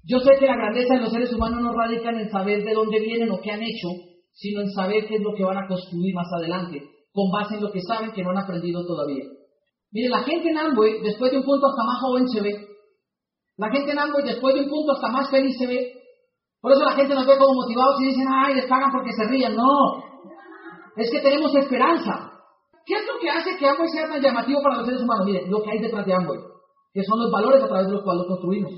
yo 0.04 0.20
sé 0.20 0.32
que 0.40 0.46
la 0.46 0.56
grandeza 0.56 0.94
de 0.94 1.02
los 1.02 1.12
seres 1.12 1.34
humanos 1.34 1.62
no 1.62 1.74
radica 1.74 2.12
en 2.12 2.30
saber 2.30 2.64
de 2.64 2.74
dónde 2.74 3.00
vienen 3.00 3.32
o 3.32 3.42
qué 3.42 3.52
han 3.52 3.62
hecho, 3.62 3.90
sino 4.32 4.62
en 4.62 4.72
saber 4.72 5.08
qué 5.08 5.16
es 5.16 5.22
lo 5.22 5.34
que 5.36 5.44
van 5.44 5.58
a 5.58 5.68
construir 5.68 6.16
más 6.16 6.28
adelante, 6.40 6.82
con 7.12 7.30
base 7.32 7.56
en 7.56 7.64
lo 7.64 7.72
que 7.72 7.82
saben 7.82 8.14
que 8.14 8.24
no 8.24 8.30
han 8.30 8.38
aprendido 8.38 8.86
todavía. 8.86 9.26
Mire, 9.92 10.08
la 10.08 10.24
gente 10.24 10.50
en 10.50 10.58
Amway, 10.58 11.02
después 11.04 11.32
de 11.32 11.40
un 11.40 11.44
punto 11.44 11.68
hasta 11.68 11.84
más 11.84 12.00
joven 12.00 12.28
se 12.30 12.42
ve. 12.42 12.68
La 13.58 13.70
gente 13.70 13.92
en 13.92 14.00
Amway, 14.00 14.24
después 14.24 14.56
de 14.56 14.62
un 14.62 14.70
punto 14.70 14.94
hasta 14.94 15.10
más 15.10 15.30
feliz 15.30 15.58
se 15.58 15.68
ve. 15.68 15.94
Por 16.62 16.72
eso 16.72 16.82
la 16.82 16.94
gente 16.94 17.14
nos 17.14 17.28
ve 17.28 17.38
como 17.38 17.62
motivados 17.62 18.00
y 18.00 18.06
dicen, 18.06 18.26
ay, 18.32 18.56
les 18.56 18.68
pagan 18.68 18.92
porque 18.92 19.12
se 19.12 19.28
ríen. 19.28 19.56
No, 19.56 20.11
es 20.98 21.12
que 21.12 21.22
tenemos 21.22 21.56
esperanza. 21.56 22.32
¿Qué 22.86 22.96
es 22.96 23.06
lo 23.06 23.20
que 23.20 23.30
hace 23.30 23.58
que 23.58 23.68
Amway 23.68 23.90
sea 23.90 24.10
tan 24.10 24.22
llamativo 24.22 24.62
para 24.62 24.78
los 24.78 24.86
seres 24.86 25.02
humanos? 25.02 25.26
Mire, 25.26 25.48
lo 25.48 25.62
que 25.62 25.72
hay 25.72 25.80
detrás 25.80 26.06
de 26.06 26.14
Amway, 26.14 26.40
que 26.94 27.04
son 27.04 27.20
los 27.20 27.32
valores 27.32 27.64
a 27.64 27.68
través 27.68 27.88
de 27.88 27.94
los 27.94 28.04
cuales 28.04 28.24
lo 28.24 28.28
construimos. 28.28 28.74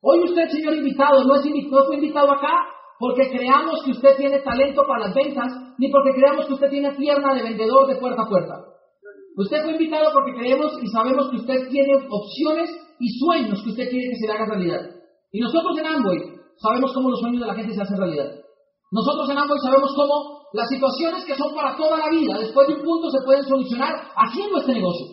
Hoy 0.00 0.18
usted, 0.24 0.48
señor 0.48 0.74
invitado, 0.74 1.24
no, 1.24 1.34
es 1.36 1.46
invitado, 1.46 1.86
fue 1.86 1.96
invitado 1.96 2.32
acá 2.32 2.52
porque 2.98 3.30
creamos 3.30 3.82
que 3.84 3.90
usted 3.90 4.16
tiene 4.16 4.38
talento 4.40 4.82
para 4.86 5.06
las 5.06 5.14
ventas, 5.14 5.50
ni 5.78 5.90
porque 5.90 6.12
creamos 6.14 6.46
que 6.46 6.54
usted 6.54 6.70
tiene 6.70 6.92
pierna 6.92 7.34
de 7.34 7.42
vendedor 7.42 7.86
de 7.88 7.96
puerta 7.96 8.22
a 8.22 8.28
puerta. 8.28 8.54
Usted 9.36 9.62
fue 9.62 9.72
invitado 9.72 10.12
porque 10.12 10.34
creemos 10.38 10.72
y 10.80 10.86
sabemos 10.88 11.30
que 11.30 11.36
usted 11.36 11.68
tiene 11.68 11.94
opciones 12.08 12.70
y 13.00 13.08
sueños 13.18 13.62
que 13.62 13.70
usted 13.70 13.90
quiere 13.90 14.10
que 14.10 14.26
se 14.26 14.32
hagan 14.32 14.50
realidad. 14.50 14.82
Y 15.32 15.40
nosotros 15.40 15.78
en 15.78 15.86
Amway 15.86 16.18
sabemos 16.58 16.92
cómo 16.94 17.10
los 17.10 17.20
sueños 17.20 17.40
de 17.40 17.46
la 17.46 17.54
gente 17.54 17.74
se 17.74 17.82
hacen 17.82 17.98
realidad. 17.98 18.30
Nosotros 18.92 19.30
en 19.30 19.38
Amway 19.38 19.58
sabemos 19.58 19.92
cómo 19.96 20.41
las 20.52 20.68
situaciones 20.68 21.24
que 21.24 21.36
son 21.36 21.54
para 21.54 21.76
toda 21.76 21.96
la 21.98 22.10
vida, 22.10 22.38
después 22.38 22.68
de 22.68 22.74
un 22.74 22.82
punto 22.82 23.10
se 23.10 23.24
pueden 23.24 23.44
solucionar 23.44 24.12
haciendo 24.14 24.58
este 24.58 24.72
negocio. 24.72 25.06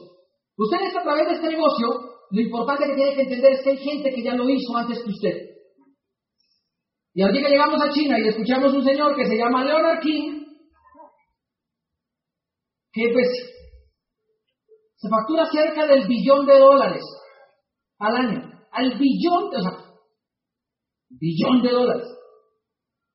Usted 0.58 0.78
está 0.82 1.00
a 1.00 1.04
través 1.04 1.28
de 1.28 1.36
este 1.36 1.50
negocio, 1.50 1.88
lo 2.32 2.42
importante 2.42 2.86
que 2.86 2.96
tiene 2.96 3.16
que 3.16 3.22
entender 3.22 3.54
es 3.54 3.64
que 3.64 3.70
hay 3.72 3.78
gente 3.78 4.12
que 4.14 4.24
ya 4.24 4.36
lo 4.36 4.50
hizo 4.50 4.76
antes 4.76 5.02
que 5.02 5.10
usted. 5.10 5.50
Y 7.14 7.24
aquí 7.24 7.42
que 7.42 7.50
llegamos 7.50 7.82
a 7.82 7.92
China 7.92 8.20
y 8.20 8.28
escuchamos 8.28 8.74
un 8.74 8.84
señor 8.84 9.16
que 9.16 9.26
se 9.26 9.38
llama 9.38 9.64
Leonard 9.64 10.00
King, 10.02 10.46
que 12.92 13.10
pues 13.14 13.28
se 14.96 15.10
factura 15.10 15.46
cerca 15.46 15.86
del 15.88 16.08
billón 16.08 16.46
de 16.46 16.60
dólares 16.60 17.04
al 18.00 18.16
año. 18.16 18.50
Al 18.72 18.98
billón, 18.98 19.50
o 19.56 19.62
sea, 19.62 19.90
billón 21.10 21.62
de 21.62 21.72
dólares. 21.72 22.08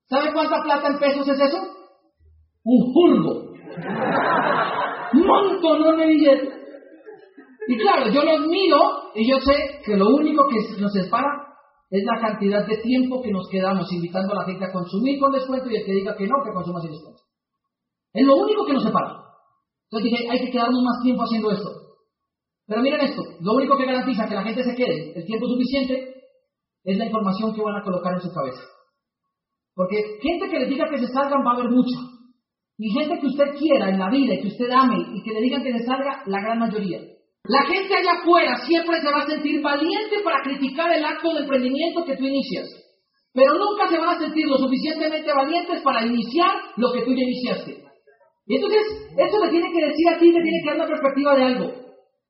¿Sabe 0.09 0.33
cuánta 0.33 0.63
plata 0.63 0.89
en 0.89 0.99
pesos 0.99 1.29
es 1.29 1.39
eso? 1.39 1.59
Un. 2.65 3.45
Un 5.13 5.27
montón 5.27 5.99
de 5.99 6.07
billetes. 6.07 6.55
Y 7.69 7.79
claro, 7.79 8.11
yo 8.11 8.23
los 8.23 8.47
miro 8.47 8.79
y 9.15 9.31
yo 9.31 9.39
sé 9.41 9.81
que 9.85 9.97
lo 9.97 10.09
único 10.09 10.47
que 10.49 10.81
nos 10.81 10.93
separa 10.93 11.45
es 11.91 12.03
la 12.05 12.21
cantidad 12.21 12.67
de 12.67 12.77
tiempo 12.79 13.23
que 13.23 13.31
nos 13.31 13.49
quedamos 13.49 13.91
invitando 13.93 14.33
a 14.33 14.41
la 14.41 14.45
gente 14.45 14.65
a 14.65 14.73
consumir 14.73 15.21
con 15.21 15.33
descuento 15.33 15.71
y 15.71 15.77
el 15.77 15.85
que 15.85 15.93
diga 15.93 16.17
que 16.17 16.27
no, 16.27 16.43
que 16.45 16.53
consuma 16.53 16.81
sin 16.81 16.91
descuento. 16.91 17.23
Es 18.13 18.27
lo 18.27 18.37
único 18.37 18.67
que 18.67 18.73
nos 18.73 18.83
separa. 18.83 19.25
Entonces 19.91 20.11
dije, 20.11 20.31
hay 20.31 20.45
que 20.45 20.51
quedarnos 20.51 20.83
más 20.83 21.03
tiempo 21.03 21.23
haciendo 21.23 21.53
esto. 21.53 21.71
Pero 22.67 22.83
miren 22.83 23.01
esto, 23.01 23.23
lo 23.41 23.53
único 23.55 23.77
que 23.77 23.87
garantiza 23.87 24.27
que 24.27 24.35
la 24.35 24.43
gente 24.43 24.65
se 24.65 24.75
quede 24.75 25.13
el 25.17 25.25
tiempo 25.25 25.47
suficiente 25.47 26.15
es 26.85 26.99
la 26.99 27.07
información 27.07 27.55
que 27.55 27.63
van 27.63 27.77
a 27.77 27.83
colocar 27.83 28.15
en 28.15 28.21
su 28.21 28.33
cabeza. 28.33 28.63
Porque 29.75 30.19
gente 30.21 30.49
que 30.49 30.59
le 30.61 30.67
diga 30.67 30.89
que 30.89 30.99
se 30.99 31.13
salgan 31.13 31.45
va 31.45 31.53
a 31.53 31.55
haber 31.55 31.71
mucha. 31.71 32.14
Y 32.79 32.91
gente 32.91 33.21
que 33.21 33.27
usted 33.27 33.55
quiera 33.59 33.91
en 33.91 33.99
la 33.99 34.11
vida 34.11 34.35
y 34.35 34.43
que 34.43 34.49
usted 34.49 34.71
ame 34.71 34.99
y 35.15 35.23
que 35.23 35.33
le 35.33 35.41
digan 35.41 35.63
que 35.63 35.73
se 35.79 35.85
salga, 35.85 36.23
la 36.27 36.41
gran 36.41 36.59
mayoría. 36.59 37.01
La 37.45 37.63
gente 37.67 37.95
allá 37.95 38.21
afuera 38.21 38.57
siempre 38.67 39.01
se 39.01 39.13
va 39.13 39.23
a 39.23 39.27
sentir 39.27 39.63
valiente 39.63 40.21
para 40.25 40.43
criticar 40.43 40.91
el 40.93 41.05
acto 41.05 41.33
de 41.35 41.41
emprendimiento 41.41 42.05
que 42.05 42.17
tú 42.17 42.25
inicias. 42.25 42.67
Pero 43.33 43.53
nunca 43.55 43.89
se 43.89 43.99
van 43.99 44.17
a 44.17 44.19
sentir 44.19 44.47
lo 44.47 44.57
suficientemente 44.59 45.33
valientes 45.33 45.83
para 45.83 46.07
iniciar 46.07 46.53
lo 46.77 46.93
que 46.93 47.03
tú 47.03 47.11
ya 47.11 47.23
iniciaste. 47.23 47.85
Y 48.47 48.57
entonces, 48.57 48.83
eso 49.17 49.45
le 49.45 49.51
tiene 49.51 49.73
que 49.73 49.87
decir 49.87 50.09
a 50.09 50.19
ti, 50.19 50.27
le 50.33 50.43
tiene 50.43 50.61
que 50.63 50.71
dar 50.71 50.77
una 50.77 50.87
perspectiva 50.87 51.37
de 51.37 51.45
algo. 51.45 51.73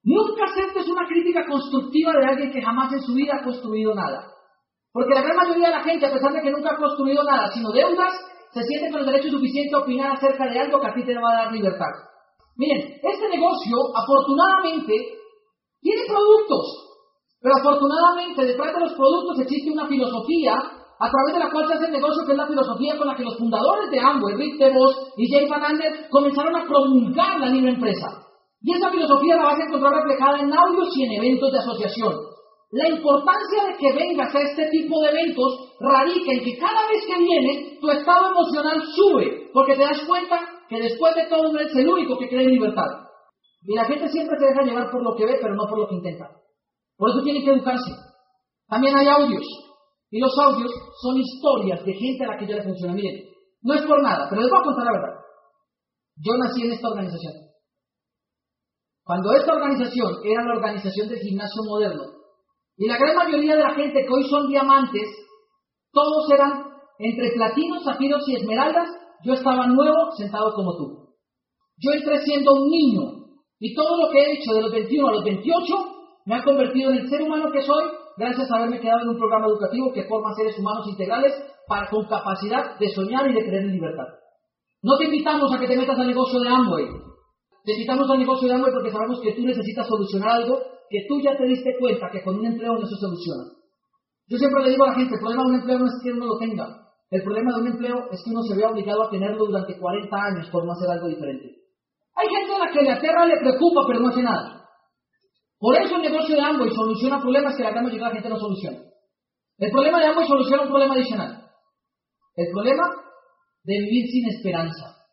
Nunca 0.02 0.44
aceptes 0.44 0.86
una 0.88 1.06
crítica 1.06 1.46
constructiva 1.46 2.12
de 2.12 2.26
alguien 2.26 2.50
que 2.50 2.62
jamás 2.62 2.92
en 2.92 3.02
su 3.02 3.14
vida 3.14 3.36
ha 3.36 3.44
construido 3.44 3.94
nada. 3.94 4.26
Porque 4.92 5.14
la 5.14 5.22
gran 5.22 5.36
mayoría 5.36 5.68
de 5.68 5.74
la 5.74 5.82
gente, 5.82 6.06
a 6.06 6.12
pesar 6.12 6.32
de 6.32 6.42
que 6.42 6.50
nunca 6.50 6.72
ha 6.72 6.76
construido 6.76 7.24
nada, 7.24 7.50
sino 7.52 7.72
deudas, 7.72 8.14
se 8.54 8.62
siente 8.62 8.90
con 8.90 9.00
el 9.00 9.06
derecho 9.06 9.28
suficiente 9.30 9.74
a 9.74 9.80
opinar 9.80 10.14
acerca 10.14 10.46
de 10.46 10.60
algo 10.60 10.80
que 10.80 10.86
a 10.86 10.94
ti 10.94 11.04
te 11.04 11.18
va 11.18 11.30
a 11.32 11.44
dar 11.44 11.52
libertad. 11.52 11.90
Miren, 12.56 13.02
este 13.02 13.28
negocio, 13.28 13.76
afortunadamente, 13.98 14.94
tiene 15.82 16.02
productos. 16.06 16.94
Pero 17.42 17.54
afortunadamente, 17.58 18.46
detrás 18.46 18.72
de 18.72 18.80
los 18.80 18.94
productos 18.94 19.40
existe 19.40 19.72
una 19.72 19.88
filosofía 19.88 20.54
a 20.54 21.10
través 21.10 21.34
de 21.34 21.40
la 21.40 21.50
cual 21.50 21.66
se 21.66 21.74
hace 21.74 21.86
el 21.86 21.98
negocio, 21.98 22.24
que 22.24 22.32
es 22.32 22.38
la 22.38 22.46
filosofía 22.46 22.96
con 22.96 23.08
la 23.08 23.16
que 23.16 23.24
los 23.24 23.36
fundadores 23.36 23.90
de 23.90 23.98
Amway, 23.98 24.36
Rick 24.36 24.58
DeVos 24.58 25.12
y 25.16 25.28
Jay 25.28 25.48
Van 25.48 25.60
comenzaron 26.10 26.54
a 26.54 26.64
promulgar 26.64 27.40
la 27.40 27.48
libre 27.48 27.72
empresa. 27.72 28.06
Y 28.62 28.72
esa 28.72 28.88
filosofía 28.88 29.36
la 29.36 29.44
vas 29.44 29.60
a 29.60 29.64
encontrar 29.66 29.92
reflejada 29.92 30.38
en 30.38 30.54
audios 30.54 30.88
y 30.96 31.04
en 31.04 31.12
eventos 31.12 31.52
de 31.52 31.58
asociación. 31.58 32.14
La 32.74 32.88
importancia 32.88 33.70
de 33.70 33.78
que 33.78 33.92
vengas 33.94 34.34
a 34.34 34.40
este 34.50 34.66
tipo 34.70 35.00
de 35.00 35.10
eventos 35.10 35.78
radica 35.78 36.32
en 36.32 36.42
que 36.42 36.58
cada 36.58 36.88
vez 36.90 37.06
que 37.06 37.22
viene, 37.22 37.78
tu 37.80 37.88
estado 37.88 38.32
emocional 38.34 38.82
sube, 38.82 39.48
porque 39.54 39.76
te 39.76 39.84
das 39.84 40.02
cuenta 40.08 40.40
que 40.68 40.80
después 40.82 41.14
de 41.14 41.26
todo 41.30 41.52
no 41.52 41.60
eres 41.60 41.72
el 41.76 41.86
único 41.86 42.18
que 42.18 42.28
cree 42.28 42.42
en 42.42 42.58
libertad. 42.58 43.06
Y 43.62 43.76
la 43.76 43.84
gente 43.84 44.08
siempre 44.08 44.36
se 44.40 44.46
deja 44.46 44.66
llevar 44.66 44.90
por 44.90 45.04
lo 45.04 45.14
que 45.14 45.24
ve, 45.24 45.38
pero 45.40 45.54
no 45.54 45.68
por 45.70 45.78
lo 45.78 45.86
que 45.86 45.94
intenta. 45.94 46.28
Por 46.96 47.10
eso 47.10 47.22
tiene 47.22 47.44
que 47.44 47.50
educarse. 47.52 47.92
También 48.66 48.96
hay 48.96 49.06
audios. 49.06 49.46
Y 50.10 50.18
los 50.18 50.36
audios 50.36 50.72
son 51.00 51.16
historias 51.16 51.84
de 51.84 51.94
gente 51.94 52.24
a 52.24 52.32
la 52.32 52.38
que 52.38 52.46
ya 52.48 52.56
le 52.56 52.64
funciona. 52.64 52.94
Miren, 52.94 53.22
no 53.62 53.74
es 53.74 53.82
por 53.82 54.02
nada, 54.02 54.26
pero 54.28 54.42
les 54.42 54.50
voy 54.50 54.58
a 54.58 54.64
contar 54.64 54.84
la 54.84 54.98
verdad. 54.98 55.14
Yo 56.16 56.32
nací 56.42 56.62
en 56.66 56.72
esta 56.72 56.88
organización. 56.88 57.34
Cuando 59.04 59.32
esta 59.32 59.52
organización 59.52 60.10
era 60.24 60.42
la 60.42 60.54
organización 60.54 61.08
del 61.08 61.20
gimnasio 61.20 61.62
moderno, 61.68 62.13
y 62.76 62.86
la 62.88 62.98
gran 62.98 63.16
mayoría 63.16 63.56
de 63.56 63.62
la 63.62 63.74
gente 63.74 64.04
que 64.04 64.12
hoy 64.12 64.28
son 64.28 64.48
diamantes, 64.48 65.08
todos 65.92 66.30
eran 66.32 66.64
entre 66.98 67.30
platinos, 67.32 67.84
zafiros 67.84 68.28
y 68.28 68.36
esmeraldas, 68.36 68.88
yo 69.24 69.34
estaba 69.34 69.66
nuevo 69.66 70.12
sentado 70.16 70.52
como 70.54 70.76
tú. 70.76 71.14
Yo 71.78 71.92
entré 71.92 72.18
siendo 72.18 72.52
un 72.52 72.70
niño, 72.70 73.24
y 73.58 73.74
todo 73.74 73.96
lo 73.96 74.10
que 74.10 74.18
he 74.18 74.32
hecho 74.34 74.52
de 74.52 74.62
los 74.62 74.72
21 74.72 75.08
a 75.08 75.12
los 75.12 75.24
28 75.24 75.74
me 76.26 76.36
ha 76.36 76.44
convertido 76.44 76.90
en 76.90 76.98
el 76.98 77.08
ser 77.08 77.22
humano 77.22 77.50
que 77.52 77.62
soy 77.62 77.84
gracias 78.16 78.50
a 78.50 78.56
haberme 78.56 78.80
quedado 78.80 79.02
en 79.02 79.08
un 79.10 79.18
programa 79.18 79.46
educativo 79.46 79.92
que 79.92 80.04
forma 80.04 80.34
seres 80.34 80.58
humanos 80.58 80.86
integrales 80.88 81.34
con 81.90 82.04
capacidad 82.06 82.78
de 82.78 82.88
soñar 82.88 83.30
y 83.30 83.34
de 83.34 83.44
creer 83.44 83.64
en 83.64 83.72
libertad. 83.72 84.06
No 84.82 84.98
te 84.98 85.04
invitamos 85.04 85.52
a 85.52 85.58
que 85.58 85.66
te 85.66 85.76
metas 85.76 85.98
al 85.98 86.06
negocio 86.06 86.40
de 86.40 86.48
Amway. 86.48 86.86
Te 87.64 87.72
invitamos 87.72 88.10
al 88.10 88.18
negocio 88.18 88.46
de 88.46 88.54
Amway 88.54 88.72
porque 88.72 88.92
sabemos 88.92 89.20
que 89.22 89.32
tú 89.32 89.42
necesitas 89.42 89.88
solucionar 89.88 90.42
algo 90.42 90.60
que 90.90 91.06
tú 91.08 91.20
ya 91.20 91.36
te 91.36 91.44
diste 91.44 91.76
cuenta 91.80 92.10
que 92.12 92.22
con 92.22 92.38
un 92.38 92.46
empleo 92.46 92.74
no 92.74 92.86
se 92.86 92.96
soluciona. 93.00 93.44
Yo 94.28 94.36
siempre 94.36 94.64
le 94.64 94.70
digo 94.70 94.84
a 94.84 94.88
la 94.88 94.94
gente, 94.94 95.14
el 95.14 95.20
problema 95.20 95.42
de 95.42 95.48
un 95.48 95.54
empleo 95.56 95.78
no 95.78 95.86
es 95.86 96.00
que 96.02 96.12
uno 96.12 96.26
lo 96.26 96.38
tenga. 96.38 96.84
El 97.10 97.22
problema 97.22 97.52
de 97.54 97.60
un 97.60 97.66
empleo 97.68 97.96
es 98.10 98.22
que 98.22 98.30
uno 98.30 98.42
se 98.42 98.56
ve 98.56 98.64
obligado 98.64 99.02
a 99.04 99.10
tenerlo 99.10 99.46
durante 99.46 99.78
40 99.78 100.16
años 100.16 100.48
por 100.50 100.64
no 100.64 100.72
hacer 100.72 100.90
algo 100.90 101.08
diferente. 101.08 101.56
Hay 102.16 102.28
gente 102.28 102.54
a 102.54 102.58
la 102.66 102.72
que 102.72 102.82
le 102.82 102.92
aterra, 102.92 103.26
le 103.26 103.40
preocupa, 103.40 103.82
pero 103.86 104.00
no 104.00 104.08
hace 104.08 104.22
nada. 104.22 104.68
Por 105.58 105.80
eso 105.80 105.96
el 105.96 106.02
negocio 106.02 106.36
de 106.36 106.42
Amway 106.42 106.70
soluciona 106.70 107.20
problemas 107.20 107.56
que 107.56 107.62
la 107.62 107.70
gran 107.70 107.84
mayoría 107.84 108.08
de 108.08 108.10
la 108.10 108.20
gente 108.20 108.28
no 108.28 108.38
soluciona. 108.38 108.78
El 109.58 109.70
problema 109.70 110.00
de 110.00 110.06
Amway 110.06 110.26
soluciona 110.26 110.62
un 110.62 110.68
problema 110.68 110.94
adicional. 110.94 111.48
El 112.36 112.52
problema 112.52 112.84
de 113.62 113.74
vivir 113.80 114.06
sin 114.10 114.28
esperanza. 114.28 115.03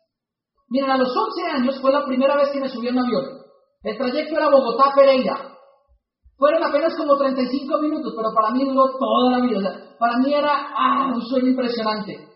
Miren, 0.72 0.90
a 0.90 0.96
los 0.96 1.12
11 1.14 1.50
años 1.52 1.78
fue 1.82 1.92
la 1.92 2.02
primera 2.06 2.34
vez 2.34 2.48
que 2.50 2.58
me 2.58 2.68
subí 2.70 2.88
a 2.88 2.92
un 2.92 3.00
avión. 3.00 3.24
El 3.82 3.98
trayecto 3.98 4.38
era 4.38 4.48
Bogotá-Pereira. 4.48 5.52
Fueron 6.38 6.64
apenas 6.64 6.96
como 6.96 7.18
35 7.18 7.78
minutos, 7.82 8.14
pero 8.16 8.32
para 8.34 8.50
mí 8.52 8.64
duró 8.64 8.96
toda 8.98 9.36
la 9.36 9.46
vida. 9.46 9.96
para 9.98 10.16
mí 10.16 10.32
era 10.32 10.72
ah, 10.74 11.12
un 11.14 11.20
sueño 11.20 11.48
impresionante. 11.48 12.26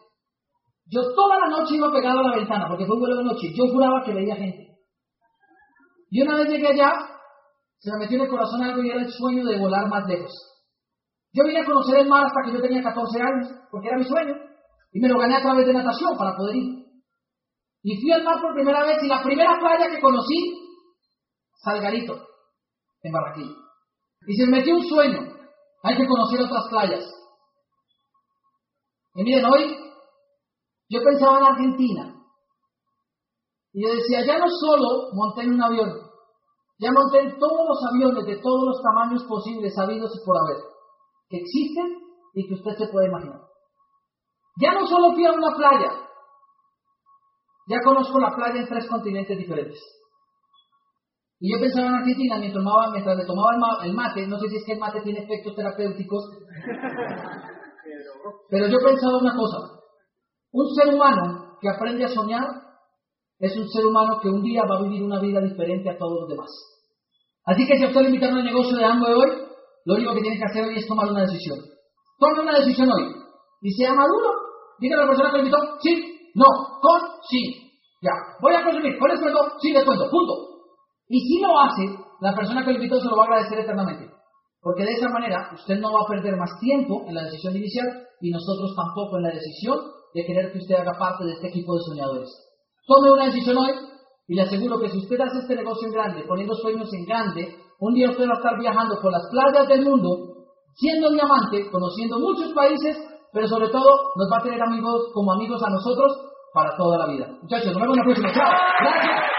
Yo 0.85 1.01
toda 1.15 1.39
la 1.41 1.49
noche 1.49 1.77
iba 1.77 1.91
pegado 1.91 2.21
a 2.21 2.29
la 2.29 2.37
ventana, 2.37 2.67
porque 2.69 2.85
fue 2.85 2.97
un 2.97 3.01
vuelo 3.01 3.17
de 3.17 3.25
noche. 3.25 3.49
Yo 3.57 3.73
juraba 3.73 4.05
que 4.05 4.13
veía 4.13 4.37
gente. 4.37 4.67
Y 6.11 6.21
una 6.21 6.37
vez 6.37 6.49
llegué 6.49 6.69
allá, 6.69 6.93
se 7.79 7.91
me 7.93 8.01
metió 8.01 8.19
en 8.19 8.25
el 8.25 8.31
corazón 8.31 8.63
algo 8.63 8.83
y 8.83 8.91
era 8.91 9.01
el 9.01 9.11
sueño 9.11 9.47
de 9.47 9.59
volar 9.59 9.89
más 9.89 10.07
lejos. 10.07 10.33
Yo 11.33 11.43
vine 11.45 11.61
a 11.61 11.65
conocer 11.65 12.01
el 12.01 12.09
mar 12.09 12.27
hasta 12.27 12.43
que 12.45 12.53
yo 12.53 12.61
tenía 12.61 12.83
14 12.83 13.19
años, 13.19 13.49
porque 13.71 13.89
era 13.89 13.97
mi 13.97 14.05
sueño, 14.05 14.35
y 14.93 15.01
me 15.01 15.09
lo 15.09 15.19
gané 15.19 15.37
a 15.37 15.43
través 15.43 15.67
de 15.67 15.73
natación 15.73 16.19
para 16.19 16.37
poder 16.37 16.57
ir. 16.57 16.86
Y 17.89 18.01
fui 18.01 18.11
al 18.11 18.25
mar 18.25 18.43
por 18.43 18.53
primera 18.53 18.83
vez 18.83 19.01
y 19.01 19.07
la 19.07 19.23
primera 19.23 19.61
playa 19.61 19.89
que 19.89 20.01
conocí, 20.01 20.59
Salgarito, 21.55 22.19
en 23.01 23.13
Barranquilla. 23.13 23.55
Y 24.27 24.35
se 24.35 24.47
me 24.47 24.59
metió 24.59 24.75
un 24.75 24.83
sueño, 24.83 25.21
hay 25.85 25.97
que 25.97 26.09
conocer 26.09 26.41
otras 26.41 26.67
playas. 26.69 27.05
Y 29.15 29.23
miren, 29.23 29.45
hoy 29.45 29.79
yo 30.89 31.01
pensaba 31.01 31.39
en 31.39 31.45
Argentina, 31.45 32.13
Y 33.73 33.87
yo 33.87 33.95
decía, 33.95 34.27
ya 34.27 34.37
no 34.39 34.47
solo 34.49 35.13
monté 35.13 35.43
en 35.43 35.55
un 35.55 35.63
avión, 35.63 35.93
ya 36.81 36.91
monté 36.91 37.21
en 37.21 37.39
todos 37.39 37.69
los 37.69 37.79
aviones 37.89 38.27
de 38.27 38.43
todos 38.43 38.67
los 38.67 38.83
tamaños 38.83 39.23
posibles, 39.29 39.73
sabidos 39.73 40.11
y 40.13 40.27
por 40.27 40.37
haber, 40.39 40.59
que 41.29 41.37
existen 41.37 42.03
y 42.35 42.49
que 42.49 42.55
usted 42.55 42.85
se 42.85 42.91
puede 42.91 43.07
imaginar. 43.07 43.43
Ya 44.61 44.73
no 44.73 44.89
solo 44.89 45.15
fui 45.15 45.25
a 45.25 45.31
una 45.31 45.55
playa, 45.55 46.06
ya 47.67 47.79
conozco 47.85 48.19
la 48.19 48.35
playa 48.35 48.61
en 48.61 48.69
tres 48.69 48.87
continentes 48.89 49.37
diferentes. 49.39 49.81
Y 51.39 51.53
yo 51.53 51.61
pensaba 51.61 51.89
en 51.89 51.95
Argentina 51.95 52.39
mientras, 52.39 52.65
tomaba, 52.65 52.91
mientras 52.93 53.17
le 53.17 53.27
tomaba 53.27 53.85
el 53.85 53.93
mate, 53.93 54.27
no 54.27 54.39
sé 54.39 54.49
si 54.49 54.57
es 54.57 54.65
que 54.65 54.73
el 54.73 54.79
mate 54.79 55.01
tiene 55.03 55.21
efectos 55.21 55.55
terapéuticos, 55.55 56.25
pero 58.49 58.69
yo 58.69 58.79
pensaba 58.79 59.19
una 59.21 59.37
cosa, 59.37 59.59
un 60.53 60.75
ser 60.75 60.95
humano 60.95 61.59
que 61.61 61.69
aprende 61.69 62.05
a 62.05 62.09
soñar 62.09 62.47
es 63.39 63.55
un 63.57 63.69
ser 63.69 63.85
humano 63.85 64.19
que 64.21 64.29
un 64.29 64.43
día 64.43 64.63
va 64.65 64.79
a 64.79 64.83
vivir 64.83 65.03
una 65.03 65.21
vida 65.21 65.41
diferente 65.41 65.91
a 65.91 65.99
todos 65.99 66.21
los 66.21 66.29
demás. 66.29 66.49
Así 67.45 67.67
que 67.67 67.77
si 67.77 67.85
usted 67.85 68.01
le 68.01 68.09
invitaron 68.09 68.39
al 68.39 68.45
negocio 68.45 68.77
de 68.77 68.85
Amway 68.85 69.13
hoy, 69.13 69.31
lo 69.85 69.95
único 69.95 70.15
que 70.15 70.23
tiene 70.23 70.39
que 70.39 70.45
hacer 70.45 70.65
hoy 70.65 70.79
es 70.79 70.87
tomar 70.87 71.11
una 71.11 71.23
decisión. 71.23 71.59
Tome 72.19 72.41
una 72.41 72.59
decisión 72.59 72.91
hoy 72.91 73.15
y 73.61 73.71
sea 73.73 73.93
maduro. 73.93 74.33
Dígale 74.81 75.03
a 75.03 75.05
la 75.05 75.11
persona 75.11 75.31
que 75.31 75.37
le 75.37 75.43
invitó, 75.45 75.59
sí, 75.81 76.16
no, 76.37 76.45
con, 76.85 77.01
sí. 77.25 77.73
Ya, 78.05 78.13
voy 78.43 78.53
a 78.53 78.63
consumir, 78.63 78.99
¿con 78.99 79.09
descuento? 79.09 79.41
Sí, 79.59 79.73
descuento, 79.73 80.05
punto. 80.11 80.33
Y 81.09 81.19
si 81.19 81.41
lo 81.41 81.59
hace, 81.59 81.83
la 82.21 82.35
persona 82.35 82.63
que 82.63 82.73
le 82.73 82.77
invitó 82.77 83.01
se 83.01 83.09
lo 83.09 83.17
va 83.17 83.25
a 83.25 83.27
agradecer 83.27 83.59
eternamente. 83.61 84.13
Porque 84.61 84.85
de 84.85 84.93
esa 84.93 85.09
manera 85.09 85.49
usted 85.55 85.81
no 85.81 85.93
va 85.93 86.01
a 86.05 86.11
perder 86.11 86.37
más 86.37 86.51
tiempo 86.61 87.05
en 87.09 87.15
la 87.15 87.25
decisión 87.25 87.57
inicial 87.57 87.87
y 88.21 88.31
nosotros 88.31 88.75
tampoco 88.77 89.17
en 89.17 89.23
la 89.23 89.31
decisión 89.33 89.79
de 90.13 90.27
querer 90.27 90.53
que 90.53 90.59
usted 90.59 90.75
haga 90.75 90.99
parte 90.99 91.25
de 91.25 91.33
este 91.33 91.49
equipo 91.49 91.75
de 91.75 91.85
soñadores. 91.89 92.29
Tome 92.87 93.13
una 93.13 93.27
decisión 93.27 93.57
hoy 93.57 93.73
y 94.29 94.35
le 94.35 94.43
aseguro 94.43 94.79
que 94.79 94.91
si 94.91 94.99
usted 94.99 95.21
hace 95.21 95.39
este 95.39 95.57
negocio 95.57 95.89
en 95.89 95.95
grande, 95.95 96.25
poniendo 96.29 96.55
sueños 96.55 96.93
en 96.93 97.05
grande, 97.07 97.57
un 97.81 97.95
día 97.95 98.11
usted 98.11 98.29
va 98.29 98.35
a 98.35 98.43
estar 98.43 98.59
viajando 98.59 99.01
por 99.01 99.13
las 99.13 99.23
playas 99.31 99.69
del 99.69 99.85
mundo, 99.85 100.09
siendo 100.75 101.11
diamante, 101.11 101.71
conociendo 101.71 102.19
muchos 102.19 102.53
países, 102.53 102.97
pero 103.37 103.49
sobre 103.49 103.69
todo 103.69 103.85
nos 104.17 104.33
va 104.33 104.39
a 104.39 104.43
tener 104.43 104.63
amigos 104.63 105.11
como 105.13 105.31
amigos 105.31 105.63
a 105.63 105.69
nosotros 105.69 106.19
para 106.55 106.75
toda 106.75 106.97
la 106.97 107.07
vida. 107.07 107.29
Muchachos, 107.43 107.71
nos 107.75 107.83
vemos 107.83 107.99
en 107.99 107.99
la 107.99 108.05
próxima. 108.05 108.33
Chao. 108.33 108.51
Gracias. 108.81 109.36